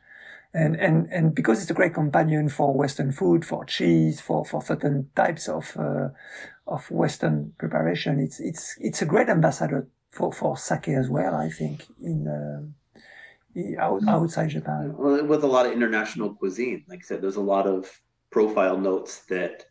And, 0.54 0.76
and, 0.78 1.08
and 1.12 1.36
because 1.36 1.62
it's 1.62 1.70
a 1.70 1.76
great 1.76 1.94
companion 1.94 2.50
for 2.50 2.74
Western 2.74 3.12
food, 3.12 3.46
for 3.46 3.66
cheese, 3.66 4.20
for, 4.20 4.44
for 4.44 4.62
certain 4.64 5.10
types 5.16 5.48
of, 5.48 5.78
uh, 5.78 6.10
of 6.68 6.90
Western 6.90 7.54
preparation, 7.60 8.20
it's, 8.20 8.40
it's, 8.40 8.76
it's 8.80 9.02
a 9.02 9.06
great 9.06 9.30
ambassador 9.30 9.88
for, 10.10 10.34
for 10.34 10.58
sake 10.58 10.90
as 10.90 11.08
well, 11.08 11.36
I 11.36 11.50
think, 11.50 11.86
in, 12.02 12.74
i- 13.56 13.76
out, 13.80 14.02
outside 14.08 14.50
Japan. 14.50 14.96
Well, 14.98 15.24
with 15.24 15.44
a 15.44 15.48
lot 15.48 15.68
of 15.68 15.72
international 15.72 16.34
cuisine, 16.34 16.84
like 16.90 17.00
I 17.00 17.04
said, 17.04 17.22
there's 17.22 17.36
a 17.36 17.42
lot 17.42 17.68
of 17.68 17.88
profile 18.32 18.78
notes 18.78 19.20
that, 19.30 19.66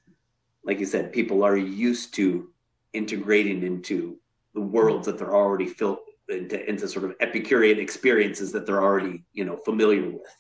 like 0.65 0.79
you 0.79 0.87
said, 0.87 1.13
people 1.13 1.43
are 1.43 1.57
used 1.57 2.15
to 2.15 2.51
integrating 2.93 3.65
into 3.65 4.19
the 4.55 4.61
worlds 4.61 5.07
that 5.07 5.19
they're 5.19 5.35
already 5.35 5.67
filled 5.67 5.99
into, 6.29 6.69
into 6.69 6.87
sort 6.87 7.05
of 7.05 7.15
Epicurean 7.21 7.79
experiences 7.81 8.53
that 8.53 8.65
they're 8.67 8.83
already, 8.83 9.25
you 9.33 9.45
know, 9.45 9.57
familiar 9.57 10.05
with. 10.09 10.37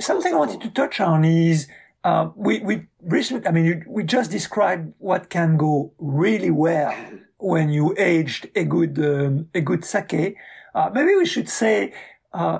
Something 0.00 0.34
I 0.34 0.36
wanted 0.36 0.60
to 0.62 0.70
touch 0.70 1.00
on 1.00 1.24
is, 1.24 1.68
uh, 2.04 2.30
we, 2.34 2.60
we 2.60 2.86
recently, 3.02 3.46
I 3.48 3.52
mean, 3.52 3.84
we 3.88 4.04
just 4.04 4.30
described 4.30 4.92
what 4.98 5.30
can 5.30 5.56
go 5.56 5.92
really 5.98 6.50
well 6.50 6.94
when 7.38 7.70
you 7.70 7.94
aged 7.98 8.50
a 8.54 8.64
good, 8.64 8.98
um, 8.98 9.48
a 9.54 9.60
good 9.60 9.84
sake. 9.84 10.36
Uh, 10.74 10.90
maybe 10.92 11.14
we 11.14 11.26
should 11.26 11.48
say, 11.48 11.94
uh, 12.34 12.58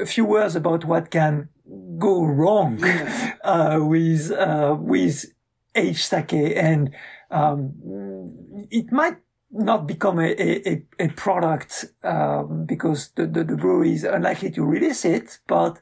a, 0.00 0.06
few 0.06 0.24
words 0.24 0.54
about 0.54 0.84
what 0.84 1.10
can 1.10 1.48
go 1.98 2.24
wrong, 2.24 2.84
uh, 3.44 3.78
with, 3.80 4.30
uh, 4.30 4.76
with 4.78 5.24
aged 5.74 6.04
sake 6.04 6.32
and, 6.32 6.94
um, 7.30 7.72
it 8.70 8.92
might 8.92 9.16
not 9.50 9.86
become 9.86 10.18
a, 10.18 10.30
a, 10.40 10.82
a- 10.98 11.08
product 11.10 11.84
um, 12.02 12.64
because 12.66 13.10
the, 13.14 13.26
the, 13.26 13.44
the 13.44 13.56
brewery 13.56 13.92
is 13.92 14.04
unlikely 14.04 14.50
to 14.50 14.64
release 14.64 15.04
it, 15.04 15.38
but 15.46 15.78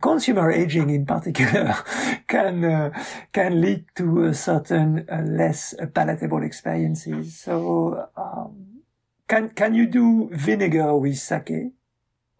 consumer 0.00 0.50
aging 0.52 0.90
in 0.90 1.04
particular 1.04 1.74
can 2.28 2.64
uh, 2.64 3.04
can 3.32 3.60
lead 3.60 3.86
to 3.96 4.24
a 4.24 4.34
certain 4.34 5.04
uh, 5.10 5.22
less 5.26 5.74
palatable 5.94 6.42
experiences. 6.42 7.40
So, 7.40 8.08
um, 8.16 8.82
can 9.28 9.50
can 9.50 9.74
you 9.74 9.86
do 9.86 10.30
vinegar 10.32 10.94
with 10.96 11.18
sake, 11.18 11.72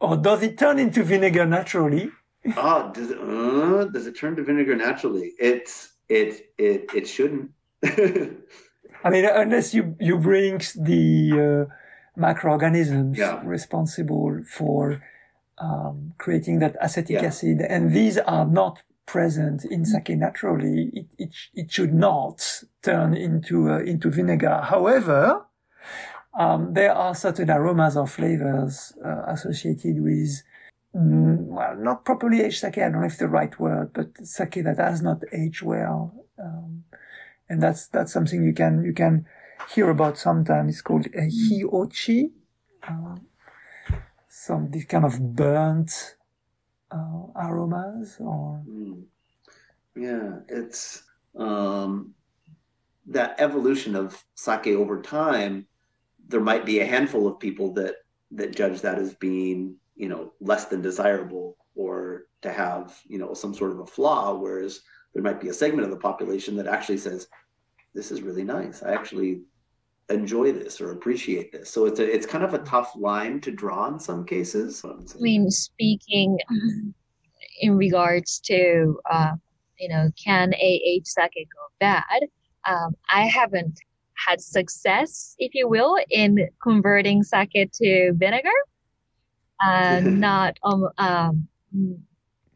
or 0.01 0.17
does 0.17 0.43
it 0.43 0.59
turn 0.59 0.79
into 0.79 1.03
vinegar 1.03 1.45
naturally? 1.47 2.11
Oh, 2.57 2.91
does 2.95 3.11
it, 3.11 3.19
uh, 3.19 3.85
does 3.87 4.07
it 4.07 4.17
turn 4.17 4.37
to 4.37 4.45
vinegar 4.45 4.77
naturally? 4.77 5.33
It's 5.41 5.93
it 6.09 6.53
it 6.57 6.91
it 6.95 7.09
shouldn't. 7.09 7.51
I 9.05 9.11
mean, 9.11 9.25
unless 9.25 9.75
you 9.75 9.97
you 10.01 10.19
bring 10.19 10.61
the 10.77 11.69
uh, 11.69 12.21
macroorganisms 12.21 13.17
Yeah. 13.19 13.41
responsible 13.45 14.43
for 14.45 15.03
um, 15.59 16.15
creating 16.19 16.59
that 16.61 16.77
acetic 16.81 17.17
Yeah. 17.23 17.29
acid, 17.29 17.61
and 17.63 17.93
these 17.93 18.19
are 18.19 18.47
not 18.47 18.83
present 19.07 19.65
in 19.65 19.85
sake 19.85 20.11
naturally. 20.11 20.91
It, 20.93 21.07
it, 21.19 21.31
it 21.55 21.71
should 21.73 21.95
not 21.95 22.63
turn 22.83 23.15
into 23.15 23.71
uh, 23.71 23.79
into 23.79 24.11
vinegar. 24.11 24.61
However, 24.65 25.47
um, 26.39 26.75
there 26.75 26.93
are 26.95 27.15
certain 27.15 27.51
aromas 27.51 27.97
or 27.97 28.07
flavors 28.07 28.93
uh, 29.05 29.23
associated 29.27 30.03
with 30.03 30.43
mm, 30.95 31.39
well, 31.47 31.77
not 31.77 32.05
properly 32.05 32.43
aged 32.43 32.61
sake. 32.61 32.79
I 32.79 32.83
don't 32.91 33.01
know 33.01 33.07
if 33.07 33.19
the 33.19 33.29
right 33.29 33.59
word, 33.59 33.93
but 33.93 34.09
sake 34.27 34.63
that 34.65 34.79
has 34.79 35.03
not 35.03 35.23
aged 35.33 35.63
well, 35.63 36.15
um, 36.39 36.85
and 37.49 37.63
that's 37.63 37.89
that's 37.89 38.13
something 38.13 38.43
you 38.45 38.53
can 38.53 38.85
you 38.85 38.93
can 38.93 39.27
hear 39.75 39.91
about 39.91 40.19
sometimes. 40.19 40.75
It's 40.75 40.83
called 40.83 41.07
uh, 41.07 41.21
hiochi, 41.21 42.31
uh, 42.89 43.17
some 44.29 44.71
this 44.71 44.85
kind 44.85 45.05
of 45.05 45.35
burnt 45.35 46.17
uh, 46.91 47.27
aromas 47.37 48.17
or 48.21 48.63
Mm. 48.69 49.05
Yeah, 49.97 50.39
it's 50.49 51.03
um, 51.37 52.15
that 53.07 53.35
evolution 53.41 53.97
of 53.97 54.23
sake 54.37 54.69
over 54.69 55.03
time. 55.03 55.67
There 56.29 56.41
might 56.41 56.65
be 56.65 56.79
a 56.79 56.87
handful 56.87 57.27
of 57.27 57.41
people 57.41 57.73
that 57.75 57.97
that 58.33 58.55
judge 58.55 58.83
that 58.83 58.99
as 58.99 59.15
being, 59.15 59.77
you 59.97 60.09
know, 60.09 60.33
less 60.41 60.67
than 60.67 60.83
desirable 60.83 61.57
or 61.75 62.27
to 62.43 62.53
have, 62.53 62.97
you 63.07 63.19
know, 63.19 63.35
some 63.35 63.55
sort 63.55 63.73
of 63.73 63.81
a 63.81 63.87
flaw. 63.87 64.35
Whereas 64.35 64.81
there 65.15 65.23
might 65.23 65.41
be 65.41 65.49
a 65.49 65.55
segment 65.55 65.85
of 65.85 65.91
the 65.91 65.97
population 65.97 66.57
that 66.57 66.67
actually 66.67 66.99
says, 66.99 67.29
"This 67.95 68.11
is 68.11 68.23
really 68.23 68.45
nice. 68.45 68.83
I 68.83 68.93
actually 68.93 69.43
enjoy 70.11 70.53
this 70.53 70.81
or 70.81 70.93
appreciate 70.93 71.53
this." 71.53 71.71
So 71.71 71.87
it's 71.87 72.01
a 72.01 72.15
it's 72.15 72.27
kind 72.27 72.45
of 72.45 72.55
a 72.55 72.59
tough 72.59 72.93
line 72.97 73.41
to 73.43 73.51
draw 73.51 73.89
in 73.89 73.99
some 73.99 74.25
cases. 74.25 74.85
I 74.85 74.95
mean, 75.21 75.51
speaking 75.51 76.39
in 77.61 77.77
regards 77.77 78.39
to, 78.41 78.99
uh, 79.11 79.33
you 79.79 79.89
know, 79.89 80.11
can 80.23 80.55
AH 80.55 81.05
sake 81.05 81.33
go 81.35 81.67
bad? 81.81 82.29
Um, 82.67 82.95
I 83.11 83.27
haven't 83.27 83.81
had 84.15 84.41
success, 84.41 85.35
if 85.39 85.55
you 85.55 85.69
will, 85.69 85.97
in 86.11 86.49
converting 86.63 87.23
sake 87.23 87.71
to 87.73 88.13
vinegar. 88.15 88.49
Uh, 89.65 90.01
not 90.05 90.57
um, 90.63 90.89
um, 90.99 91.49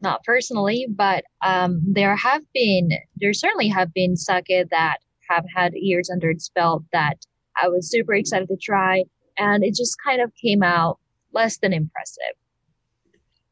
not 0.03 0.25
personally, 0.25 0.87
but 0.91 1.25
um, 1.45 1.81
there 1.87 2.17
have 2.17 2.43
been, 2.53 2.91
there 3.17 3.33
certainly 3.33 3.69
have 3.69 3.93
been 3.95 4.17
sake 4.17 4.47
that 4.71 4.99
have 5.29 5.45
had 5.55 5.73
years 5.75 6.11
under 6.11 6.31
its 6.31 6.49
belt 6.49 6.83
that 6.93 7.19
I 7.63 7.69
was 7.69 7.91
super 7.91 8.15
excited 8.15 8.49
to 8.49 8.57
try, 8.57 9.05
and 9.39 9.65
it 9.65 9.75
just 9.75 9.97
kind 10.05 10.21
of 10.21 10.33
came 10.35 10.63
out 10.63 10.99
less 11.33 11.59
than 11.59 11.73
impressive 11.73 12.37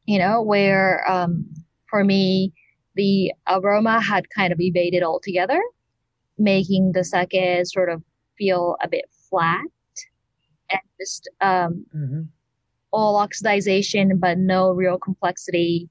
you 0.05 0.19
know, 0.19 0.41
where 0.41 1.09
um, 1.09 1.45
for 1.89 2.03
me, 2.03 2.53
the 2.95 3.31
aroma 3.47 4.01
had 4.01 4.29
kind 4.29 4.51
of 4.51 4.59
evaded 4.59 5.03
altogether, 5.03 5.61
making 6.37 6.91
the 6.93 7.03
sake 7.03 7.65
sort 7.65 7.89
of 7.89 8.03
feel 8.37 8.75
a 8.81 8.89
bit 8.89 9.05
flat 9.29 9.61
and 10.69 10.81
just 10.99 11.29
um, 11.41 11.85
Mhm. 11.95 12.27
all 12.91 13.25
oxidization, 13.25 14.19
but 14.19 14.37
no 14.37 14.71
real 14.71 14.97
complexity 14.97 15.89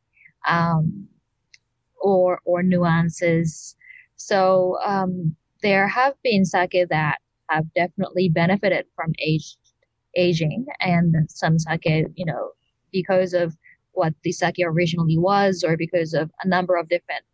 um, 0.48 1.08
or 2.00 2.40
or 2.44 2.62
nuances. 2.62 3.76
So 4.16 4.78
um, 4.84 5.34
there 5.62 5.88
have 5.88 6.14
been 6.22 6.44
sake 6.44 6.76
that 6.90 7.18
have 7.48 7.72
definitely 7.74 8.28
benefited 8.28 8.86
from 8.94 9.12
age, 9.18 9.56
aging, 10.16 10.66
and 10.80 11.14
some 11.28 11.58
sake, 11.58 11.84
you 12.14 12.24
know, 12.24 12.50
because 12.92 13.34
of 13.34 13.56
what 13.92 14.14
the 14.22 14.32
sake 14.32 14.56
originally 14.62 15.18
was, 15.18 15.64
or 15.66 15.76
because 15.76 16.14
of 16.14 16.30
a 16.42 16.48
number 16.48 16.76
of 16.76 16.88
different 16.88 17.24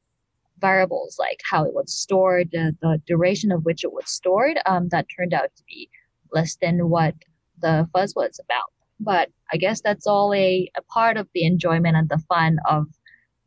variables 0.58 1.16
like 1.18 1.40
how 1.50 1.64
it 1.64 1.74
was 1.74 1.92
stored, 1.92 2.48
the, 2.50 2.74
the 2.80 3.00
duration 3.06 3.52
of 3.52 3.64
which 3.64 3.84
it 3.84 3.92
was 3.92 4.08
stored, 4.08 4.58
um, 4.66 4.88
that 4.88 5.06
turned 5.16 5.34
out 5.34 5.50
to 5.56 5.62
be 5.68 5.88
less 6.32 6.56
than 6.56 6.88
what 6.88 7.14
the 7.60 7.88
fuzz 7.92 8.14
was 8.14 8.40
about. 8.42 8.72
But 8.98 9.30
I 9.52 9.56
guess 9.56 9.80
that's 9.80 10.06
all 10.06 10.32
a, 10.34 10.70
a 10.76 10.82
part 10.82 11.16
of 11.16 11.28
the 11.34 11.44
enjoyment 11.44 11.96
and 11.96 12.08
the 12.08 12.18
fun 12.28 12.58
of 12.68 12.86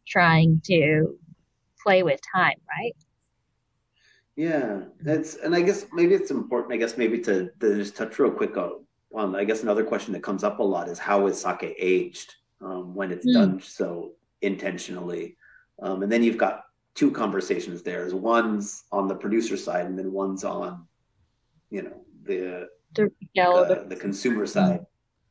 trying 0.08 0.62
to 0.66 1.18
play 1.84 2.04
with 2.04 2.20
time, 2.36 2.58
right? 2.70 2.96
Yeah, 4.36 4.84
that's 5.02 5.36
and 5.36 5.54
I 5.54 5.62
guess 5.62 5.86
maybe 5.92 6.14
it's 6.16 6.32
important. 6.32 6.74
I 6.74 6.78
guess 6.78 6.98
maybe 6.98 7.20
to, 7.22 7.50
to 7.60 7.76
just 7.76 7.98
touch 7.98 8.18
real 8.20 8.32
quick 8.32 8.56
on, 8.58 8.86
on. 9.14 9.36
I 9.36 9.44
guess 9.44 9.64
another 9.64 9.84
question 9.84 10.14
that 10.14 10.24
comes 10.24 10.44
up 10.44 10.60
a 10.60 10.64
lot 10.64 10.88
is 10.88 10.98
how 10.98 11.28
is 11.28 11.42
sake 11.42 11.76
aged 11.78 12.36
um, 12.62 12.96
when 12.96 13.12
it's 13.12 13.26
Mm. 13.28 13.34
done 13.34 13.62
so 13.62 14.14
intentionally, 14.42 15.36
um, 15.82 16.04
and 16.04 16.12
then 16.12 16.24
you've 16.24 16.38
got 16.38 16.64
two 16.96 17.12
conversations 17.12 17.84
there. 17.84 18.06
Is 18.06 18.14
one's 18.14 18.84
on 18.92 19.08
the 19.08 19.16
producer 19.16 19.58
side, 19.58 19.88
and 19.88 19.98
then 20.00 20.12
one's 20.14 20.44
on, 20.46 20.88
you 21.70 21.82
know, 21.82 22.06
the 22.24 22.70
The 22.96 23.12
retail, 23.36 23.66
the, 23.66 23.86
the 23.90 23.96
consumer 23.96 24.46
side. 24.46 24.86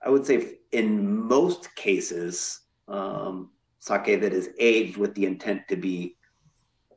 I 0.04 0.10
would 0.10 0.26
say 0.26 0.58
in 0.72 1.26
most 1.26 1.74
cases, 1.74 2.60
um, 2.86 3.50
sake 3.80 4.20
that 4.20 4.32
is 4.32 4.50
aged 4.58 4.96
with 4.96 5.14
the 5.14 5.26
intent 5.26 5.62
to 5.68 5.76
be 5.76 6.16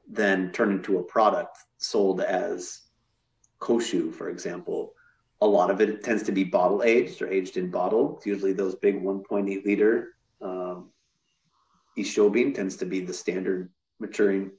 then 0.08 0.52
turned 0.52 0.74
into 0.74 0.98
a 0.98 1.04
product 1.04 1.58
sold 1.78 2.22
as 2.22 2.82
koshu, 3.60 4.14
for 4.14 4.30
example. 4.30 4.94
A 5.42 5.48
lot 5.48 5.72
of 5.72 5.82
it 5.82 6.04
tends 6.04 6.24
to 6.24 6.32
be 6.32 6.44
bottle 6.44 6.84
aged 6.84 7.22
or 7.22 7.28
aged 7.28 7.58
in 7.58 7.72
bottle. 7.72 8.22
Usually 8.26 8.54
those 8.54 8.76
big 8.76 9.02
1.8 9.02 9.66
liter 9.66 10.10
um, 10.42 10.90
Isshobin 11.98 12.54
tends 12.54 12.76
to 12.78 12.86
be 12.86 13.00
the 13.00 13.14
standard 13.14 13.70
maturing 14.00 14.52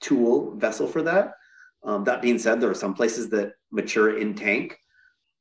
tool 0.00 0.54
vessel 0.56 0.86
for 0.86 1.02
that. 1.02 1.34
Um, 1.82 2.04
that 2.04 2.22
being 2.22 2.38
said, 2.38 2.60
there 2.60 2.70
are 2.70 2.74
some 2.74 2.94
places 2.94 3.28
that 3.30 3.54
mature 3.70 4.18
in 4.18 4.34
tank 4.34 4.78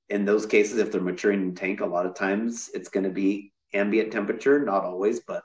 in 0.09 0.25
those 0.25 0.45
cases, 0.45 0.77
if 0.79 0.91
they're 0.91 1.01
maturing 1.01 1.41
in 1.41 1.55
tank, 1.55 1.81
a 1.81 1.85
lot 1.85 2.05
of 2.05 2.15
times 2.15 2.69
it's 2.73 2.89
going 2.89 3.03
to 3.03 3.09
be 3.09 3.51
ambient 3.73 4.11
temperature, 4.11 4.63
not 4.63 4.83
always, 4.83 5.19
but 5.19 5.43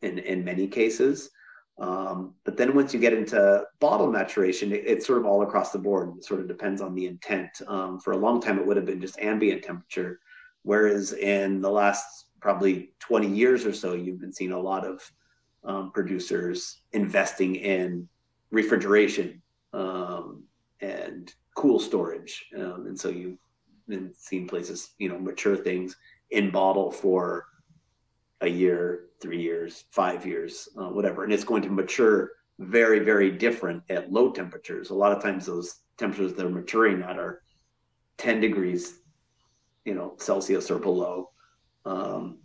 in, 0.00 0.18
in 0.18 0.44
many 0.44 0.66
cases. 0.66 1.30
Um, 1.78 2.34
but 2.44 2.56
then 2.56 2.74
once 2.74 2.92
you 2.92 3.00
get 3.00 3.12
into 3.12 3.64
bottle 3.80 4.10
maturation, 4.10 4.72
it, 4.72 4.84
it's 4.86 5.06
sort 5.06 5.18
of 5.18 5.26
all 5.26 5.42
across 5.42 5.72
the 5.72 5.78
board. 5.78 6.12
It 6.16 6.24
sort 6.24 6.40
of 6.40 6.48
depends 6.48 6.80
on 6.80 6.94
the 6.94 7.06
intent. 7.06 7.50
Um, 7.66 7.98
for 7.98 8.12
a 8.12 8.16
long 8.16 8.40
time, 8.40 8.58
it 8.58 8.66
would 8.66 8.76
have 8.76 8.86
been 8.86 9.00
just 9.00 9.18
ambient 9.18 9.62
temperature. 9.62 10.20
Whereas 10.62 11.12
in 11.12 11.60
the 11.60 11.70
last 11.70 12.26
probably 12.40 12.92
20 13.00 13.28
years 13.28 13.64
or 13.66 13.72
so, 13.72 13.94
you've 13.94 14.20
been 14.20 14.32
seeing 14.32 14.52
a 14.52 14.58
lot 14.58 14.86
of 14.86 15.00
um, 15.64 15.92
producers 15.92 16.82
investing 16.92 17.56
in 17.56 18.08
refrigeration 18.50 19.42
um, 19.72 20.44
and 20.80 21.32
cool 21.56 21.80
storage. 21.80 22.46
Um, 22.56 22.86
and 22.86 22.98
so 22.98 23.08
you've 23.08 23.38
been 23.88 24.12
seeing 24.16 24.46
places, 24.46 24.90
you 24.98 25.08
know, 25.08 25.18
mature 25.18 25.56
things 25.56 25.96
in 26.30 26.50
bottle 26.50 26.90
for 26.90 27.46
a 28.40 28.48
year, 28.48 29.06
three 29.20 29.40
years, 29.40 29.84
five 29.90 30.26
years, 30.26 30.68
uh, 30.76 30.88
whatever. 30.88 31.24
And 31.24 31.32
it's 31.32 31.44
going 31.44 31.62
to 31.62 31.70
mature 31.70 32.32
very, 32.58 33.00
very 33.00 33.30
different 33.30 33.82
at 33.88 34.12
low 34.12 34.30
temperatures. 34.30 34.90
A 34.90 34.94
lot 34.94 35.12
of 35.12 35.22
times 35.22 35.46
those 35.46 35.80
temperatures 35.96 36.34
they're 36.34 36.48
maturing 36.48 37.02
at 37.02 37.18
are 37.18 37.42
10 38.18 38.40
degrees, 38.40 38.98
you 39.84 39.94
know, 39.94 40.14
Celsius 40.18 40.70
or 40.70 40.78
below. 40.78 41.30
Um, 41.84 42.38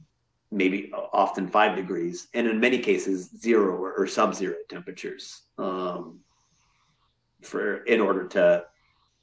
maybe 0.51 0.91
often 1.13 1.47
five 1.47 1.75
degrees, 1.75 2.27
and 2.33 2.47
in 2.47 2.59
many 2.59 2.79
cases 2.79 3.29
zero 3.38 3.75
or, 3.75 3.93
or 3.93 4.07
sub-zero 4.07 4.55
temperatures. 4.69 5.43
Um, 5.57 6.19
for 7.41 7.83
in 7.83 8.01
order 8.01 8.27
to 8.29 8.63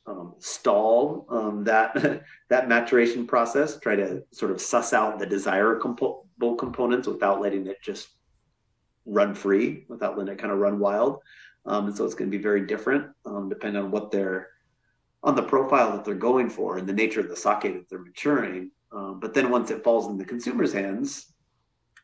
um, 0.06 0.34
stall 0.38 1.26
um, 1.30 1.64
that 1.64 2.22
that 2.48 2.68
maturation 2.68 3.26
process, 3.26 3.78
try 3.78 3.96
to 3.96 4.22
sort 4.32 4.50
of 4.50 4.60
suss 4.60 4.92
out 4.92 5.18
the 5.18 5.26
desirable 5.26 6.54
components 6.56 7.08
without 7.08 7.40
letting 7.40 7.66
it 7.66 7.82
just 7.82 8.08
run 9.06 9.34
free, 9.34 9.84
without 9.88 10.16
letting 10.16 10.32
it 10.32 10.38
kind 10.38 10.52
of 10.52 10.58
run 10.58 10.78
wild. 10.78 11.20
Um, 11.66 11.86
and 11.86 11.96
so 11.96 12.04
it's 12.04 12.14
going 12.14 12.30
to 12.30 12.36
be 12.36 12.42
very 12.42 12.66
different 12.66 13.10
um, 13.24 13.48
depending 13.48 13.82
on 13.82 13.90
what 13.90 14.10
they're 14.10 14.48
on 15.22 15.34
the 15.34 15.42
profile 15.42 15.92
that 15.92 16.04
they're 16.04 16.14
going 16.14 16.50
for 16.50 16.76
and 16.76 16.86
the 16.86 16.92
nature 16.92 17.20
of 17.20 17.28
the 17.28 17.36
sake 17.36 17.62
that 17.62 17.88
they're 17.88 17.98
maturing. 17.98 18.70
Um, 18.92 19.18
but 19.20 19.32
then 19.32 19.50
once 19.50 19.70
it 19.70 19.82
falls 19.82 20.06
in 20.06 20.18
the 20.18 20.24
consumer's 20.24 20.72
hands, 20.72 21.32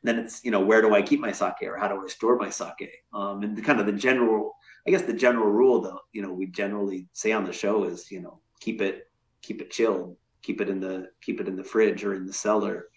then 0.02 0.18
it's 0.18 0.42
you 0.42 0.50
know 0.50 0.60
where 0.60 0.80
do 0.80 0.94
I 0.94 1.02
keep 1.02 1.20
my 1.20 1.32
sake 1.32 1.62
or 1.62 1.76
how 1.76 1.88
do 1.88 2.02
I 2.02 2.08
store 2.08 2.36
my 2.36 2.48
sake? 2.48 2.90
Um, 3.12 3.42
and 3.42 3.56
the, 3.56 3.62
kind 3.62 3.78
of 3.78 3.86
the 3.86 3.92
general, 3.92 4.56
I 4.86 4.90
guess 4.90 5.02
the 5.02 5.12
general 5.12 5.50
rule 5.50 5.80
though, 5.80 6.00
you 6.12 6.22
know, 6.22 6.32
we 6.32 6.46
generally 6.46 7.08
say 7.12 7.32
on 7.32 7.44
the 7.44 7.52
show 7.52 7.84
is 7.84 8.10
you 8.10 8.20
know 8.20 8.40
keep 8.60 8.80
it 8.80 9.08
keep 9.42 9.60
it 9.60 9.70
chilled, 9.70 10.16
keep 10.42 10.60
it 10.60 10.68
in 10.68 10.80
the 10.80 11.08
keep 11.22 11.40
it 11.40 11.48
in 11.48 11.56
the 11.56 11.64
fridge 11.64 12.04
or 12.04 12.14
in 12.14 12.26
the 12.26 12.32
cellar. 12.32 12.88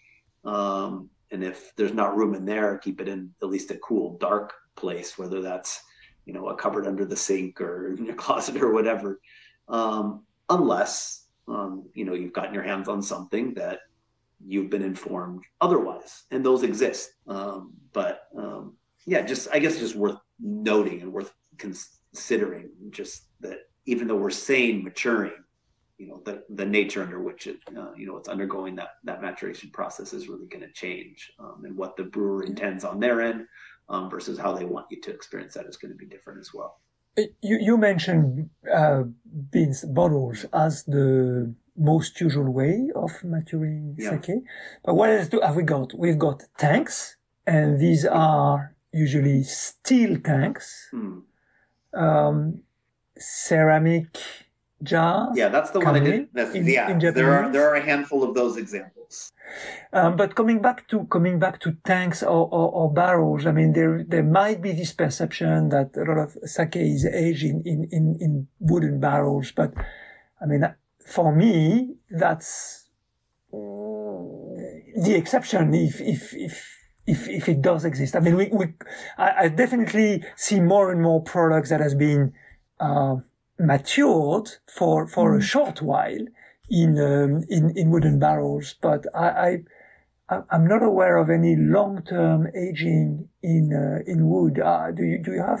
Um, 0.44 1.10
and 1.30 1.42
if 1.42 1.74
there's 1.76 1.94
not 1.94 2.16
room 2.16 2.34
in 2.34 2.44
there, 2.44 2.78
keep 2.78 3.00
it 3.00 3.08
in 3.08 3.30
at 3.42 3.48
least 3.48 3.70
a 3.70 3.78
cool, 3.78 4.18
dark 4.18 4.52
place, 4.76 5.18
whether 5.18 5.40
that's 5.40 5.82
you 6.26 6.32
know 6.32 6.48
a 6.48 6.56
cupboard 6.56 6.86
under 6.86 7.04
the 7.04 7.16
sink 7.16 7.60
or 7.60 7.92
in 7.96 8.04
your 8.04 8.14
closet 8.14 8.60
or 8.62 8.72
whatever. 8.72 9.20
Um, 9.68 10.24
unless 10.48 11.26
um, 11.48 11.88
you 11.94 12.04
know 12.04 12.14
you've 12.14 12.32
gotten 12.32 12.54
your 12.54 12.62
hands 12.62 12.88
on 12.88 13.02
something 13.02 13.54
that 13.54 13.80
you've 14.46 14.70
been 14.70 14.82
informed 14.82 15.42
otherwise, 15.60 16.24
and 16.30 16.44
those 16.44 16.62
exist. 16.62 17.10
Um, 17.26 17.72
but 17.92 18.28
um, 18.36 18.76
yeah, 19.06 19.22
just 19.22 19.48
I 19.52 19.58
guess 19.58 19.78
just 19.78 19.96
worth 19.96 20.18
noting 20.38 21.02
and 21.02 21.12
worth 21.12 21.32
considering 21.58 22.70
just 22.90 23.26
that 23.40 23.58
even 23.86 24.08
though 24.08 24.16
we're 24.16 24.30
saying 24.30 24.84
maturing, 24.84 25.32
you 25.98 26.08
know 26.08 26.20
the 26.24 26.42
the 26.50 26.64
nature 26.64 27.02
under 27.02 27.22
which 27.22 27.46
it 27.46 27.58
uh, 27.76 27.92
you 27.96 28.06
know 28.06 28.16
it's 28.16 28.28
undergoing 28.28 28.74
that 28.76 28.90
that 29.04 29.22
maturation 29.22 29.70
process 29.70 30.12
is 30.12 30.28
really 30.28 30.46
going 30.46 30.62
to 30.68 30.72
change, 30.72 31.32
um, 31.38 31.62
and 31.64 31.76
what 31.76 31.96
the 31.96 32.04
brewer 32.04 32.42
intends 32.44 32.84
on 32.84 32.98
their 33.00 33.20
end 33.20 33.46
um, 33.88 34.10
versus 34.10 34.38
how 34.38 34.52
they 34.52 34.64
want 34.64 34.86
you 34.90 35.00
to 35.00 35.10
experience 35.12 35.54
that 35.54 35.66
is 35.66 35.76
going 35.76 35.92
to 35.92 35.96
be 35.96 36.06
different 36.06 36.40
as 36.40 36.50
well. 36.52 36.80
You, 37.16 37.58
you 37.68 37.76
mentioned 37.76 38.50
uh, 38.72 39.04
beans 39.52 39.84
bottles 39.84 40.46
as 40.52 40.82
the 40.84 41.54
most 41.76 42.20
usual 42.20 42.50
way 42.50 42.90
of 42.94 43.12
maturing 43.22 43.94
Yeah. 43.98 44.10
sake. 44.20 44.42
But 44.84 44.94
what 44.94 45.10
else 45.10 45.28
do, 45.28 45.40
have 45.40 45.54
we 45.54 45.62
got? 45.62 45.96
We've 45.96 46.18
got 46.18 46.42
tanks, 46.58 47.16
and 47.46 47.78
these 47.78 48.04
are 48.04 48.74
usually 48.92 49.44
steel 49.44 50.18
tanks, 50.20 50.88
Hmm. 50.90 51.18
Um, 51.94 52.62
ceramic 53.18 54.18
jars. 54.82 55.36
Yeah, 55.36 55.48
that's 55.48 55.70
the 55.70 55.80
one 55.80 55.96
I 55.96 56.00
did. 56.00 56.28
That's, 56.32 56.54
in- 56.54 56.66
yeah, 56.66 56.90
in 56.90 56.98
there 56.98 57.32
are 57.32 57.50
there 57.50 57.68
are 57.68 57.74
a 57.74 57.80
handful 57.82 58.22
of 58.22 58.34
those 58.34 58.56
examples. 58.56 59.32
Um, 59.92 60.16
but 60.16 60.34
coming 60.34 60.60
back 60.60 60.88
to 60.88 61.04
coming 61.06 61.38
back 61.38 61.60
to 61.60 61.76
tanks 61.84 62.22
or, 62.22 62.48
or, 62.50 62.70
or 62.72 62.92
barrels, 62.92 63.46
I 63.46 63.52
mean, 63.52 63.72
there 63.72 64.04
there 64.06 64.22
might 64.22 64.60
be 64.60 64.72
this 64.72 64.92
perception 64.92 65.68
that 65.70 65.96
a 65.96 66.04
lot 66.04 66.18
of 66.18 66.36
sake 66.44 66.76
is 66.76 67.04
aged 67.06 67.44
in, 67.44 67.62
in, 67.64 67.88
in, 67.90 68.16
in 68.20 68.48
wooden 68.58 69.00
barrels, 69.00 69.52
but 69.52 69.72
I 70.40 70.46
mean, 70.46 70.64
for 71.06 71.34
me, 71.34 71.96
that's 72.10 72.88
mm, 73.52 75.04
the 75.04 75.14
exception. 75.14 75.74
If 75.74 76.00
if 76.00 76.34
if 76.34 76.83
if 77.06 77.28
if 77.28 77.48
it 77.48 77.60
does 77.62 77.84
exist, 77.84 78.16
I 78.16 78.20
mean, 78.20 78.36
we, 78.36 78.48
we 78.52 78.74
I, 79.18 79.44
I 79.44 79.48
definitely 79.48 80.24
see 80.36 80.60
more 80.60 80.90
and 80.90 81.02
more 81.02 81.22
products 81.22 81.70
that 81.70 81.80
has 81.80 81.94
been 81.94 82.32
uh, 82.80 83.16
matured 83.58 84.50
for 84.66 85.06
for 85.06 85.36
a 85.36 85.42
short 85.42 85.82
while 85.82 86.26
in 86.70 86.98
um, 86.98 87.44
in 87.48 87.76
in 87.76 87.90
wooden 87.90 88.18
barrels, 88.18 88.74
but 88.80 89.06
I. 89.14 89.28
I 89.28 89.58
I'm 90.50 90.66
not 90.66 90.82
aware 90.82 91.18
of 91.18 91.28
any 91.28 91.54
long-term 91.54 92.48
aging 92.56 93.28
in 93.42 93.74
uh, 93.74 94.10
in 94.10 94.26
wood. 94.26 94.58
Uh, 94.58 94.90
do 94.90 95.04
you 95.04 95.18
do 95.18 95.32
you 95.32 95.42
have 95.42 95.60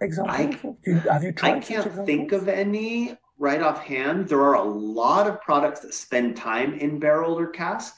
examples? 0.00 0.36
I- 0.36 0.74
do 0.84 0.90
you, 0.90 0.98
have 1.08 1.22
you 1.22 1.30
tried? 1.32 1.56
I 1.58 1.60
can't 1.60 2.04
think 2.04 2.32
of 2.32 2.48
any 2.48 3.16
right 3.38 3.62
offhand. 3.62 4.28
There 4.28 4.42
are 4.42 4.54
a 4.54 4.64
lot 4.64 5.28
of 5.28 5.40
products 5.40 5.80
that 5.80 5.94
spend 5.94 6.36
time 6.36 6.74
in 6.74 6.98
barrel 6.98 7.38
or 7.38 7.46
cask, 7.46 7.94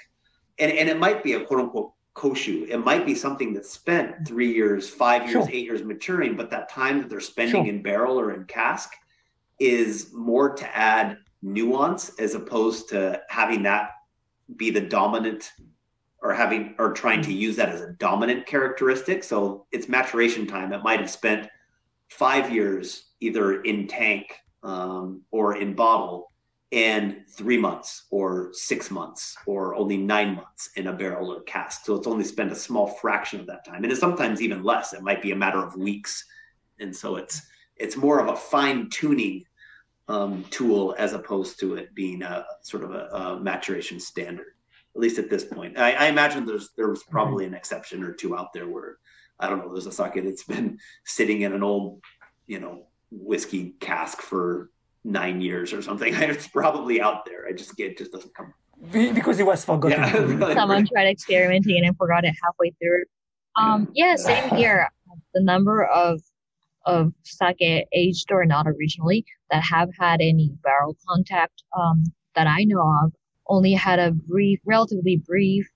and 0.58 0.70
and 0.70 0.90
it 0.90 0.98
might 0.98 1.24
be 1.24 1.32
a 1.32 1.40
quote 1.46 1.60
unquote 1.60 1.92
koshu. 2.20 2.68
It 2.68 2.78
might 2.78 3.06
be 3.06 3.14
something 3.14 3.54
that's 3.54 3.70
spent 3.70 4.28
three 4.28 4.52
years, 4.52 4.88
five 4.88 5.22
years, 5.22 5.32
Sure. 5.32 5.48
eight 5.50 5.64
years 5.64 5.82
maturing, 5.82 6.36
but 6.36 6.50
that 6.50 6.68
time 6.68 6.98
that 7.00 7.08
they're 7.08 7.20
spending 7.20 7.64
Sure. 7.64 7.74
in 7.74 7.82
barrel 7.82 8.20
or 8.20 8.32
in 8.34 8.44
cask 8.44 8.92
is 9.58 10.12
more 10.12 10.54
to 10.54 10.76
add 10.76 11.16
nuance 11.42 12.10
as 12.18 12.34
opposed 12.34 12.90
to 12.90 13.20
having 13.30 13.62
that 13.62 13.92
be 14.56 14.68
the 14.70 14.80
dominant 14.80 15.52
or 16.22 16.34
having 16.34 16.74
or 16.78 16.92
trying 16.92 17.22
to 17.22 17.32
use 17.32 17.56
that 17.56 17.70
as 17.70 17.80
a 17.80 17.92
dominant 17.94 18.44
characteristic. 18.44 19.24
So 19.24 19.66
it's 19.72 19.88
maturation 19.88 20.46
time. 20.46 20.68
that 20.70 20.82
might 20.84 21.00
have 21.00 21.10
spent 21.10 21.48
five 22.08 22.50
years 22.52 23.12
either 23.20 23.62
in 23.62 23.86
tank 23.86 24.36
um, 24.62 25.22
or 25.30 25.56
in 25.56 25.72
bottle 25.74 26.29
and 26.72 27.24
three 27.28 27.58
months 27.58 28.04
or 28.10 28.50
six 28.52 28.90
months 28.90 29.36
or 29.46 29.74
only 29.74 29.96
nine 29.96 30.36
months 30.36 30.70
in 30.76 30.86
a 30.86 30.92
barrel 30.92 31.32
or 31.32 31.40
cask. 31.42 31.84
So 31.84 31.96
it's 31.96 32.06
only 32.06 32.24
spent 32.24 32.52
a 32.52 32.56
small 32.56 32.86
fraction 32.86 33.40
of 33.40 33.46
that 33.48 33.64
time. 33.64 33.82
And 33.82 33.90
it's 33.90 34.00
sometimes 34.00 34.40
even 34.40 34.62
less. 34.62 34.92
It 34.92 35.02
might 35.02 35.20
be 35.20 35.32
a 35.32 35.36
matter 35.36 35.58
of 35.58 35.76
weeks. 35.76 36.24
And 36.78 36.94
so 36.94 37.16
it's 37.16 37.42
it's 37.76 37.96
more 37.96 38.20
of 38.20 38.28
a 38.28 38.36
fine 38.36 38.88
tuning 38.90 39.44
um, 40.06 40.44
tool 40.50 40.94
as 40.98 41.12
opposed 41.12 41.58
to 41.60 41.76
it 41.76 41.94
being 41.94 42.22
a 42.22 42.44
sort 42.62 42.84
of 42.84 42.92
a, 42.92 43.06
a 43.06 43.40
maturation 43.40 43.98
standard. 43.98 44.54
At 44.94 45.00
least 45.00 45.18
at 45.18 45.30
this 45.30 45.44
point, 45.44 45.78
I, 45.78 45.92
I 45.92 46.06
imagine 46.06 46.44
there's 46.44 46.70
there's 46.76 47.02
probably 47.04 47.46
an 47.46 47.54
exception 47.54 48.02
or 48.02 48.12
two 48.12 48.36
out 48.36 48.52
there 48.52 48.68
where 48.68 48.98
I 49.38 49.48
don't 49.48 49.58
know. 49.58 49.72
There's 49.72 49.86
a 49.86 49.92
sake 49.92 50.22
that's 50.22 50.44
been 50.44 50.78
sitting 51.04 51.42
in 51.42 51.52
an 51.52 51.62
old, 51.62 52.00
you 52.46 52.60
know, 52.60 52.86
whiskey 53.10 53.74
cask 53.80 54.20
for 54.20 54.70
nine 55.04 55.40
years 55.40 55.72
or 55.72 55.82
something. 55.82 56.14
It's 56.20 56.48
probably 56.48 57.00
out 57.00 57.24
there. 57.24 57.46
I 57.48 57.52
just 57.52 57.76
get 57.76 57.98
just 57.98 58.12
doesn't 58.12 58.34
come. 58.34 58.52
Because 58.92 59.38
it 59.38 59.46
was 59.46 59.64
forgotten. 59.64 60.40
Yeah. 60.40 60.54
Someone 60.54 60.86
tried 60.86 61.08
experimenting 61.08 61.84
and 61.84 61.96
forgot 61.96 62.24
it 62.24 62.34
halfway 62.42 62.70
through. 62.80 63.04
Um, 63.60 63.88
yeah, 63.94 64.16
same 64.16 64.48
here. 64.56 64.88
The 65.34 65.42
number 65.42 65.84
of 65.84 66.20
of 66.86 67.12
sake 67.24 67.86
aged 67.92 68.32
or 68.32 68.46
not 68.46 68.66
originally 68.66 69.24
that 69.50 69.62
have 69.62 69.90
had 69.98 70.20
any 70.22 70.50
barrel 70.62 70.96
contact 71.06 71.62
um, 71.78 72.04
that 72.34 72.46
I 72.46 72.64
know 72.64 72.90
of 73.04 73.12
only 73.48 73.72
had 73.72 73.98
a 73.98 74.12
brief, 74.12 74.60
relatively 74.64 75.16
brief 75.16 75.68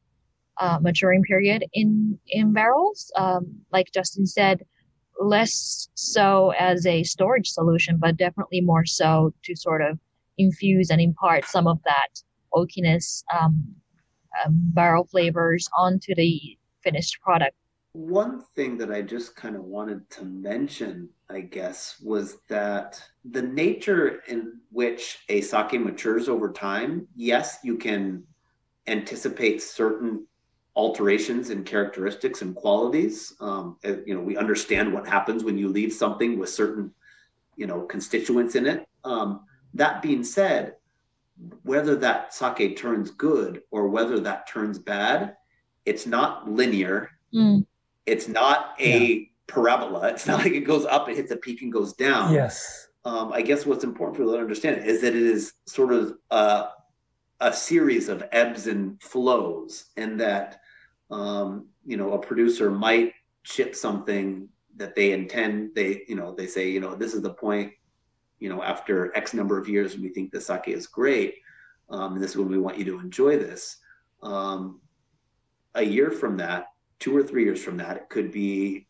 uh, 0.61 0.79
maturing 0.81 1.23
period 1.25 1.65
in 1.73 2.19
in 2.29 2.53
barrels. 2.53 3.13
Um, 3.17 3.61
like 3.73 3.93
Justin 3.93 4.27
said, 4.27 4.63
less 5.21 5.89
so 5.95 6.53
as 6.59 6.87
a 6.87 7.03
storage 7.05 7.49
solution, 7.49 7.99
but 7.99 8.17
definitely 8.17 8.61
more 8.61 8.85
so 8.85 9.33
to 9.45 9.57
sort 9.57 9.83
of 9.83 9.99
infuse 10.39 10.91
and 10.91 11.01
impart 11.01 11.45
some 11.45 11.67
of 11.67 11.79
that 11.85 12.09
oakiness, 12.53 13.23
um, 13.41 13.65
um, 14.45 14.53
barrel 14.75 15.05
flavors 15.05 15.69
onto 15.77 16.15
the 16.15 16.59
finished 16.83 17.21
product. 17.21 17.57
One 17.93 18.43
thing 18.57 18.77
that 18.79 18.91
I 18.91 19.03
just 19.03 19.37
kind 19.37 19.55
of 19.55 19.63
wanted 19.63 20.11
to 20.11 20.25
mention, 20.25 21.09
I 21.31 21.41
guess, 21.41 21.97
was 22.03 22.39
that 22.49 23.01
the 23.25 23.43
nature 23.43 24.21
in 24.27 24.59
which 24.71 25.21
a 25.29 25.41
sake 25.41 25.81
matures 25.81 26.29
over 26.29 26.51
time, 26.53 27.07
yes, 27.15 27.59
you 27.63 27.77
can 27.77 28.25
anticipate 28.89 29.63
certain 29.63 30.27
alterations 30.77 31.51
in 31.51 31.65
characteristics 31.65 32.43
and 32.43 32.55
qualities. 32.55 33.35
Um, 33.41 33.77
uh, 33.85 33.97
you 34.05 34.15
know, 34.15 34.21
we 34.21 34.37
understand 34.37 34.93
what 34.93 35.07
happens 35.07 35.45
when 35.45 35.57
you 35.57 35.69
leave 35.69 35.93
something 35.93 36.39
with 36.39 36.49
certain, 36.49 36.93
you 37.57 37.67
know, 37.67 37.83
constituents 37.83 38.55
in 38.55 38.67
it. 38.67 38.87
Um, 39.05 39.41
that 39.75 40.03
being 40.03 40.25
said, 40.25 40.75
whether 41.63 41.97
that 41.97 42.35
sake 42.35 42.77
turns 42.77 43.11
good 43.11 43.63
or 43.71 43.89
whether 43.89 44.21
that 44.21 44.49
turns 44.49 44.79
bad, 44.79 45.37
it's 45.85 46.07
not 46.07 46.51
linear 46.51 47.11
Mm, 47.35 47.67
it's 48.07 48.29
not 48.29 48.75
a 48.81 49.31
parabola. 49.47 50.09
It's 50.13 50.27
not 50.27 50.39
like 50.39 50.53
it 50.53 50.61
goes 50.61 50.85
up, 50.85 51.09
it 51.09 51.17
hits 51.17 51.33
a 51.33 51.37
peak 51.37 51.63
and 51.63 51.73
goes 51.73 51.93
down. 51.93 52.33
Yes. 52.33 52.89
Um, 53.05 53.33
I 53.33 53.43
guess 53.43 53.67
what's 53.67 53.85
important 53.85 54.17
for 54.17 54.23
people 54.23 54.35
to 54.35 54.41
understand 54.41 54.87
is 54.87 55.03
that 55.03 55.15
it 55.15 55.23
is 55.23 55.53
sort 55.67 55.93
of 55.93 56.15
a, 56.31 56.69
a 57.41 57.53
series 57.53 58.09
of 58.09 58.25
ebbs 58.33 58.67
and 58.67 59.01
flows, 59.03 59.87
and 59.97 60.19
that 60.21 60.61
um, 61.11 61.67
you 61.85 61.97
know 61.97 62.13
a 62.13 62.19
producer 62.19 62.71
might 62.71 63.13
ship 63.43 63.75
something 63.75 64.49
that 64.77 64.95
they 64.95 65.13
intend. 65.13 65.75
They 65.75 66.03
you 66.09 66.17
know 66.17 66.35
they 66.35 66.47
say 66.47 66.71
you 66.71 66.81
know 66.81 66.95
this 66.95 67.15
is 67.15 67.23
the 67.23 67.35
point. 67.35 67.73
You 68.39 68.49
know 68.49 68.63
after 68.63 69.17
X 69.17 69.35
number 69.35 69.59
of 69.59 69.69
years, 69.69 69.97
we 69.97 70.09
think 70.09 70.31
the 70.31 70.41
sake 70.41 70.69
is 70.69 70.87
great. 70.87 71.37
Um, 71.91 72.15
and 72.15 72.23
this 72.23 72.33
is 72.33 72.37
when 72.37 72.49
we 72.49 72.59
want 72.59 72.79
you 72.79 72.85
to 72.87 73.01
enjoy 73.01 73.39
this. 73.39 73.77
Um, 74.23 74.81
a 75.75 75.83
year 75.83 76.11
from 76.11 76.37
that, 76.39 76.69
two 76.99 77.17
or 77.17 77.23
three 77.23 77.45
years 77.45 77.63
from 77.63 77.77
that, 77.77 77.97
it 77.97 78.09
could 78.09 78.33
be 78.33 78.87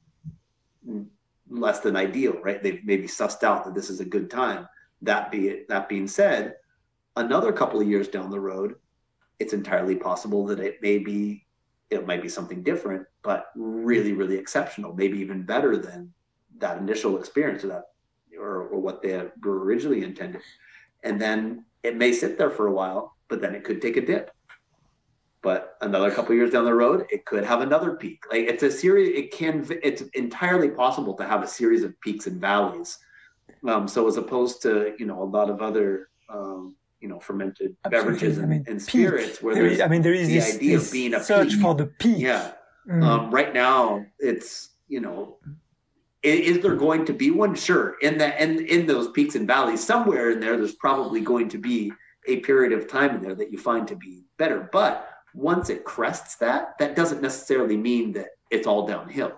less 1.49 1.81
than 1.81 1.97
ideal, 1.97 2.35
right? 2.43 2.63
They've 2.63 2.85
maybe 2.85 3.07
sussed 3.07 3.43
out 3.43 3.65
that 3.65 3.75
this 3.75 3.91
is 3.91 4.01
a 4.01 4.05
good 4.05 4.31
time. 4.31 4.69
That 5.03 5.31
be 5.31 5.49
it, 5.49 5.69
that 5.69 5.89
being 5.89 6.07
said, 6.07 6.55
another 7.17 7.53
couple 7.53 7.81
of 7.81 7.89
years 7.89 8.09
down 8.09 8.31
the 8.31 8.41
road, 8.41 8.77
it's 9.39 9.53
entirely 9.53 9.97
possible 9.97 10.47
that 10.47 10.61
it 10.61 10.81
may 10.81 10.99
be 10.99 11.45
it 11.91 12.07
might 12.07 12.23
be 12.23 12.29
something 12.29 12.63
different, 12.63 13.07
but 13.23 13.47
really, 13.57 14.13
really 14.13 14.37
exceptional, 14.37 14.95
maybe 14.95 15.19
even 15.19 15.43
better 15.43 15.77
than 15.77 16.13
that 16.59 16.79
initial 16.79 17.19
experience 17.19 17.65
or 17.65 17.69
that 17.69 17.85
or, 18.39 18.69
or 18.69 18.81
what 18.81 19.03
they 19.03 19.23
were 19.43 19.65
originally 19.65 20.03
intended. 20.03 20.41
And 21.03 21.21
then 21.21 21.65
it 21.83 21.97
may 21.97 22.13
sit 22.13 22.39
there 22.39 22.51
for 22.51 22.67
a 22.67 22.73
while, 22.73 23.17
but 23.29 23.41
then 23.41 23.55
it 23.55 23.65
could 23.65 23.81
take 23.81 23.97
a 23.97 24.05
dip. 24.05 24.31
But 25.43 25.77
another 25.83 26.11
couple 26.11 26.35
years 26.35 26.51
down 26.51 26.65
the 26.65 26.75
road, 26.75 27.07
it 27.11 27.27
could 27.27 27.45
have 27.45 27.61
another 27.61 27.97
peak. 27.97 28.25
Like 28.31 28.49
it's 28.49 28.63
a 28.63 28.71
series. 28.71 29.11
It 29.11 29.31
can. 29.31 29.67
It's 29.83 30.01
entirely 30.15 30.71
possible 30.71 31.13
to 31.15 31.27
have 31.27 31.43
a 31.43 31.47
series 31.47 31.85
of 31.85 32.01
peaks 32.01 32.27
and 32.27 32.41
valleys. 32.41 32.99
Um, 33.69 33.87
so 33.87 34.09
as 34.09 34.17
opposed 34.17 34.63
to 34.63 34.95
you 34.99 35.05
know 35.05 35.23
a 35.23 35.25
lot 35.25 35.51
of 35.51 35.61
other 35.61 36.09
um, 36.31 36.77
you 37.05 37.11
know 37.11 37.21
fermented 37.21 37.77
beverages 37.91 38.39
and, 38.39 38.47
I 38.47 38.49
mean, 38.49 38.65
and 38.67 38.81
spirits 38.81 39.43
where 39.43 39.55
There 39.55 39.67
is, 39.67 39.79
I 39.87 39.89
mean, 39.93 40.01
there 40.01 40.15
is 40.23 40.29
the 40.29 40.37
this, 40.41 40.57
idea 40.57 40.77
of 40.79 40.91
being 40.91 41.13
a 41.13 41.23
search 41.23 41.51
peak. 41.51 41.61
for 41.61 41.75
the 41.75 41.87
peak. 42.03 42.19
yeah. 42.31 42.53
Mm. 42.89 43.03
Um, 43.09 43.23
right 43.39 43.53
now, 43.53 44.07
it's 44.19 44.49
you 44.89 45.01
know, 45.07 45.37
i- 46.25 46.43
is, 46.51 46.57
there 46.63 46.77
going 46.77 47.05
to 47.11 47.13
be 47.13 47.29
one? 47.31 47.55
Sure. 47.55 47.87
In 48.07 48.17
that 48.23 48.35
and 48.43 48.53
in 48.77 48.87
those 48.87 49.07
peaks 49.17 49.35
and 49.39 49.47
valleys, 49.47 49.85
somewhere 49.93 50.31
in 50.31 50.41
there, 50.41 50.57
there's 50.57 50.77
probably 50.87 51.21
going 51.33 51.49
to 51.55 51.59
be 51.59 51.93
a 52.27 52.37
period 52.49 52.73
of 52.79 52.89
time 52.89 53.11
in 53.17 53.21
there 53.23 53.35
that 53.41 53.53
you 53.53 53.59
find 53.59 53.87
to 53.89 53.97
be 53.97 54.25
better. 54.39 54.59
But 54.73 54.93
once 55.35 55.69
it 55.75 55.85
crests 55.85 56.37
that, 56.37 56.61
that 56.79 56.97
doesn't 56.97 57.21
necessarily 57.29 57.77
mean 57.77 58.13
that 58.17 58.29
it's 58.51 58.67
all 58.67 58.87
downhill. 58.87 59.33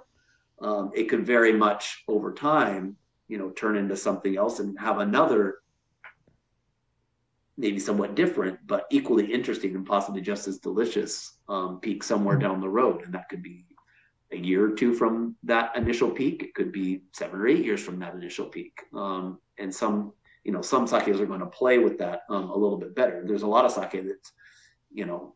Um, 0.67 0.85
it 0.95 1.05
could 1.11 1.25
very 1.27 1.53
much 1.67 1.83
over 2.07 2.33
time, 2.33 2.97
you 3.27 3.39
know, 3.39 3.51
turn 3.51 3.77
into 3.77 3.97
something 3.97 4.37
else 4.37 4.61
and 4.61 4.79
have 4.79 4.99
another 4.99 5.43
maybe 7.59 7.79
somewhat 7.79 8.15
different, 8.15 8.59
but 8.67 8.87
equally 8.91 9.33
interesting 9.33 9.75
and 9.75 9.87
possibly 9.87 10.21
just 10.21 10.47
as 10.47 10.59
delicious 10.59 11.39
um, 11.49 11.81
peak 11.81 12.03
somewhere 12.03 12.37
down 12.37 12.61
the 12.61 12.69
road. 12.69 13.03
And 13.05 13.15
that 13.15 13.29
could 13.29 13.43
be 13.43 13.65
a 14.33 14.37
year 14.37 14.67
or 14.67 14.75
two 14.75 14.93
from 14.93 15.37
that 15.45 15.75
initial 15.77 16.11
peak. 16.11 16.43
It 16.43 16.55
could 16.55 16.73
be 16.73 17.03
seven 17.13 17.41
or 17.41 17.49
eight 17.49 17.65
years 17.65 17.83
from 17.83 17.99
that 18.01 18.15
initial 18.15 18.47
peak. 18.47 18.79
Um, 18.95 19.39
and 19.59 19.75
some, 19.75 20.13
you 20.45 20.53
know, 20.53 20.63
some 20.63 20.87
sakes 20.87 21.19
are 21.19 21.27
going 21.27 21.41
to 21.41 21.47
play 21.47 21.79
with 21.79 21.99
that 21.99 22.23
um, 22.29 22.51
a 22.51 22.57
little 22.57 22.79
bit 22.79 22.95
better. 22.95 23.23
There's 23.25 23.43
a 23.43 23.47
lot 23.47 23.65
of 23.65 23.73
sake 23.73 24.05
that's, 24.07 24.33
you 24.93 25.07
know, 25.07 25.35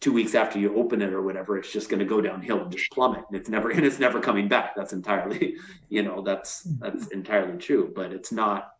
two 0.00 0.12
weeks 0.12 0.34
after 0.34 0.58
you 0.58 0.76
open 0.76 1.00
it 1.00 1.14
or 1.14 1.22
whatever, 1.22 1.56
it's 1.56 1.72
just 1.72 1.88
going 1.88 1.98
to 1.98 2.04
go 2.04 2.20
downhill 2.20 2.60
and 2.60 2.70
just 2.70 2.90
plummet, 2.90 3.24
and 3.26 3.40
it's 3.40 3.48
never 3.48 3.70
and 3.76 3.86
it's 3.86 3.98
never 3.98 4.20
coming 4.20 4.48
back. 4.48 4.74
That's 4.76 4.92
entirely, 4.92 5.56
you 5.88 6.02
know, 6.02 6.20
that's 6.22 6.62
that's 6.78 7.08
entirely 7.08 7.58
true. 7.58 7.90
But 7.94 8.12
it's 8.12 8.30
not. 8.30 8.70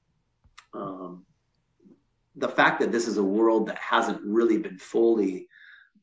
Um, 0.75 1.25
the 2.37 2.49
fact 2.49 2.81
that 2.81 2.93
this 2.93 3.07
is 3.07 3.19
a 3.19 3.23
world 3.23 3.67
that 3.69 3.79
hasn't 3.79 4.21
really 4.25 4.59
been 4.59 4.79
fully 4.79 5.47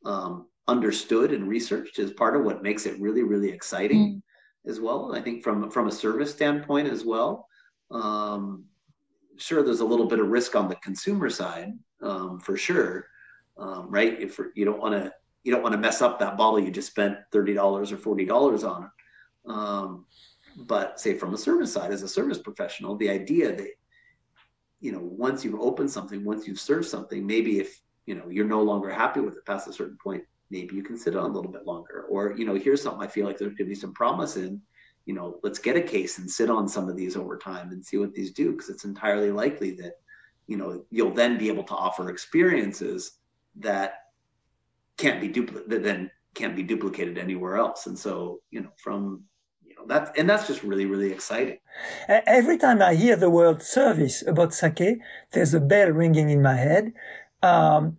um, 0.05 0.47
understood 0.67 1.33
and 1.33 1.47
researched 1.47 1.99
is 1.99 2.11
part 2.11 2.35
of 2.35 2.43
what 2.43 2.63
makes 2.63 2.85
it 2.85 2.99
really 2.99 3.23
really 3.23 3.49
exciting 3.49 4.21
mm. 4.21 4.69
as 4.69 4.79
well. 4.79 5.13
I 5.13 5.21
think 5.21 5.43
from 5.43 5.69
from 5.69 5.87
a 5.87 5.91
service 5.91 6.31
standpoint 6.31 6.87
as 6.87 7.03
well 7.03 7.47
um, 7.91 8.65
sure 9.37 9.63
there's 9.63 9.81
a 9.81 9.85
little 9.85 10.07
bit 10.07 10.19
of 10.19 10.29
risk 10.29 10.55
on 10.55 10.69
the 10.69 10.75
consumer 10.75 11.29
side 11.29 11.73
um, 12.01 12.39
for 12.39 12.55
sure 12.57 13.07
um, 13.57 13.87
right? 13.89 14.19
If 14.19 14.39
you 14.55 14.65
don't 14.65 14.79
want 14.79 14.95
to 14.95 15.13
you 15.43 15.51
don't 15.51 15.63
want 15.63 15.73
to 15.73 15.79
mess 15.79 16.01
up 16.01 16.19
that 16.19 16.37
bottle 16.37 16.59
you 16.59 16.71
just 16.71 16.89
spent 16.89 17.17
$30 17.33 17.91
or 17.91 18.15
$40 18.15 18.63
on. 18.63 18.91
Um, 19.45 20.05
but 20.65 20.99
say 20.99 21.15
from 21.15 21.33
a 21.33 21.37
service 21.37 21.73
side 21.73 21.91
as 21.91 22.03
a 22.03 22.07
service 22.07 22.37
professional 22.37 22.95
the 22.97 23.09
idea 23.09 23.55
that 23.55 23.67
you 24.81 24.91
know 24.91 24.99
once 25.01 25.45
you've 25.45 25.59
opened 25.59 25.89
something 25.89 26.25
once 26.25 26.47
you've 26.47 26.59
served 26.59 26.87
something 26.87 27.25
maybe 27.25 27.59
if 27.59 27.81
you 28.05 28.15
know 28.15 28.27
you're 28.29 28.45
no 28.45 28.61
longer 28.61 28.89
happy 28.89 29.21
with 29.21 29.37
it 29.37 29.45
past 29.45 29.67
a 29.67 29.73
certain 29.73 29.97
point 30.03 30.23
maybe 30.49 30.75
you 30.75 30.83
can 30.83 30.97
sit 30.97 31.15
on 31.15 31.31
a 31.31 31.33
little 31.33 31.51
bit 31.51 31.65
longer. 31.65 32.05
Or 32.09 32.35
you 32.37 32.45
know 32.45 32.55
here's 32.55 32.81
something 32.81 33.01
i 33.01 33.07
feel 33.07 33.25
like 33.25 33.37
there 33.37 33.51
could 33.51 33.69
be 33.69 33.75
some 33.75 33.93
promise 33.93 34.35
in 34.35 34.61
you 35.05 35.13
know 35.13 35.39
let's 35.43 35.59
get 35.59 35.77
a 35.77 35.81
case 35.81 36.17
and 36.17 36.29
sit 36.29 36.49
on 36.49 36.67
some 36.67 36.89
of 36.89 36.97
these 36.97 37.15
over 37.15 37.37
time 37.37 37.71
and 37.71 37.85
see 37.85 37.97
what 37.97 38.13
these 38.13 38.31
do 38.31 38.51
because 38.51 38.69
it's 38.69 38.83
entirely 38.83 39.31
likely 39.31 39.71
that 39.71 39.93
you 40.47 40.57
know 40.57 40.83
you'll 40.89 41.13
then 41.13 41.37
be 41.37 41.47
able 41.47 41.63
to 41.63 41.75
offer 41.75 42.09
experiences 42.09 43.19
that 43.55 43.93
can't 44.97 45.21
be 45.21 45.27
duplicated 45.27 45.69
that 45.69 45.83
then 45.83 46.11
can't 46.33 46.55
be 46.55 46.63
duplicated 46.63 47.17
anywhere 47.17 47.57
else. 47.57 47.87
And 47.87 47.97
so 47.97 48.41
you 48.51 48.61
know 48.61 48.71
from 48.77 49.23
that's 49.87 50.11
and 50.17 50.29
that's 50.29 50.47
just 50.47 50.63
really 50.63 50.85
really 50.85 51.11
exciting. 51.11 51.57
Every 52.07 52.57
time 52.57 52.81
I 52.81 52.95
hear 52.95 53.15
the 53.15 53.29
word 53.29 53.61
service 53.61 54.23
about 54.25 54.53
sake, 54.53 54.99
there's 55.31 55.53
a 55.53 55.59
bell 55.59 55.89
ringing 55.89 56.29
in 56.29 56.41
my 56.41 56.55
head, 56.55 56.93
um, 57.41 57.97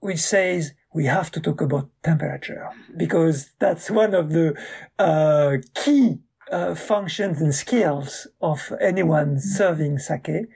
which 0.00 0.20
says 0.20 0.72
we 0.94 1.06
have 1.06 1.30
to 1.32 1.40
talk 1.40 1.60
about 1.60 1.90
temperature 2.02 2.68
because 2.96 3.50
that's 3.58 3.90
one 3.90 4.14
of 4.14 4.30
the 4.30 4.54
uh, 4.98 5.58
key 5.74 6.18
uh, 6.50 6.74
functions 6.74 7.40
and 7.40 7.54
skills 7.54 8.26
of 8.40 8.72
anyone 8.80 9.38
serving 9.38 9.98
sake 9.98 10.46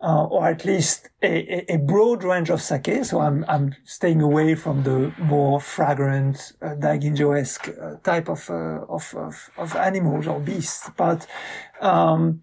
uh, 0.00 0.24
or 0.24 0.46
at 0.46 0.64
least 0.64 1.10
a, 1.22 1.72
a, 1.72 1.76
broad 1.76 2.22
range 2.22 2.50
of 2.50 2.62
sake. 2.62 3.04
So 3.04 3.20
I'm, 3.20 3.44
I'm 3.48 3.74
staying 3.84 4.22
away 4.22 4.54
from 4.54 4.84
the 4.84 5.12
more 5.18 5.60
fragrant, 5.60 6.52
uh, 6.62 6.76
Daiginjo-esque 6.76 7.68
uh, 7.68 7.96
type 8.04 8.28
of, 8.28 8.48
uh, 8.48 8.84
of, 8.88 9.12
of, 9.16 9.50
of, 9.56 9.74
animals 9.74 10.28
or 10.28 10.38
beasts. 10.38 10.90
But, 10.96 11.26
um, 11.80 12.42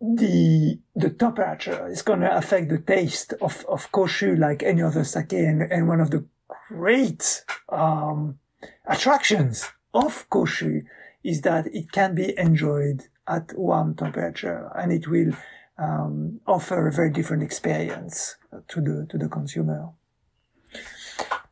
the, 0.00 0.80
the 0.96 1.10
temperature 1.10 1.88
is 1.88 2.02
going 2.02 2.20
to 2.20 2.36
affect 2.36 2.68
the 2.68 2.78
taste 2.78 3.32
of, 3.40 3.64
of 3.68 3.90
koshu 3.92 4.36
like 4.36 4.62
any 4.62 4.82
other 4.82 5.04
sake. 5.04 5.32
And, 5.34 5.62
and 5.62 5.86
one 5.86 6.00
of 6.00 6.10
the 6.10 6.26
great, 6.68 7.44
um, 7.68 8.38
attractions 8.86 9.70
of 9.94 10.28
koshu 10.30 10.84
is 11.22 11.42
that 11.42 11.66
it 11.72 11.92
can 11.92 12.14
be 12.14 12.36
enjoyed 12.36 13.08
at 13.26 13.56
warm 13.56 13.94
temperature 13.94 14.70
and 14.76 14.92
it 14.92 15.08
will 15.08 15.32
um, 15.78 16.40
offer 16.46 16.86
a 16.86 16.92
very 16.92 17.10
different 17.10 17.42
experience 17.42 18.36
to 18.68 18.80
the 18.80 19.06
to 19.08 19.18
the 19.18 19.28
consumer. 19.28 19.90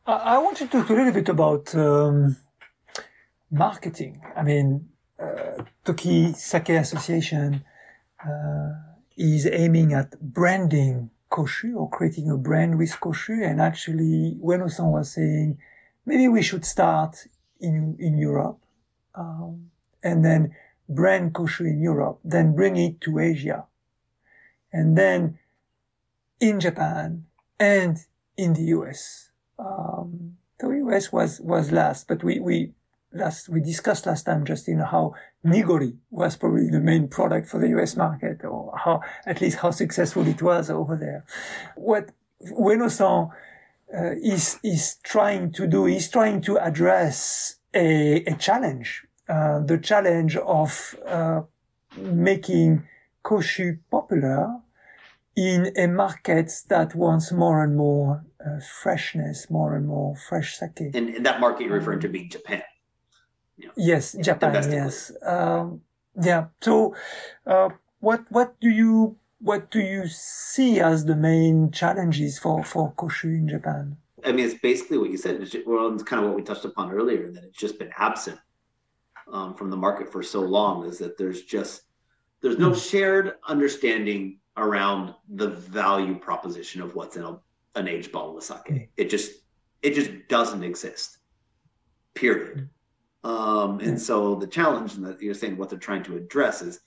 I, 0.05 0.13
I 0.13 0.37
want 0.37 0.57
to 0.57 0.67
talk 0.67 0.89
a 0.89 0.93
little 0.93 1.11
bit 1.11 1.29
about 1.29 1.73
um, 1.75 2.37
marketing. 3.51 4.21
I 4.35 4.43
mean, 4.43 4.89
uh, 5.19 5.63
Toki 5.83 6.33
Sake 6.33 6.69
Association 6.69 7.63
uh, 8.25 8.69
is 9.17 9.47
aiming 9.47 9.93
at 9.93 10.19
branding 10.21 11.09
Koshu 11.29 11.75
or 11.75 11.89
creating 11.89 12.29
a 12.29 12.37
brand 12.37 12.77
with 12.77 12.91
Koshu. 12.91 13.45
And 13.45 13.59
actually, 13.59 14.37
Ueno-san 14.43 14.87
was 14.91 15.11
saying 15.11 15.57
maybe 16.05 16.27
we 16.27 16.41
should 16.41 16.65
start 16.65 17.27
in 17.59 17.95
in 17.99 18.17
Europe 18.17 18.59
um, 19.15 19.69
and 20.03 20.23
then 20.23 20.55
brand 20.89 21.33
koshu 21.33 21.61
in 21.61 21.81
Europe, 21.81 22.19
then 22.23 22.55
bring 22.55 22.75
it 22.77 23.01
to 23.01 23.19
Asia. 23.19 23.65
And 24.71 24.97
then 24.97 25.39
in 26.39 26.59
Japan 26.59 27.25
and 27.59 27.97
in 28.37 28.53
the 28.53 28.63
US. 28.77 29.31
Um, 29.57 30.37
the 30.59 30.67
US 30.69 31.11
was, 31.11 31.39
was 31.39 31.71
last, 31.71 32.07
but 32.07 32.23
we, 32.23 32.39
we 32.39 32.71
last, 33.13 33.49
we 33.49 33.61
discussed 33.61 34.05
last 34.05 34.23
time 34.23 34.45
just 34.45 34.67
in 34.67 34.79
how 34.79 35.13
Nigori 35.45 35.95
was 36.09 36.35
probably 36.35 36.69
the 36.69 36.79
main 36.79 37.07
product 37.07 37.47
for 37.47 37.59
the 37.59 37.69
US 37.79 37.95
market 37.95 38.43
or 38.43 38.73
how, 38.77 39.01
at 39.25 39.41
least 39.41 39.59
how 39.59 39.71
successful 39.71 40.27
it 40.27 40.41
was 40.41 40.69
over 40.69 40.95
there. 40.95 41.25
What 41.75 42.11
Ueno-san 42.51 43.29
uh, 43.95 44.15
is, 44.21 44.59
is 44.63 44.97
trying 45.03 45.51
to 45.53 45.67
do, 45.67 45.85
is 45.85 46.09
trying 46.09 46.41
to 46.41 46.57
address 46.57 47.55
a, 47.73 48.23
a 48.25 48.35
challenge 48.35 49.05
uh, 49.29 49.59
the 49.59 49.77
challenge 49.77 50.35
of 50.37 50.95
uh, 51.07 51.41
making 51.97 52.83
koshu 53.23 53.79
popular 53.89 54.57
in 55.35 55.71
a 55.77 55.87
market 55.87 56.51
that 56.67 56.93
wants 56.93 57.31
more 57.31 57.63
and 57.63 57.75
more 57.75 58.23
uh, 58.45 58.59
freshness, 58.81 59.49
more 59.49 59.75
and 59.75 59.87
more 59.87 60.15
fresh 60.15 60.57
sake. 60.57 60.91
And, 60.93 61.09
and 61.09 61.25
that 61.25 61.39
market 61.39 61.63
you're 61.63 61.73
referring 61.73 62.01
to 62.01 62.09
being 62.09 62.29
Japan. 62.29 62.63
Yes, 63.77 64.15
Japan. 64.19 64.53
Yes. 64.71 65.11
Um, 65.25 65.81
yeah. 66.21 66.47
So, 66.61 66.95
uh, 67.45 67.69
what 67.99 68.25
what 68.29 68.59
do 68.59 68.69
you 68.69 69.15
what 69.39 69.71
do 69.71 69.79
you 69.79 70.07
see 70.07 70.79
as 70.79 71.05
the 71.05 71.15
main 71.15 71.71
challenges 71.71 72.39
for 72.39 72.63
for 72.63 72.93
koshu 72.93 73.25
in 73.25 73.47
Japan? 73.47 73.97
I 74.25 74.31
mean, 74.31 74.45
it's 74.45 74.59
basically 74.59 74.97
what 74.97 75.11
you 75.11 75.17
said. 75.17 75.35
Well, 75.65 75.93
it's 75.93 76.03
kind 76.03 76.21
of 76.21 76.29
what 76.29 76.35
we 76.35 76.43
touched 76.43 76.65
upon 76.65 76.91
earlier 76.91 77.31
that 77.31 77.43
it's 77.43 77.57
just 77.57 77.79
been 77.79 77.91
absent 77.97 78.39
um, 79.31 79.53
from 79.53 79.69
the 79.69 79.77
market 79.77 80.11
for 80.11 80.23
so 80.23 80.41
long 80.41 80.85
is 80.85 80.97
that 80.99 81.17
there's 81.17 81.43
just 81.43 81.83
there's 82.41 82.57
no 82.57 82.69
hmm. 82.69 82.77
shared 82.77 83.33
understanding 83.47 84.39
around 84.57 85.15
the 85.29 85.47
value 85.47 86.15
proposition 86.15 86.81
of 86.81 86.93
what's 86.93 87.15
in 87.15 87.23
a, 87.23 87.39
an 87.75 87.87
aged 87.87 88.11
bottle 88.11 88.37
of 88.37 88.43
sake. 88.43 88.67
Hmm. 88.67 88.77
It 88.97 89.09
just 89.09 89.31
it 89.81 89.93
just 89.93 90.11
doesn't 90.29 90.63
exist. 90.63 91.19
Period. 92.13 92.69
Um, 93.23 93.79
and 93.79 93.99
so 93.99 94.35
the 94.35 94.47
challenge 94.47 94.95
that 94.95 95.21
you're 95.21 95.33
saying 95.33 95.57
what 95.57 95.69
they're 95.69 95.79
trying 95.79 96.03
to 96.03 96.17
address 96.17 96.61
is, 96.61 96.81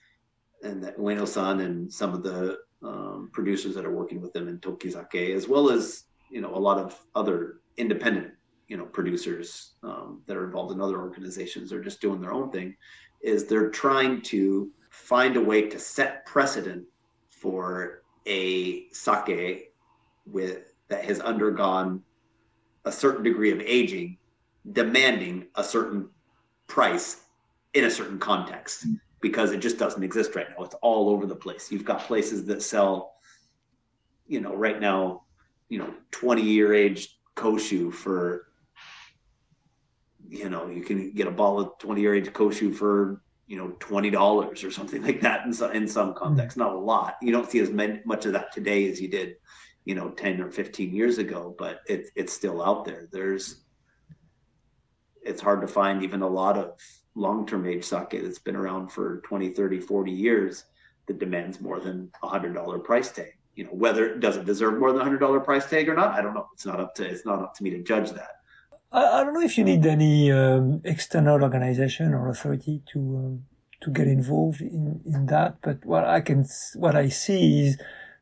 and 0.63 0.83
that 0.85 0.99
Ueno-san 0.99 1.61
and 1.61 1.93
some 1.93 2.13
of 2.13 2.23
the 2.23 2.59
um, 2.83 3.31
producers 3.33 3.75
that 3.75 3.87
are 3.87 3.95
working 3.95 4.21
with 4.21 4.33
them 4.33 4.49
in 4.49 4.59
Tokizake, 4.59 5.35
as 5.35 5.49
well 5.49 5.71
as 5.71 6.05
you 6.31 6.41
know 6.41 6.55
a 6.55 6.59
lot 6.59 6.79
of 6.79 6.99
other 7.15 7.61
independent 7.77 8.33
you 8.69 8.77
know 8.77 8.85
producers 8.85 9.75
um, 9.83 10.23
that 10.27 10.37
are 10.37 10.45
involved 10.45 10.73
in 10.73 10.81
other 10.81 10.99
organizations 10.99 11.73
or 11.73 11.83
just 11.83 12.01
doing 12.01 12.21
their 12.21 12.33
own 12.33 12.51
thing 12.51 12.77
is 13.21 13.45
they're 13.45 13.71
trying 13.71 14.21
to 14.21 14.71
find 14.91 15.37
a 15.37 15.41
way 15.41 15.63
to 15.63 15.79
set 15.79 16.25
precedent 16.27 16.85
for 17.31 18.03
a 18.27 18.89
sake 18.91 19.73
with 20.27 20.75
that 20.89 21.05
has 21.05 21.21
undergone 21.21 22.03
a 22.85 22.93
certain 22.93 23.23
degree 23.23 23.53
of 23.53 23.61
aging 23.61 24.17
demanding 24.73 25.47
a 25.55 25.63
certain 25.63 26.09
price 26.67 27.23
in 27.75 27.85
a 27.85 27.91
certain 27.91 28.19
context 28.19 28.87
because 29.21 29.53
it 29.53 29.59
just 29.59 29.79
doesn't 29.79 30.03
exist 30.03 30.35
right 30.35 30.49
now. 30.51 30.65
It's 30.65 30.75
all 30.83 31.09
over 31.09 31.27
the 31.27 31.37
place. 31.37 31.71
You've 31.71 31.85
got 31.85 32.01
places 32.01 32.45
that 32.47 32.63
sell 32.63 33.17
you 34.29 34.41
know 34.41 34.55
right 34.55 34.81
now 34.81 35.23
you 35.69 35.79
know 35.79 35.93
20 36.11 36.43
year 36.43 36.75
age 36.75 37.19
koshu 37.37 37.93
for 37.93 38.46
you 40.29 40.49
know, 40.49 40.69
you 40.69 40.83
can 40.83 41.13
get 41.13 41.27
a 41.27 41.31
ball 41.31 41.61
of 41.61 41.79
20 41.79 42.01
year 42.01 42.15
age 42.15 42.27
Koshu 42.27 42.75
for 42.75 43.23
you 43.47 43.57
know 43.57 43.77
twenty 43.79 44.11
dollars 44.11 44.65
or 44.65 44.71
something 44.71 45.03
like 45.09 45.21
that 45.21 45.47
in 45.47 45.53
some 45.53 45.73
in 45.73 45.89
some 45.89 46.09
hmm. 46.09 46.19
context. 46.19 46.57
Not 46.57 46.75
a 46.75 46.79
lot. 46.79 47.17
You 47.23 47.33
don't 47.33 47.51
see 47.51 47.61
as 47.61 47.71
many, 47.71 48.01
much 48.05 48.27
of 48.27 48.33
that 48.33 48.53
today 48.53 48.91
as 48.91 49.01
you 49.01 49.09
did, 49.09 49.37
you 49.85 49.95
know, 49.95 50.11
ten 50.11 50.41
or 50.41 50.51
fifteen 50.51 50.95
years 50.95 51.19
ago. 51.19 51.55
But 51.59 51.81
it's 51.87 52.11
it's 52.17 52.33
still 52.33 52.63
out 52.63 52.85
there. 52.85 53.09
There's 53.11 53.63
it's 55.23 55.43
hard 55.43 55.61
to 55.61 55.67
find 55.67 56.03
even 56.05 56.23
a 56.23 56.29
lot 56.29 56.57
of 56.57 56.79
long-term 57.17 57.67
age 57.67 57.85
sake 57.85 58.11
that's 58.11 58.39
been 58.39 58.55
around 58.55 58.89
for 58.89 59.23
20 59.23 59.49
30 59.49 59.81
40 59.81 60.13
years 60.13 60.65
that 61.07 61.19
demands 61.19 61.61
more 61.61 61.81
than 61.81 62.11
a 62.23 62.29
hundred 62.29 62.53
dollar 62.53 62.79
price 62.79 63.11
tag 63.11 63.33
you 63.55 63.65
know 63.65 63.71
whether 63.71 64.07
it 64.07 64.21
doesn't 64.21 64.45
deserve 64.45 64.79
more 64.79 64.93
than 64.93 65.01
a 65.01 65.05
hundred 65.05 65.19
dollar 65.19 65.41
price 65.41 65.69
tag 65.69 65.89
or 65.89 65.95
not 65.95 66.13
i 66.13 66.21
don't 66.21 66.35
know 66.35 66.47
it's 66.53 66.67
not 66.67 66.79
up 66.79 66.95
to 66.95 67.05
it's 67.05 67.25
not 67.25 67.43
up 67.43 67.55
to 67.55 67.65
me 67.65 67.71
to 67.71 67.83
judge 67.83 68.11
that 68.11 68.36
I, 68.93 69.21
I 69.21 69.25
don't 69.25 69.35
know 69.35 69.41
if 69.41 69.59
you 69.59 69.65
need 69.65 69.85
any 69.87 70.31
um, 70.33 70.81
external 70.85 71.43
organization 71.43 72.15
or 72.15 72.29
authority 72.29 72.83
to 72.93 72.99
um, 72.99 73.45
to 73.83 73.91
get 73.91 74.09
involved 74.09 74.61
in, 74.61 75.01
in 75.05 75.27
that. 75.27 75.57
But 75.63 75.85
what 75.85 76.05
I 76.05 76.21
can 76.21 76.47
what 76.75 76.95
I 76.95 77.09
see 77.09 77.67
is 77.67 77.79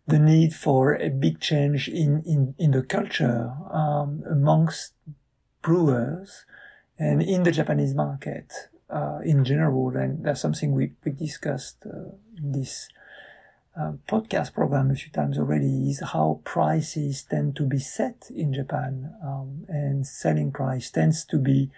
the 0.07 0.19
need 0.19 0.55
for 0.55 0.95
a 0.95 1.09
big 1.09 1.41
change 1.41 1.89
in 1.89 2.23
in, 2.27 2.55
in 2.59 2.71
the 2.73 2.83
culture 2.83 3.53
um, 3.71 4.23
amongst 4.31 4.93
brewers 5.63 6.45
and 6.99 7.23
in 7.23 7.43
the 7.43 7.53
Japanese 7.53 7.95
market 7.95 8.53
uh, 8.91 9.19
in 9.25 9.45
general. 9.45 9.97
And 9.97 10.25
that's 10.25 10.41
something 10.41 10.73
we 10.73 10.93
we 11.05 11.13
discussed 11.13 11.79
uh, 11.87 12.11
in 12.37 12.53
this 12.53 12.89
uh, 13.79 13.93
podcast 14.09 14.55
program 14.55 14.91
a 14.91 14.95
few 14.95 15.11
times 15.11 15.39
already 15.39 15.91
is 15.91 16.01
how 16.13 16.41
prices 16.45 17.25
tend 17.25 17.57
to 17.57 17.65
be 17.65 17.79
set 17.79 18.31
in 18.35 18.53
Japan, 18.53 19.13
um, 19.25 19.65
and 19.69 20.07
selling 20.07 20.53
price 20.53 20.91
tends 20.91 21.25
to 21.25 21.39
be 21.39 21.71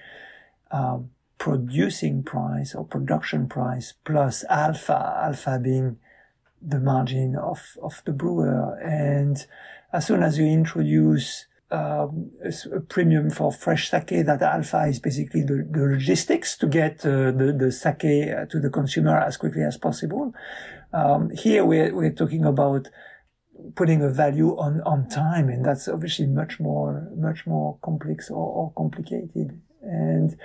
um, 0.71 1.11
producing 1.39 2.23
price 2.23 2.75
or 2.75 2.85
production 2.85 3.49
price 3.49 3.95
plus 4.05 4.45
alpha, 4.49 5.21
alpha 5.25 5.59
being 5.63 5.99
the 6.61 6.81
margin 6.81 7.37
of, 7.37 7.77
of 7.83 8.03
the 8.05 8.13
brewer. 8.13 8.79
And 8.81 9.47
as 9.93 10.07
soon 10.07 10.23
as 10.23 10.39
you 10.39 10.47
introduce 10.47 11.47
um, 11.71 12.31
a, 12.45 12.81
premium 12.81 13.31
for 13.31 13.53
fresh 13.53 13.91
sake, 13.91 14.25
that 14.27 14.43
alpha 14.43 14.85
is 14.87 14.99
basically 14.99 15.43
the, 15.43 15.67
the 15.71 15.81
logistics 15.81 16.57
to 16.59 16.67
get 16.67 17.05
uh, 17.05 17.33
the, 17.33 17.57
the 17.59 17.73
sake 17.73 18.05
uh, 18.33 18.47
to 18.47 18.61
the 18.61 18.71
consumer 18.71 19.19
as 19.19 19.37
quickly 19.37 19.63
as 19.63 19.77
possible. 19.77 20.33
Um, 20.93 21.31
here 21.31 21.65
we're, 21.65 21.95
we're 21.95 22.13
talking 22.13 22.45
about 22.45 22.89
putting 23.75 24.03
a 24.03 24.09
value 24.09 24.57
on, 24.59 24.81
on 24.83 25.09
time, 25.09 25.49
and 25.49 25.65
that's 25.65 25.89
obviously 25.89 26.27
much 26.27 26.61
more, 26.61 27.09
much 27.17 27.47
more 27.47 27.79
complex 27.83 28.31
or, 28.31 28.37
or 28.37 28.73
complicated. 28.77 29.61
And 29.83 30.37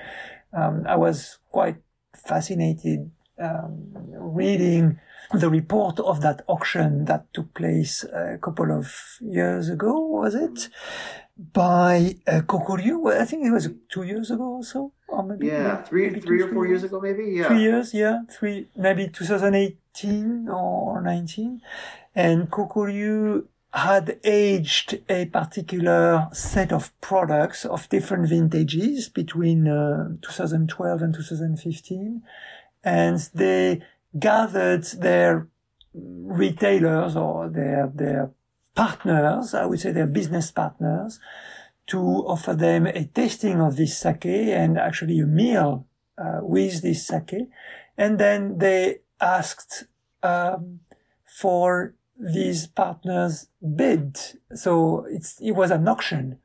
um, 0.54 0.86
I 0.88 0.96
was 0.96 1.40
quite 1.52 1.78
fascinated 2.16 3.12
um, 3.40 3.94
reading 3.96 5.00
the 5.34 5.50
report 5.50 6.00
of 6.00 6.22
that 6.22 6.44
auction 6.48 7.06
that 7.06 7.34
took 7.34 7.54
place 7.54 8.04
a 8.04 8.38
couple 8.42 8.72
of 8.72 9.18
years 9.22 9.70
ago, 9.70 10.00
was 10.00 10.36
it? 10.36 10.70
By 11.38 12.18
uh, 12.28 12.42
Kokuryu. 12.42 13.12
I 13.20 13.26
think 13.26 13.46
it 13.46 13.52
was 13.52 13.70
two 13.90 14.04
years 14.04 14.32
ago 14.32 14.58
or 14.58 14.64
so. 14.64 14.92
Or 15.08 15.24
maybe, 15.24 15.48
yeah, 15.48 15.76
maybe, 15.76 15.88
three, 15.88 16.10
maybe 16.10 16.20
three 16.22 16.38
two, 16.40 16.46
or 16.46 16.54
four 16.54 16.68
years 16.68 16.84
ago, 16.84 17.00
maybe. 17.02 17.26
Yeah, 17.26 17.48
three 17.48 17.62
years. 17.62 17.94
Yeah, 17.94 18.20
three, 18.30 18.68
maybe 18.76 19.08
2018 19.08 20.50
or 20.50 21.02
19. 21.02 21.62
And 22.16 22.50
Kokuryu 22.50 23.46
had 23.74 24.20
aged 24.24 25.02
a 25.10 25.26
particular 25.26 26.28
set 26.34 26.74
of 26.74 26.92
products 27.00 27.66
of 27.66 27.88
different 27.90 28.28
vintages 28.28 29.08
between 29.08 29.68
uh, 29.68 30.10
2012 30.22 31.02
and 31.02 31.14
2015 31.14 32.22
and 32.84 33.30
they 33.34 33.82
gathered 34.18 34.84
their 35.00 35.48
retailers 35.94 37.16
or 37.16 37.50
their 37.50 37.92
their 37.94 38.32
partners, 38.76 39.54
I 39.54 39.66
would 39.66 39.80
say 39.80 39.92
their 39.92 40.08
business 40.08 40.52
partners, 40.52 41.20
to 41.88 42.00
offer 42.00 42.54
them 42.54 42.88
a 42.88 43.06
tasting 43.06 43.60
of 43.60 43.76
this 43.76 43.98
sake 43.98 44.26
and 44.26 44.78
actually 44.78 45.20
a 45.20 45.26
meal 45.26 45.88
uh, 46.18 46.40
with 46.42 46.82
this 46.82 47.06
sake, 47.06 47.50
and 47.98 48.20
then 48.20 48.58
they 48.60 49.00
asked 49.20 49.86
um, 50.24 50.80
for 51.26 51.96
these 52.18 52.68
partners 52.68 53.48
bid. 53.76 54.18
So 54.54 55.06
it's 55.10 55.40
it 55.42 55.52
was 55.52 55.72
an 55.72 55.88
auction 55.88 56.38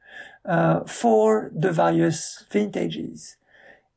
uh, 0.44 0.80
for 0.84 1.50
the 1.54 1.72
various 1.72 2.44
vintages 2.50 3.36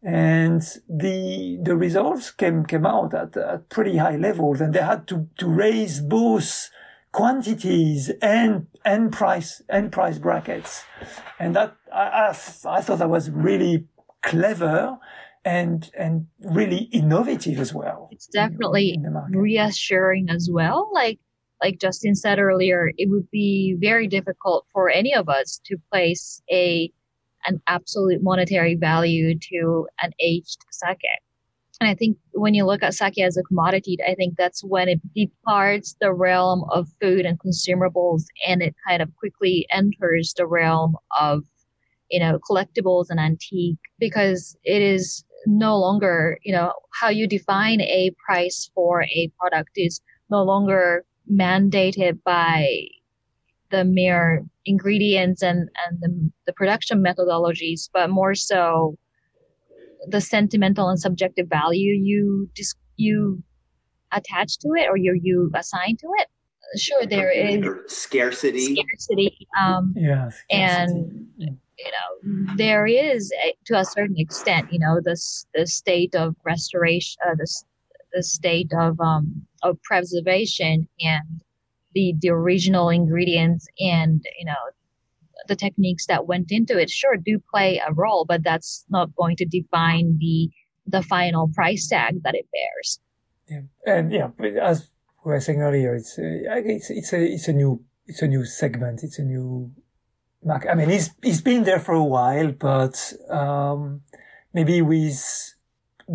and 0.01 0.61
the 0.87 1.59
the 1.61 1.75
results 1.75 2.31
came 2.31 2.65
came 2.65 2.85
out 2.85 3.13
at, 3.13 3.35
at 3.35 3.69
pretty 3.69 3.97
high 3.97 4.15
levels, 4.15 4.61
and 4.61 4.73
they 4.73 4.81
had 4.81 5.07
to 5.07 5.27
to 5.37 5.47
raise 5.47 5.99
both 5.99 6.69
quantities 7.11 8.11
and 8.21 8.67
and 8.85 9.11
price 9.11 9.61
and 9.67 9.91
price 9.91 10.17
brackets, 10.17 10.83
and 11.39 11.55
that 11.55 11.75
I, 11.93 12.03
I, 12.03 12.29
I 12.29 12.81
thought 12.81 12.99
that 12.99 13.09
was 13.09 13.29
really 13.29 13.87
clever 14.21 14.97
and 15.43 15.89
and 15.97 16.27
really 16.41 16.89
innovative 16.91 17.59
as 17.59 17.73
well. 17.73 18.09
It's 18.11 18.27
definitely 18.27 18.93
in, 18.93 19.05
in 19.05 19.37
reassuring 19.37 20.29
as 20.29 20.49
well. 20.51 20.89
Like 20.93 21.19
like 21.61 21.79
Justin 21.79 22.15
said 22.15 22.39
earlier, 22.39 22.91
it 22.97 23.09
would 23.09 23.29
be 23.31 23.75
very 23.79 24.07
difficult 24.07 24.65
for 24.71 24.89
any 24.89 25.13
of 25.13 25.27
us 25.27 25.59
to 25.65 25.77
place 25.91 26.41
a 26.49 26.91
an 27.49 27.61
absolute 27.67 28.21
monetary 28.21 28.75
value 28.75 29.37
to 29.37 29.87
an 30.01 30.11
aged 30.19 30.59
sake. 30.71 31.01
And 31.81 31.89
I 31.89 31.95
think 31.95 32.17
when 32.33 32.53
you 32.53 32.65
look 32.65 32.83
at 32.83 32.93
sake 32.93 33.19
as 33.19 33.37
a 33.37 33.43
commodity, 33.43 33.97
I 34.05 34.13
think 34.15 34.35
that's 34.37 34.63
when 34.63 34.89
it 34.89 34.99
departs 35.13 35.95
the 35.99 36.13
realm 36.13 36.65
of 36.71 36.87
food 37.01 37.25
and 37.25 37.39
consumables 37.39 38.23
and 38.45 38.61
it 38.61 38.75
kind 38.87 39.01
of 39.01 39.15
quickly 39.15 39.65
enters 39.71 40.33
the 40.35 40.45
realm 40.45 40.95
of, 41.19 41.43
you 42.11 42.19
know, 42.19 42.39
collectibles 42.49 43.05
and 43.09 43.19
antique 43.19 43.79
because 43.97 44.57
it 44.63 44.81
is 44.81 45.23
no 45.45 45.77
longer, 45.77 46.37
you 46.43 46.51
know, 46.51 46.73
how 46.99 47.09
you 47.09 47.27
define 47.27 47.81
a 47.81 48.11
price 48.25 48.69
for 48.75 49.03
a 49.03 49.31
product 49.39 49.71
is 49.75 50.01
no 50.29 50.43
longer 50.43 51.05
mandated 51.31 52.21
by 52.23 52.67
the 53.71 53.83
mere 53.83 54.43
ingredients 54.65 55.41
and, 55.41 55.69
and 55.87 55.99
the, 56.01 56.31
the 56.47 56.53
production 56.53 57.03
methodologies, 57.03 57.89
but 57.93 58.09
more 58.09 58.35
so 58.35 58.97
the 60.07 60.21
sentimental 60.21 60.89
and 60.89 60.99
subjective 60.99 61.47
value 61.47 61.93
you 61.93 62.49
dis- 62.55 62.75
you 62.95 63.43
attach 64.11 64.57
to 64.59 64.69
it 64.75 64.87
or 64.89 64.97
you 64.97 65.19
you 65.21 65.51
assign 65.55 65.97
to 65.97 66.07
it. 66.19 66.27
Sure, 66.79 67.05
there 67.05 67.31
is 67.31 67.65
scarcity. 67.87 68.75
Scarcity. 68.75 69.47
Um, 69.59 69.93
yeah, 69.95 70.29
and 70.51 71.27
you 71.37 71.47
know 71.47 72.55
there 72.55 72.85
is 72.85 73.31
a, 73.43 73.55
to 73.65 73.79
a 73.79 73.85
certain 73.85 74.17
extent, 74.17 74.71
you 74.71 74.79
know, 74.79 74.99
the 75.03 75.19
the 75.53 75.65
state 75.65 76.15
of 76.15 76.35
restoration, 76.45 77.19
uh, 77.27 77.35
the 77.35 77.47
the 78.13 78.23
state 78.23 78.71
of 78.77 78.99
um 78.99 79.45
of 79.63 79.81
preservation 79.83 80.87
and 80.99 81.41
the 81.99 82.07
the 82.23 82.29
original 82.41 82.87
ingredients 82.99 83.63
and 83.95 84.17
you 84.39 84.45
know 84.49 84.63
the 85.49 85.55
techniques 85.65 86.05
that 86.11 86.27
went 86.31 86.49
into 86.57 86.73
it 86.81 86.89
sure 86.89 87.17
do 87.29 87.35
play 87.53 87.69
a 87.89 87.91
role 88.03 88.23
but 88.31 88.41
that's 88.49 88.85
not 88.89 89.07
going 89.19 89.35
to 89.41 89.45
define 89.45 90.07
the 90.23 90.37
the 90.93 91.03
final 91.03 91.43
price 91.59 91.87
tag 91.87 92.13
that 92.23 92.35
it 92.35 92.47
bears. 92.55 92.89
Yeah. 93.53 93.65
And 93.93 94.11
yeah 94.11 94.29
as 94.71 94.89
we 95.23 95.31
were 95.31 95.39
saying 95.39 95.61
earlier 95.61 95.95
it's 95.95 96.13
uh, 96.17 96.61
it's 96.75 96.89
it's 96.99 97.13
a 97.13 97.21
it's 97.35 97.47
a 97.47 97.53
new 97.53 97.71
it's 98.09 98.21
a 98.21 98.27
new 98.27 98.43
segment. 98.45 99.03
It's 99.03 99.19
a 99.19 99.27
new 99.33 99.71
market. 100.43 100.69
I 100.71 100.75
mean 100.75 100.89
he's 100.89 101.07
he's 101.21 101.41
been 101.41 101.63
there 101.63 101.83
for 101.87 101.95
a 102.05 102.09
while 102.17 102.51
but 102.69 102.95
um 103.29 104.01
maybe 104.53 104.81
with 104.81 105.21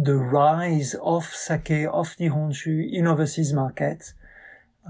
the 0.09 0.17
rise 0.17 0.95
of 1.15 1.25
sake 1.49 1.87
of 2.01 2.07
nihonshu 2.21 2.75
in 2.99 3.07
overseas 3.13 3.53
markets 3.53 4.15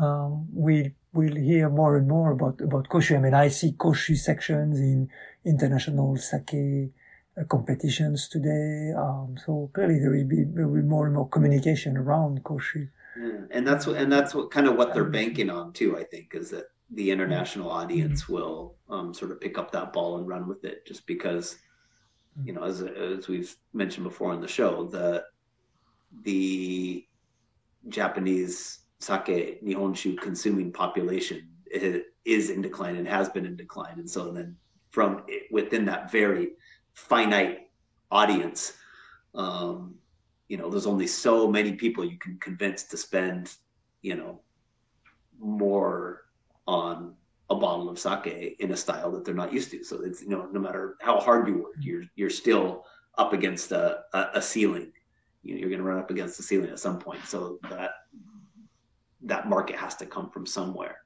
um, 0.01 0.47
we'll 0.53 0.91
we'll 1.13 1.37
hear 1.37 1.69
more 1.69 1.97
and 1.97 2.09
more 2.09 2.33
about 2.33 2.61
about 2.61 2.89
koshu. 2.89 3.17
I 3.17 3.21
mean, 3.21 3.35
I 3.35 3.49
see 3.49 3.73
koshu 3.73 4.17
sections 4.17 4.79
in 4.79 5.09
international 5.45 6.17
sake 6.17 6.93
uh, 7.39 7.45
competitions 7.45 8.29
today. 8.29 8.93
Um, 8.97 9.37
so 9.45 9.71
clearly, 9.75 9.99
there 9.99 10.11
will 10.11 10.25
be 10.25 10.45
there 10.45 10.67
will 10.67 10.83
be 10.83 10.89
more 10.89 11.07
and 11.07 11.15
more 11.15 11.29
communication 11.29 11.97
around 11.97 12.43
koshu. 12.45 12.89
Yeah. 13.21 13.41
And 13.51 13.67
that's 13.67 13.87
and 13.87 14.13
that's 14.13 14.35
what 14.35 14.51
kind 14.51 14.67
of 14.67 14.77
what 14.77 14.95
they're 14.95 15.05
banking 15.05 15.51
on 15.51 15.73
too. 15.73 15.97
I 15.97 16.05
think 16.05 16.35
is 16.35 16.51
that 16.51 16.65
the 16.91 17.11
international 17.11 17.71
audience 17.71 18.29
will 18.29 18.75
um, 18.91 19.15
sort 19.15 19.31
of 19.31 19.41
pick 19.41 19.59
up 19.59 19.71
that 19.73 19.93
ball 19.93 20.19
and 20.19 20.27
run 20.27 20.49
with 20.49 20.65
it, 20.65 20.87
just 20.87 21.07
because 21.07 21.57
you 22.43 22.53
know, 22.53 22.65
as 22.65 22.83
as 22.83 23.29
we've 23.29 23.55
mentioned 23.73 24.05
before 24.05 24.33
on 24.33 24.41
the 24.41 24.49
show, 24.49 24.87
the 24.87 25.25
the 26.23 27.07
Japanese 27.89 28.81
sake 29.05 29.63
nihonshu 29.65 30.19
consuming 30.19 30.73
population 30.73 31.49
is 32.25 32.51
in 32.51 32.63
decline 32.63 32.97
and 32.97 33.09
has 33.09 33.29
been 33.29 33.47
in 33.47 33.57
decline. 33.57 33.99
And 33.99 34.09
so 34.09 34.31
then 34.33 34.57
from 34.91 35.25
within 35.51 35.85
that 35.87 36.11
very 36.11 36.53
finite 36.95 37.69
audience 38.11 38.75
um, 39.35 39.97
you 40.49 40.57
know 40.57 40.71
there's 40.71 40.87
only 40.87 41.07
so 41.07 41.51
many 41.51 41.73
people 41.73 42.05
you 42.05 42.19
can 42.19 42.39
convince 42.39 42.85
to 42.85 42.97
spend 42.97 43.55
you 44.03 44.15
know 44.15 44.41
more 45.39 46.23
on 46.67 47.15
a 47.51 47.55
bottle 47.55 47.89
of 47.89 47.99
sake 47.99 48.57
in 48.61 48.71
a 48.73 48.77
style 48.77 49.11
that 49.13 49.25
they're 49.25 49.35
not 49.35 49.53
used 49.53 49.71
to. 49.71 49.85
So 49.85 50.01
it's 50.03 50.23
you 50.23 50.29
know 50.29 50.49
no 50.53 50.61
matter 50.61 50.97
how 51.01 51.19
hard 51.19 51.49
you 51.49 51.59
work 51.65 51.75
you're 51.81 52.05
you're 52.15 52.31
still 52.31 52.85
up 53.19 53.33
against 53.33 53.73
a, 53.73 54.01
a, 54.13 54.27
a 54.35 54.43
ceiling. 54.43 54.93
You 55.43 55.55
know, 55.55 55.61
you're 55.61 55.69
going 55.69 55.81
to 55.81 55.87
run 55.87 55.99
up 55.99 56.11
against 56.11 56.37
the 56.37 56.43
ceiling 56.43 56.71
at 56.71 56.79
some 56.79 56.99
point. 56.99 57.25
So 57.27 57.59
that 57.71 57.91
that 59.25 59.49
market 59.49 59.77
has 59.77 59.97
to 59.97 60.07
come 60.07 60.31
from 60.31 60.47
somewhere 60.47 60.99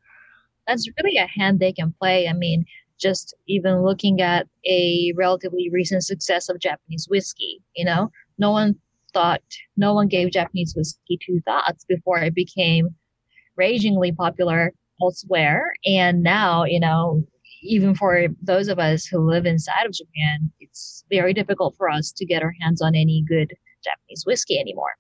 that's 0.68 0.86
really 1.02 1.16
a 1.16 1.26
hand 1.26 1.58
they 1.58 1.72
can 1.72 1.92
play. 1.98 2.28
I 2.28 2.34
mean, 2.34 2.64
just 3.00 3.34
even 3.48 3.82
looking 3.82 4.20
at 4.20 4.46
a 4.66 5.12
relatively 5.16 5.70
recent 5.72 6.04
success 6.04 6.48
of 6.48 6.60
Japanese 6.60 7.06
whiskey, 7.08 7.62
you 7.74 7.84
know, 7.84 8.10
no 8.38 8.52
one 8.52 8.76
thought, 9.14 9.42
no 9.76 9.94
one 9.94 10.08
gave 10.08 10.30
Japanese 10.30 10.74
whiskey 10.76 11.18
two 11.24 11.40
thoughts 11.46 11.84
before 11.88 12.18
it 12.18 12.34
became 12.34 12.94
ragingly 13.56 14.12
popular 14.12 14.72
elsewhere. 15.00 15.72
And 15.86 16.22
now, 16.22 16.64
you 16.64 16.78
know, 16.78 17.24
even 17.62 17.94
for 17.94 18.26
those 18.42 18.68
of 18.68 18.78
us 18.78 19.06
who 19.06 19.18
live 19.18 19.46
inside 19.46 19.86
of 19.86 19.92
Japan, 19.92 20.50
it's 20.60 21.04
very 21.10 21.32
difficult 21.32 21.74
for 21.76 21.88
us 21.88 22.12
to 22.12 22.26
get 22.26 22.42
our 22.42 22.54
hands 22.60 22.82
on 22.82 22.94
any 22.94 23.24
good 23.26 23.54
Japanese 23.82 24.24
whiskey 24.26 24.58
anymore. 24.58 24.92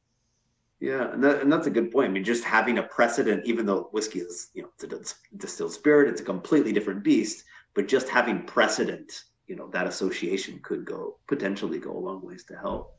Yeah, 0.80 1.12
and, 1.12 1.22
that, 1.24 1.40
and 1.42 1.52
that's 1.52 1.66
a 1.66 1.70
good 1.70 1.90
point. 1.90 2.08
I 2.10 2.12
mean, 2.12 2.24
just 2.24 2.44
having 2.44 2.78
a 2.78 2.84
precedent, 2.84 3.44
even 3.44 3.66
though 3.66 3.88
whiskey 3.92 4.20
is, 4.20 4.50
you 4.54 4.62
know, 4.62 4.68
it's 4.80 4.84
a 4.84 5.36
distilled 5.36 5.72
spirit, 5.72 6.08
it's 6.08 6.20
a 6.20 6.24
completely 6.24 6.72
different 6.72 7.02
beast, 7.02 7.44
but 7.74 7.88
just 7.88 8.08
having 8.08 8.44
precedent, 8.44 9.24
you 9.48 9.56
know, 9.56 9.68
that 9.70 9.88
association 9.88 10.60
could 10.62 10.84
go 10.84 11.18
potentially 11.26 11.78
go 11.78 11.96
a 11.96 11.98
long 11.98 12.24
ways 12.24 12.44
to 12.44 12.56
help. 12.56 12.94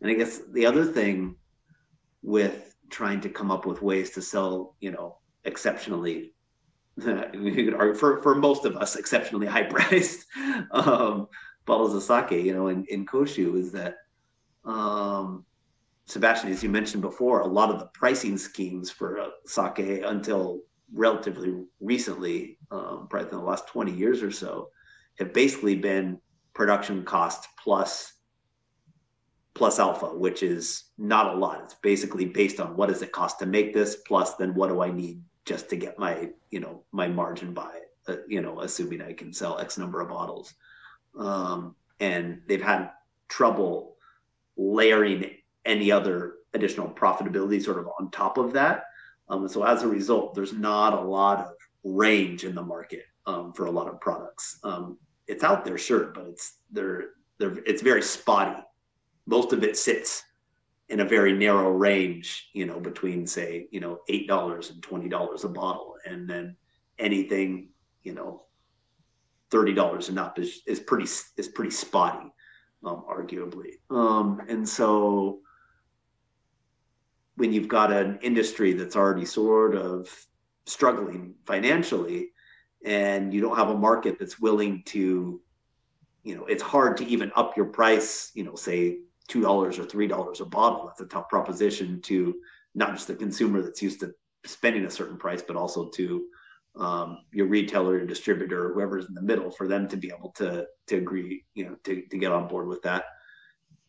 And 0.00 0.10
I 0.10 0.14
guess 0.14 0.40
the 0.52 0.64
other 0.64 0.86
thing 0.86 1.36
with 2.22 2.74
trying 2.88 3.20
to 3.20 3.28
come 3.28 3.50
up 3.50 3.66
with 3.66 3.82
ways 3.82 4.10
to 4.12 4.22
sell, 4.22 4.76
you 4.80 4.90
know, 4.90 5.18
exceptionally, 5.44 6.32
for 7.00 8.20
for 8.22 8.34
most 8.34 8.64
of 8.64 8.76
us, 8.76 8.96
exceptionally 8.96 9.46
high 9.46 9.64
priced 9.64 10.24
um, 10.70 11.28
bottles 11.66 11.94
of 11.94 12.02
sake, 12.02 12.44
you 12.44 12.54
know, 12.54 12.68
in 12.68 12.84
in 12.86 13.04
Koshu 13.04 13.56
is 13.58 13.72
that. 13.72 13.96
Um, 14.64 15.44
Sebastien, 16.08 16.50
as 16.50 16.62
you 16.62 16.70
mentioned 16.70 17.02
before, 17.02 17.40
a 17.40 17.46
lot 17.46 17.68
of 17.68 17.78
the 17.78 17.86
pricing 17.92 18.38
schemes 18.38 18.90
for 18.90 19.20
uh, 19.20 19.28
sake 19.44 20.02
until 20.04 20.62
relatively 20.94 21.54
recently, 21.80 22.56
um, 22.70 23.06
probably 23.10 23.28
in 23.28 23.36
the 23.36 23.44
last 23.44 23.66
20 23.68 23.92
years 23.92 24.22
or 24.22 24.30
so, 24.30 24.70
have 25.18 25.34
basically 25.34 25.76
been 25.76 26.18
production 26.54 27.04
cost 27.04 27.46
plus 27.62 28.14
plus 29.52 29.78
alpha, 29.78 30.06
which 30.06 30.42
is 30.42 30.84
not 30.96 31.34
a 31.34 31.38
lot. 31.38 31.60
It's 31.64 31.74
basically 31.74 32.24
based 32.24 32.58
on 32.58 32.76
what 32.76 32.88
does 32.88 33.02
it 33.02 33.12
cost 33.12 33.40
to 33.40 33.46
make 33.46 33.74
this, 33.74 33.96
plus 34.06 34.36
then 34.36 34.54
what 34.54 34.68
do 34.68 34.80
I 34.80 34.90
need 34.90 35.20
just 35.44 35.68
to 35.70 35.76
get 35.76 35.98
my 35.98 36.30
you 36.50 36.60
know 36.60 36.84
my 36.90 37.08
margin 37.08 37.52
by 37.52 37.80
uh, 38.06 38.16
you 38.26 38.40
know 38.40 38.60
assuming 38.60 39.02
I 39.02 39.12
can 39.12 39.30
sell 39.32 39.58
X 39.58 39.76
number 39.76 40.00
of 40.00 40.08
bottles, 40.08 40.54
um, 41.18 41.74
and 42.00 42.40
they've 42.46 42.62
had 42.62 42.92
trouble 43.28 43.96
layering 44.56 45.34
any 45.68 45.92
other 45.92 46.34
additional 46.54 46.88
profitability 46.88 47.62
sort 47.62 47.78
of 47.78 47.86
on 48.00 48.10
top 48.10 48.38
of 48.38 48.52
that. 48.54 48.84
Um, 49.28 49.46
so 49.48 49.62
as 49.62 49.82
a 49.82 49.88
result, 49.88 50.34
there's 50.34 50.54
not 50.54 50.94
a 50.94 51.00
lot 51.00 51.38
of 51.40 51.52
range 51.84 52.44
in 52.44 52.54
the 52.54 52.62
market 52.62 53.04
um, 53.26 53.52
for 53.52 53.66
a 53.66 53.70
lot 53.70 53.86
of 53.86 54.00
products. 54.00 54.58
Um, 54.64 54.98
it's 55.26 55.44
out 55.44 55.64
there, 55.64 55.78
sure, 55.78 56.06
but 56.14 56.26
it's 56.26 56.56
they're, 56.72 57.10
they're 57.38 57.58
it's 57.66 57.82
very 57.82 58.02
spotty. 58.02 58.60
Most 59.26 59.52
of 59.52 59.62
it 59.62 59.76
sits 59.76 60.22
in 60.88 61.00
a 61.00 61.04
very 61.04 61.34
narrow 61.34 61.70
range, 61.70 62.48
you 62.54 62.64
know, 62.64 62.80
between 62.80 63.26
say, 63.26 63.68
you 63.70 63.80
know, 63.80 64.00
eight 64.08 64.26
dollars 64.26 64.70
and 64.70 64.82
twenty 64.82 65.08
dollars 65.08 65.44
a 65.44 65.48
bottle, 65.48 65.96
and 66.06 66.28
then 66.28 66.56
anything, 66.98 67.68
you 68.02 68.14
know, 68.14 68.42
thirty 69.50 69.74
dollars 69.74 70.08
and 70.08 70.18
up 70.18 70.38
is, 70.38 70.62
is 70.66 70.80
pretty 70.80 71.04
is 71.36 71.48
pretty 71.48 71.70
spotty, 71.70 72.32
um, 72.84 73.04
arguably. 73.06 73.72
Um, 73.90 74.40
and 74.48 74.66
so 74.66 75.40
when 77.38 77.52
you've 77.52 77.68
got 77.68 77.92
an 77.92 78.18
industry 78.20 78.72
that's 78.72 78.96
already 78.96 79.24
sort 79.24 79.76
of 79.76 80.08
struggling 80.66 81.34
financially 81.46 82.30
and 82.84 83.32
you 83.32 83.40
don't 83.40 83.56
have 83.56 83.70
a 83.70 83.76
market 83.76 84.18
that's 84.18 84.40
willing 84.40 84.82
to 84.84 85.40
you 86.24 86.36
know 86.36 86.44
it's 86.46 86.62
hard 86.62 86.96
to 86.96 87.06
even 87.06 87.30
up 87.36 87.56
your 87.56 87.66
price 87.66 88.32
you 88.34 88.42
know 88.44 88.56
say 88.56 88.98
two 89.28 89.40
dollars 89.40 89.78
or 89.78 89.84
three 89.84 90.08
dollars 90.08 90.40
a 90.40 90.44
bottle. 90.44 90.86
That's 90.86 91.00
a 91.00 91.06
tough 91.06 91.28
proposition 91.28 92.00
to 92.02 92.34
not 92.74 92.94
just 92.94 93.06
the 93.06 93.14
consumer 93.14 93.62
that's 93.62 93.82
used 93.82 94.00
to 94.00 94.12
spending 94.44 94.84
a 94.84 94.90
certain 94.90 95.16
price 95.16 95.42
but 95.42 95.56
also 95.56 95.88
to 95.90 96.24
um, 96.76 97.18
your 97.32 97.46
retailer 97.46 97.96
your 97.96 98.06
distributor 98.06 98.72
whoever's 98.72 99.06
in 99.06 99.14
the 99.14 99.22
middle 99.22 99.50
for 99.50 99.68
them 99.68 99.88
to 99.88 99.96
be 99.96 100.12
able 100.16 100.32
to 100.32 100.66
to 100.88 100.96
agree 100.96 101.44
you 101.54 101.64
know 101.66 101.76
to, 101.84 102.02
to 102.02 102.18
get 102.18 102.32
on 102.32 102.48
board 102.48 102.66
with 102.66 102.82
that. 102.82 103.04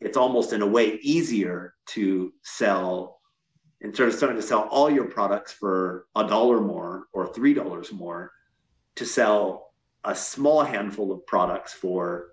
It's 0.01 0.17
almost 0.17 0.53
in 0.53 0.61
a 0.61 0.67
way 0.67 0.99
easier 1.01 1.73
to 1.87 2.31
sell 2.43 3.18
instead 3.81 4.07
of 4.07 4.13
starting 4.13 4.37
to 4.37 4.45
sell 4.45 4.67
all 4.71 4.89
your 4.89 5.05
products 5.05 5.53
for 5.53 6.05
a 6.15 6.27
dollar 6.27 6.59
more 6.59 7.05
or 7.13 7.27
three 7.33 7.53
dollars 7.53 7.91
more 7.91 8.31
to 8.95 9.05
sell 9.05 9.71
a 10.03 10.15
small 10.15 10.63
handful 10.63 11.11
of 11.11 11.25
products 11.25 11.73
for 11.73 12.31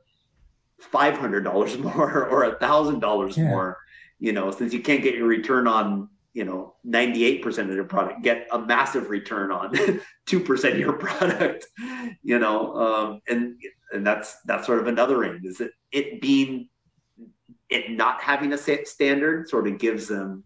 five 0.81 1.17
hundred 1.17 1.45
dollars 1.45 1.79
more 1.79 2.27
or 2.27 2.45
a 2.45 2.59
thousand 2.59 3.01
dollars 3.01 3.37
more 3.37 3.79
you 4.19 4.33
know 4.33 4.51
since 4.51 4.73
you 4.73 4.81
can't 4.81 5.03
get 5.03 5.15
your 5.15 5.27
return 5.27 5.67
on 5.67 6.09
you 6.33 6.45
know 6.45 6.75
98% 6.87 7.47
of 7.61 7.75
your 7.75 7.85
product 7.85 8.23
get 8.23 8.47
a 8.53 8.59
massive 8.59 9.09
return 9.09 9.51
on 9.51 9.73
2% 10.27 10.73
of 10.73 10.79
your 10.79 10.93
product 10.93 11.67
you 12.23 12.39
know 12.39 12.75
um, 12.77 13.21
and 13.29 13.57
and 13.93 14.07
that's 14.07 14.37
that's 14.43 14.67
sort 14.67 14.81
of 14.81 14.87
another 14.87 15.25
end 15.25 15.47
is 15.47 15.61
it 15.61 15.71
it 15.93 16.21
being 16.21 16.69
it 17.71 17.91
not 17.91 18.21
having 18.21 18.53
a 18.53 18.59
standard 18.59 19.49
sort 19.49 19.67
of 19.67 19.79
gives 19.79 20.09
them 20.09 20.45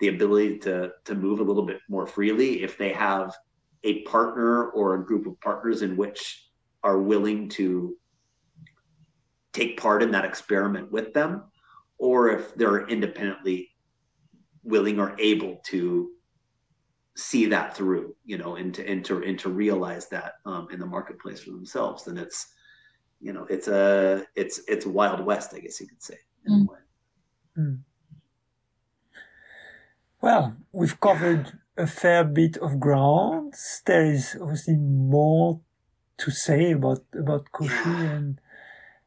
the 0.00 0.08
ability 0.08 0.58
to 0.58 0.92
to 1.04 1.14
move 1.14 1.40
a 1.40 1.42
little 1.42 1.64
bit 1.64 1.80
more 1.88 2.06
freely 2.06 2.62
if 2.62 2.76
they 2.76 2.92
have 2.92 3.34
a 3.84 4.02
partner 4.02 4.70
or 4.70 4.94
a 4.94 5.04
group 5.04 5.26
of 5.26 5.40
partners 5.40 5.82
in 5.82 5.96
which 5.96 6.48
are 6.82 7.00
willing 7.00 7.48
to 7.48 7.96
take 9.52 9.80
part 9.80 10.02
in 10.02 10.10
that 10.10 10.24
experiment 10.24 10.90
with 10.92 11.14
them 11.14 11.44
or 11.98 12.28
if 12.28 12.54
they're 12.56 12.86
independently 12.88 13.70
willing 14.62 15.00
or 15.00 15.16
able 15.18 15.56
to 15.64 16.10
see 17.16 17.46
that 17.46 17.74
through 17.74 18.14
you 18.24 18.36
know 18.36 18.56
and 18.56 18.74
to 18.74 18.86
and 18.86 19.04
to, 19.04 19.22
and 19.22 19.38
to 19.38 19.48
realize 19.48 20.08
that 20.08 20.34
um, 20.44 20.68
in 20.70 20.78
the 20.78 20.84
marketplace 20.84 21.40
for 21.40 21.50
themselves 21.50 22.04
then 22.04 22.18
it's 22.18 22.52
you 23.20 23.32
know 23.32 23.46
it's 23.48 23.68
a 23.68 24.22
it's 24.34 24.60
it's 24.68 24.84
wild 24.84 25.24
west 25.24 25.54
i 25.54 25.58
guess 25.58 25.80
you 25.80 25.86
could 25.86 26.02
say 26.02 26.18
in 26.44 26.52
mm. 26.52 26.68
a 26.68 26.72
way 26.72 26.78
mm. 27.58 27.78
Well, 30.26 30.56
we've 30.72 30.98
covered 30.98 31.52
a 31.76 31.86
fair 31.86 32.24
bit 32.24 32.56
of 32.56 32.80
ground. 32.80 33.54
There 33.84 34.04
is 34.04 34.36
obviously 34.42 34.74
more 34.74 35.60
to 36.18 36.30
say 36.32 36.72
about 36.72 37.04
about 37.14 37.52
Koshu 37.52 37.94
and 38.10 38.40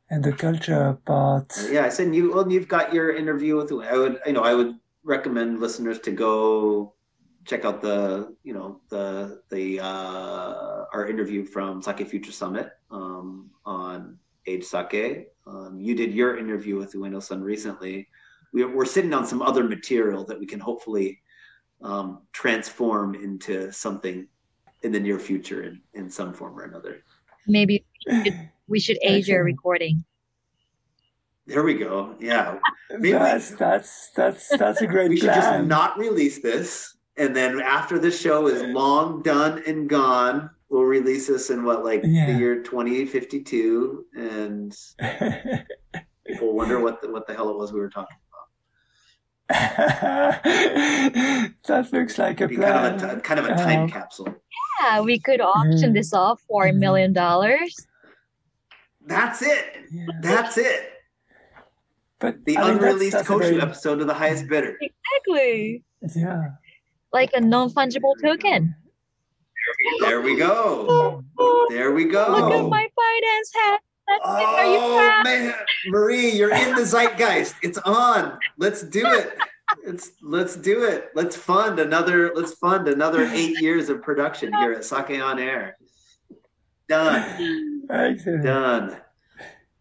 and 0.10 0.24
the 0.24 0.32
culture, 0.32 0.98
but 1.04 1.52
yeah, 1.70 1.84
I 1.84 1.90
said 1.90 2.16
you 2.16 2.32
well, 2.34 2.50
you've 2.50 2.70
got 2.70 2.94
your 2.94 3.12
interview 3.12 3.58
with. 3.58 3.70
I 3.84 3.98
would, 3.98 4.22
you 4.26 4.32
know, 4.32 4.44
I 4.48 4.56
would 4.56 4.80
recommend 5.04 5.60
listeners 5.60 6.00
to 6.08 6.12
go 6.12 6.94
check 7.44 7.66
out 7.66 7.82
the, 7.82 8.34
you 8.48 8.54
know, 8.54 8.80
the 8.88 9.44
the 9.52 9.82
uh, 9.82 10.86
our 10.96 11.06
interview 11.06 11.44
from 11.44 11.82
Sake 11.82 12.08
Future 12.08 12.32
Summit 12.32 12.72
um, 12.92 13.52
on 13.66 14.18
Age 14.48 14.64
Sake. 14.64 15.28
Um, 15.46 15.82
you 15.82 15.96
did 15.96 16.14
your 16.14 16.38
interview 16.38 16.78
with 16.78 16.94
Ueno-san 16.94 17.44
recently 17.44 18.08
we're 18.54 18.86
sitting 18.86 19.14
on 19.14 19.26
some 19.26 19.42
other 19.42 19.64
material 19.64 20.24
that 20.26 20.40
we 20.40 20.46
can 20.46 20.60
hopefully 20.60 21.22
um, 21.82 22.22
transform 22.32 23.16
into 23.16 23.72
something 23.72 24.28
in 24.82 24.92
the 24.92 25.00
near 25.00 25.20
future 25.20 25.64
in, 25.64 25.82
in 25.94 26.10
some 26.10 26.34
form 26.34 26.58
or 26.58 26.64
another. 26.64 27.04
Maybe 27.48 27.86
we 28.08 28.24
should, 28.24 28.50
we 28.68 28.80
should 28.86 28.98
age 29.02 29.28
your 29.28 29.44
recording. 29.44 30.04
There 31.48 31.64
we 31.64 31.74
go. 31.74 32.16
Yeah, 32.20 32.60
Maybe 32.92 33.12
that's 33.12 33.52
that's 33.52 34.12
that's 34.16 34.56
that's 34.56 34.82
a 34.82 34.88
great. 34.88 35.10
we 35.10 35.20
plan. 35.20 35.34
should 35.34 35.42
just 35.42 35.66
not 35.66 35.98
release 35.98 36.44
this, 36.44 36.96
and 37.18 37.36
then 37.36 37.60
after 37.60 37.98
the 37.98 38.12
show 38.12 38.48
is 38.48 38.62
long 38.62 39.24
done 39.24 39.64
and 39.66 39.90
gone, 39.90 40.52
we'll 40.70 40.84
release 40.84 41.26
this 41.26 41.50
in 41.50 41.64
what 41.64 41.84
like 41.84 42.02
yeah. 42.04 42.28
the 42.28 42.38
year 42.38 42.62
twenty 42.62 43.04
fifty 43.08 43.42
two, 43.42 44.06
and 44.16 44.78
people 46.28 46.54
wonder 46.54 46.80
what 46.80 47.02
the, 47.02 47.10
what 47.10 47.26
the 47.26 47.34
hell 47.34 47.50
it 47.50 47.58
was 47.58 47.74
we 47.74 47.80
were 47.80 47.90
talking. 47.90 48.18
that 50.44 50.44
looks 51.92 52.18
like 52.20 52.40
a 52.42 52.48
plan. 52.48 53.00
Kind 53.00 53.12
of 53.12 53.18
a, 53.18 53.22
kind 53.22 53.40
of 53.40 53.46
a 53.48 53.56
time 53.56 53.82
um, 53.84 53.90
capsule. 53.90 54.36
Yeah, 54.82 55.02
we 55.02 55.20
could 55.20 55.42
auction 55.42 55.94
this 55.94 56.14
off 56.14 56.42
for 56.48 56.68
a 56.68 56.74
million 56.74 57.14
dollars. 57.14 57.76
That's 59.06 59.42
it. 59.42 59.66
Yeah. 59.92 60.06
That's 60.22 60.58
it. 60.58 60.92
But 62.20 62.46
The 62.46 62.58
I 62.58 62.70
unreleased 62.72 63.14
that's 63.14 63.28
a 63.28 63.32
Koshu 63.32 63.40
very- 63.40 63.62
episode 63.62 64.02
of 64.02 64.08
the 64.08 64.14
highest 64.14 64.48
bidder. 64.48 64.78
Exactly. 64.82 65.84
Yeah. 66.16 66.50
Like 67.12 67.32
a 67.34 67.42
non 67.42 67.72
fungible 67.72 68.14
token. 68.22 68.76
There 70.02 70.22
we 70.22 70.38
go. 70.38 71.24
There 71.70 71.92
we 71.92 72.06
go. 72.06 72.28
Look 72.30 72.54
at 72.54 72.70
my 72.70 72.88
finance 72.96 73.52
hat. 73.56 73.82
That's. 74.10 74.26
Are 74.26 74.66
you 74.66 74.80
Oh 74.82 75.22
man, 75.24 75.54
Marie, 75.88 76.30
you're 76.32 76.54
in 76.54 76.76
the 76.76 76.86
zeitgeist. 76.86 77.56
It's 77.62 77.78
on. 77.80 78.40
Let's 78.58 78.84
do 78.84 79.04
it. 79.06 79.38
It's 79.86 80.12
let's 80.22 80.56
do 80.56 80.84
it. 80.84 81.10
Let's 81.14 81.36
fund 81.36 81.80
another. 81.80 82.34
Let's 82.34 82.54
fund 82.54 82.88
another 82.88 83.26
eight 83.26 83.62
years 83.62 83.90
of 83.90 84.02
production 84.02 84.52
here 84.54 84.72
at 84.72 84.84
Sake 84.84 85.22
on 85.22 85.40
Air. 85.40 85.78
Done. 86.88 87.84
Excellent. 87.90 88.44
Done. 88.44 88.98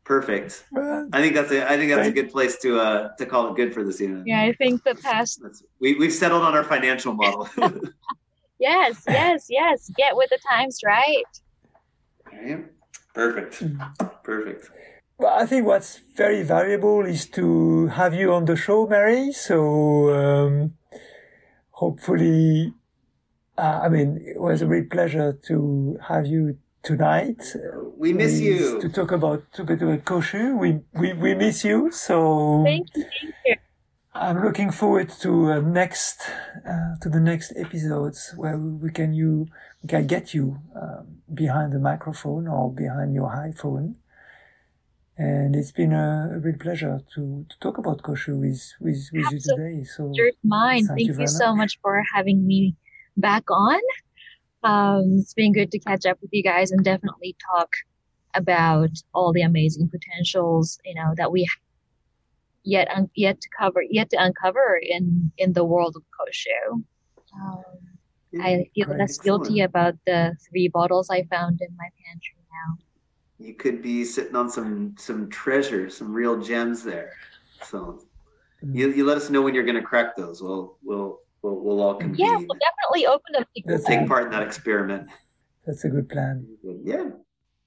Perfect. 0.05 0.65
I 0.77 1.21
think 1.21 1.35
that's 1.35 1.51
a. 1.53 1.71
I 1.71 1.77
think 1.77 1.91
that's 1.91 2.09
a 2.09 2.13
good 2.13 2.31
place 2.31 2.59
to 2.59 2.79
uh 2.81 3.17
to 3.17 3.27
call 3.27 3.51
it 3.51 3.57
good 3.57 3.73
for 3.73 3.83
this 3.83 4.01
evening. 4.01 4.25
Yeah, 4.27 4.43
I 4.43 4.53
think 4.53 4.85
the 4.85 4.95
past. 4.95 5.41
That's, 5.43 5.63
we 5.81 5.95
we've 5.95 6.13
settled 6.13 6.43
on 6.43 6.55
our 6.55 6.65
financial 6.65 7.15
model. 7.15 7.49
Yes, 8.59 9.05
yes, 9.07 9.47
yes. 9.49 9.91
Get 9.97 10.17
with 10.17 10.31
the 10.31 10.39
times, 10.51 10.81
right? 10.85 11.23
Okay. 12.27 12.65
Perfect. 13.19 13.65
Perfect. 14.23 14.71
Well, 15.19 15.35
I 15.35 15.45
think 15.45 15.67
what's 15.67 15.99
very 16.15 16.45
valuable 16.45 17.05
is 17.05 17.27
to 17.31 17.89
have 17.89 18.15
you 18.15 18.33
on 18.33 18.45
the 18.45 18.55
show, 18.55 18.87
Marie. 18.87 19.33
So 19.33 19.59
um, 20.15 20.75
hopefully, 21.73 22.75
uh, 23.59 23.81
I 23.83 23.89
mean, 23.89 24.23
it 24.25 24.41
was 24.41 24.63
a 24.63 24.69
real 24.69 24.85
pleasure 24.89 25.33
to 25.49 25.99
have 26.07 26.27
you 26.27 26.59
tonight. 26.85 27.43
We 27.97 28.13
miss 28.13 28.35
Is 28.35 28.41
you. 28.41 28.81
to 28.83 28.89
talk 28.89 29.11
about 29.11 29.51
to 29.55 29.67
talk 29.67 29.81
about 29.83 30.05
Koshu. 30.05 30.57
We 30.57 30.79
we 30.95 31.13
we 31.15 31.35
miss 31.35 31.65
you. 31.65 31.91
So 31.91 32.63
Thank 32.65 32.87
you, 32.95 33.03
thank 33.03 33.35
you. 33.47 33.57
I'm 34.21 34.43
looking 34.43 34.73
forward 34.73 35.11
to 35.21 35.53
uh, 35.53 35.61
next 35.61 36.23
uh, 36.69 36.97
to 37.03 37.09
the 37.09 37.21
next 37.21 37.53
episodes 37.57 38.33
where 38.37 38.59
we 38.59 38.91
can 38.91 39.13
you 39.13 39.47
we 39.83 39.89
can 39.89 40.09
get 40.09 40.35
you 40.35 40.59
um, 40.75 41.19
behind 41.33 41.73
the 41.73 41.79
microphone 41.79 42.49
or 42.49 42.73
behind 42.73 43.15
your 43.15 43.31
iPhone. 43.31 43.95
And 45.17 45.55
it's 45.55 45.71
been 45.71 45.93
a, 45.93 46.33
a 46.35 46.39
real 46.39 46.59
pleasure 46.59 47.01
to, 47.15 47.47
to 47.49 47.59
talk 47.61 47.79
about 47.79 48.03
Koshu 48.03 48.41
with 48.41 48.63
with, 48.81 49.09
with 49.13 49.33
you 49.33 49.41
today. 49.41 49.85
So 49.85 50.13
mine. 50.43 50.87
Thank 50.87 50.89
Thank, 50.89 51.01
you 51.09 51.21
you, 51.21 51.27
so 51.29 51.55
much 51.55 51.79
for 51.81 52.03
having 52.13 52.45
me 52.45 52.75
back 53.17 53.45
on. 53.51 53.81
Um, 54.65 55.19
it's 55.21 55.35
been 55.35 55.53
good 55.53 55.71
to 55.71 55.79
catch 55.79 56.07
up 56.07 56.19
with 56.21 56.31
you 56.33 56.43
guys 56.43 56.73
and 56.73 56.85
definitely 56.85 57.37
talk 57.55 57.71
about 58.35 58.91
all 59.15 59.33
the 59.33 59.43
amazing 59.43 59.89
potentials, 59.89 60.79
you 60.85 60.95
know, 60.97 61.15
that 61.17 61.31
we 61.31 61.47
yet 62.75 62.87
un- 62.97 63.11
yet 63.15 63.37
to 63.41 63.49
cover, 63.59 63.81
yet 63.99 64.09
to 64.11 64.17
uncover 64.27 64.69
in 64.95 65.33
in 65.43 65.53
the 65.59 65.65
world 65.65 65.95
of 65.97 66.05
Koshu. 66.17 66.61
Um, 67.41 68.43
I 68.49 68.51
feel 68.75 68.87
Great. 68.87 68.99
less 69.01 69.19
guilty 69.19 69.61
about 69.63 69.95
the 70.07 70.21
three 70.49 70.69
bottles 70.69 71.09
I 71.11 71.21
found 71.35 71.61
in 71.67 71.71
my 71.83 71.89
pantry 72.03 72.43
now. 72.59 72.69
you 73.47 73.55
could 73.63 73.79
be 73.83 74.05
sitting 74.05 74.37
on 74.43 74.49
some 74.57 74.95
some 74.99 75.21
treasure, 75.43 75.85
some 75.99 76.11
real 76.21 76.37
gems 76.51 76.79
there. 76.83 77.13
So 77.71 77.79
you, 78.79 78.91
you 78.97 79.03
let 79.11 79.17
us 79.17 79.31
know 79.31 79.41
when 79.45 79.55
you're 79.55 79.69
going 79.73 79.83
to 79.85 79.89
crack 79.93 80.17
those. 80.17 80.43
We'll 80.43 80.77
we'll 80.83 81.21
we'll, 81.43 81.59
we'll 81.65 81.81
all 81.85 81.95
convene. 81.95 82.27
Yeah, 82.27 82.37
we'll 82.47 82.61
definitely 82.69 83.05
open 83.15 83.31
them. 83.35 83.45
That's 83.65 83.85
Take 83.85 84.07
part 84.13 84.25
in 84.27 84.31
that 84.37 84.43
experiment. 84.51 85.09
that's 85.67 85.85
a 85.85 85.89
good 85.89 86.09
plan. 86.09 86.35
Yeah. 86.93 87.11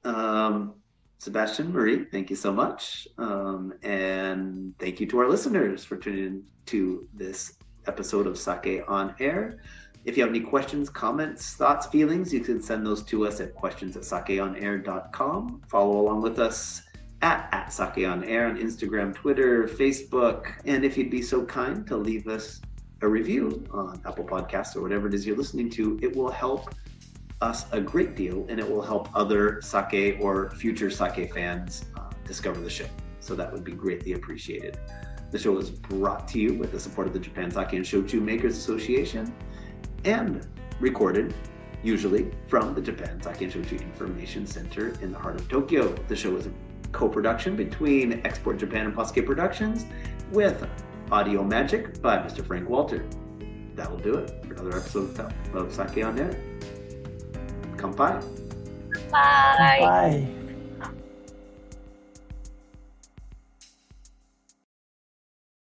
Um, 0.03 0.80
Sebastien, 1.21 1.71
Marie, 1.71 2.05
thank 2.05 2.31
you 2.31 2.35
so 2.35 2.51
much. 2.51 3.07
Um, 3.19 3.75
and 3.83 4.73
thank 4.79 4.99
you 4.99 5.05
to 5.05 5.19
our 5.19 5.29
listeners 5.29 5.85
for 5.85 5.95
tuning 5.95 6.23
in 6.23 6.43
to 6.65 7.07
this 7.13 7.59
episode 7.85 8.25
of 8.25 8.39
Sake 8.39 8.81
on 8.87 9.13
Air. 9.19 9.59
If 10.03 10.17
you 10.17 10.23
have 10.23 10.31
any 10.31 10.39
questions, 10.39 10.89
comments, 10.89 11.53
thoughts, 11.53 11.85
feelings, 11.85 12.33
you 12.33 12.39
can 12.39 12.59
send 12.59 12.83
those 12.87 13.03
to 13.03 13.27
us 13.27 13.39
at 13.39 13.53
questions 13.53 13.95
at 13.95 14.01
sakeonair.com. 14.01 15.61
Follow 15.67 16.01
along 16.01 16.23
with 16.23 16.39
us 16.39 16.81
at, 17.21 17.47
at 17.51 17.71
Sake 17.71 18.07
on 18.07 18.23
Air 18.23 18.47
on 18.47 18.57
Instagram, 18.57 19.13
Twitter, 19.13 19.67
Facebook. 19.67 20.47
And 20.65 20.83
if 20.83 20.97
you'd 20.97 21.11
be 21.11 21.21
so 21.21 21.45
kind 21.45 21.85
to 21.85 21.97
leave 21.97 22.27
us 22.27 22.61
a 23.03 23.07
review 23.07 23.63
on 23.69 24.01
Apple 24.07 24.25
Podcasts 24.25 24.75
or 24.75 24.81
whatever 24.81 25.07
it 25.07 25.13
is 25.13 25.27
you're 25.27 25.37
listening 25.37 25.69
to, 25.69 25.99
it 26.01 26.15
will 26.15 26.31
help 26.31 26.73
us 27.41 27.65
a 27.71 27.81
great 27.81 28.15
deal 28.15 28.45
and 28.49 28.59
it 28.59 28.69
will 28.69 28.81
help 28.81 29.09
other 29.15 29.61
sake 29.61 30.17
or 30.21 30.51
future 30.51 30.89
sake 30.89 31.33
fans 31.33 31.85
uh, 31.97 32.09
discover 32.25 32.59
the 32.59 32.69
show. 32.69 32.85
So 33.19 33.35
that 33.35 33.51
would 33.51 33.63
be 33.63 33.73
greatly 33.73 34.13
appreciated. 34.13 34.79
The 35.31 35.39
show 35.39 35.57
is 35.57 35.69
brought 35.69 36.27
to 36.29 36.39
you 36.39 36.53
with 36.55 36.71
the 36.71 36.79
support 36.79 37.07
of 37.07 37.13
the 37.13 37.19
Japan 37.19 37.51
Sake 37.51 37.73
and 37.73 37.85
Shochu 37.85 38.21
Makers 38.21 38.57
Association 38.57 39.33
and 40.03 40.45
recorded 40.79 41.33
usually 41.83 42.31
from 42.47 42.73
the 42.73 42.81
Japan 42.81 43.21
Sake 43.21 43.41
and 43.41 43.51
Shochu 43.51 43.81
Information 43.81 44.45
Center 44.45 44.89
in 45.01 45.11
the 45.11 45.17
heart 45.17 45.35
of 45.35 45.47
Tokyo. 45.47 45.93
The 46.07 46.15
show 46.15 46.35
is 46.35 46.47
a 46.47 46.51
co-production 46.91 47.55
between 47.55 48.21
Export 48.25 48.57
Japan 48.57 48.87
and 48.87 48.95
Posuke 48.95 49.25
Productions 49.25 49.85
with 50.31 50.67
audio 51.11 51.43
magic 51.43 52.01
by 52.01 52.17
Mr. 52.17 52.45
Frank 52.45 52.69
Walter. 52.69 53.05
That'll 53.75 53.97
do 53.97 54.15
it 54.15 54.45
for 54.45 54.53
another 54.53 54.77
episode 54.77 55.33
of 55.53 55.73
Sake 55.73 56.03
on 56.03 56.19
Air. 56.19 56.50
Kanpai. 57.81 58.21
Bye. 59.11 59.79
Bye. 59.81 60.40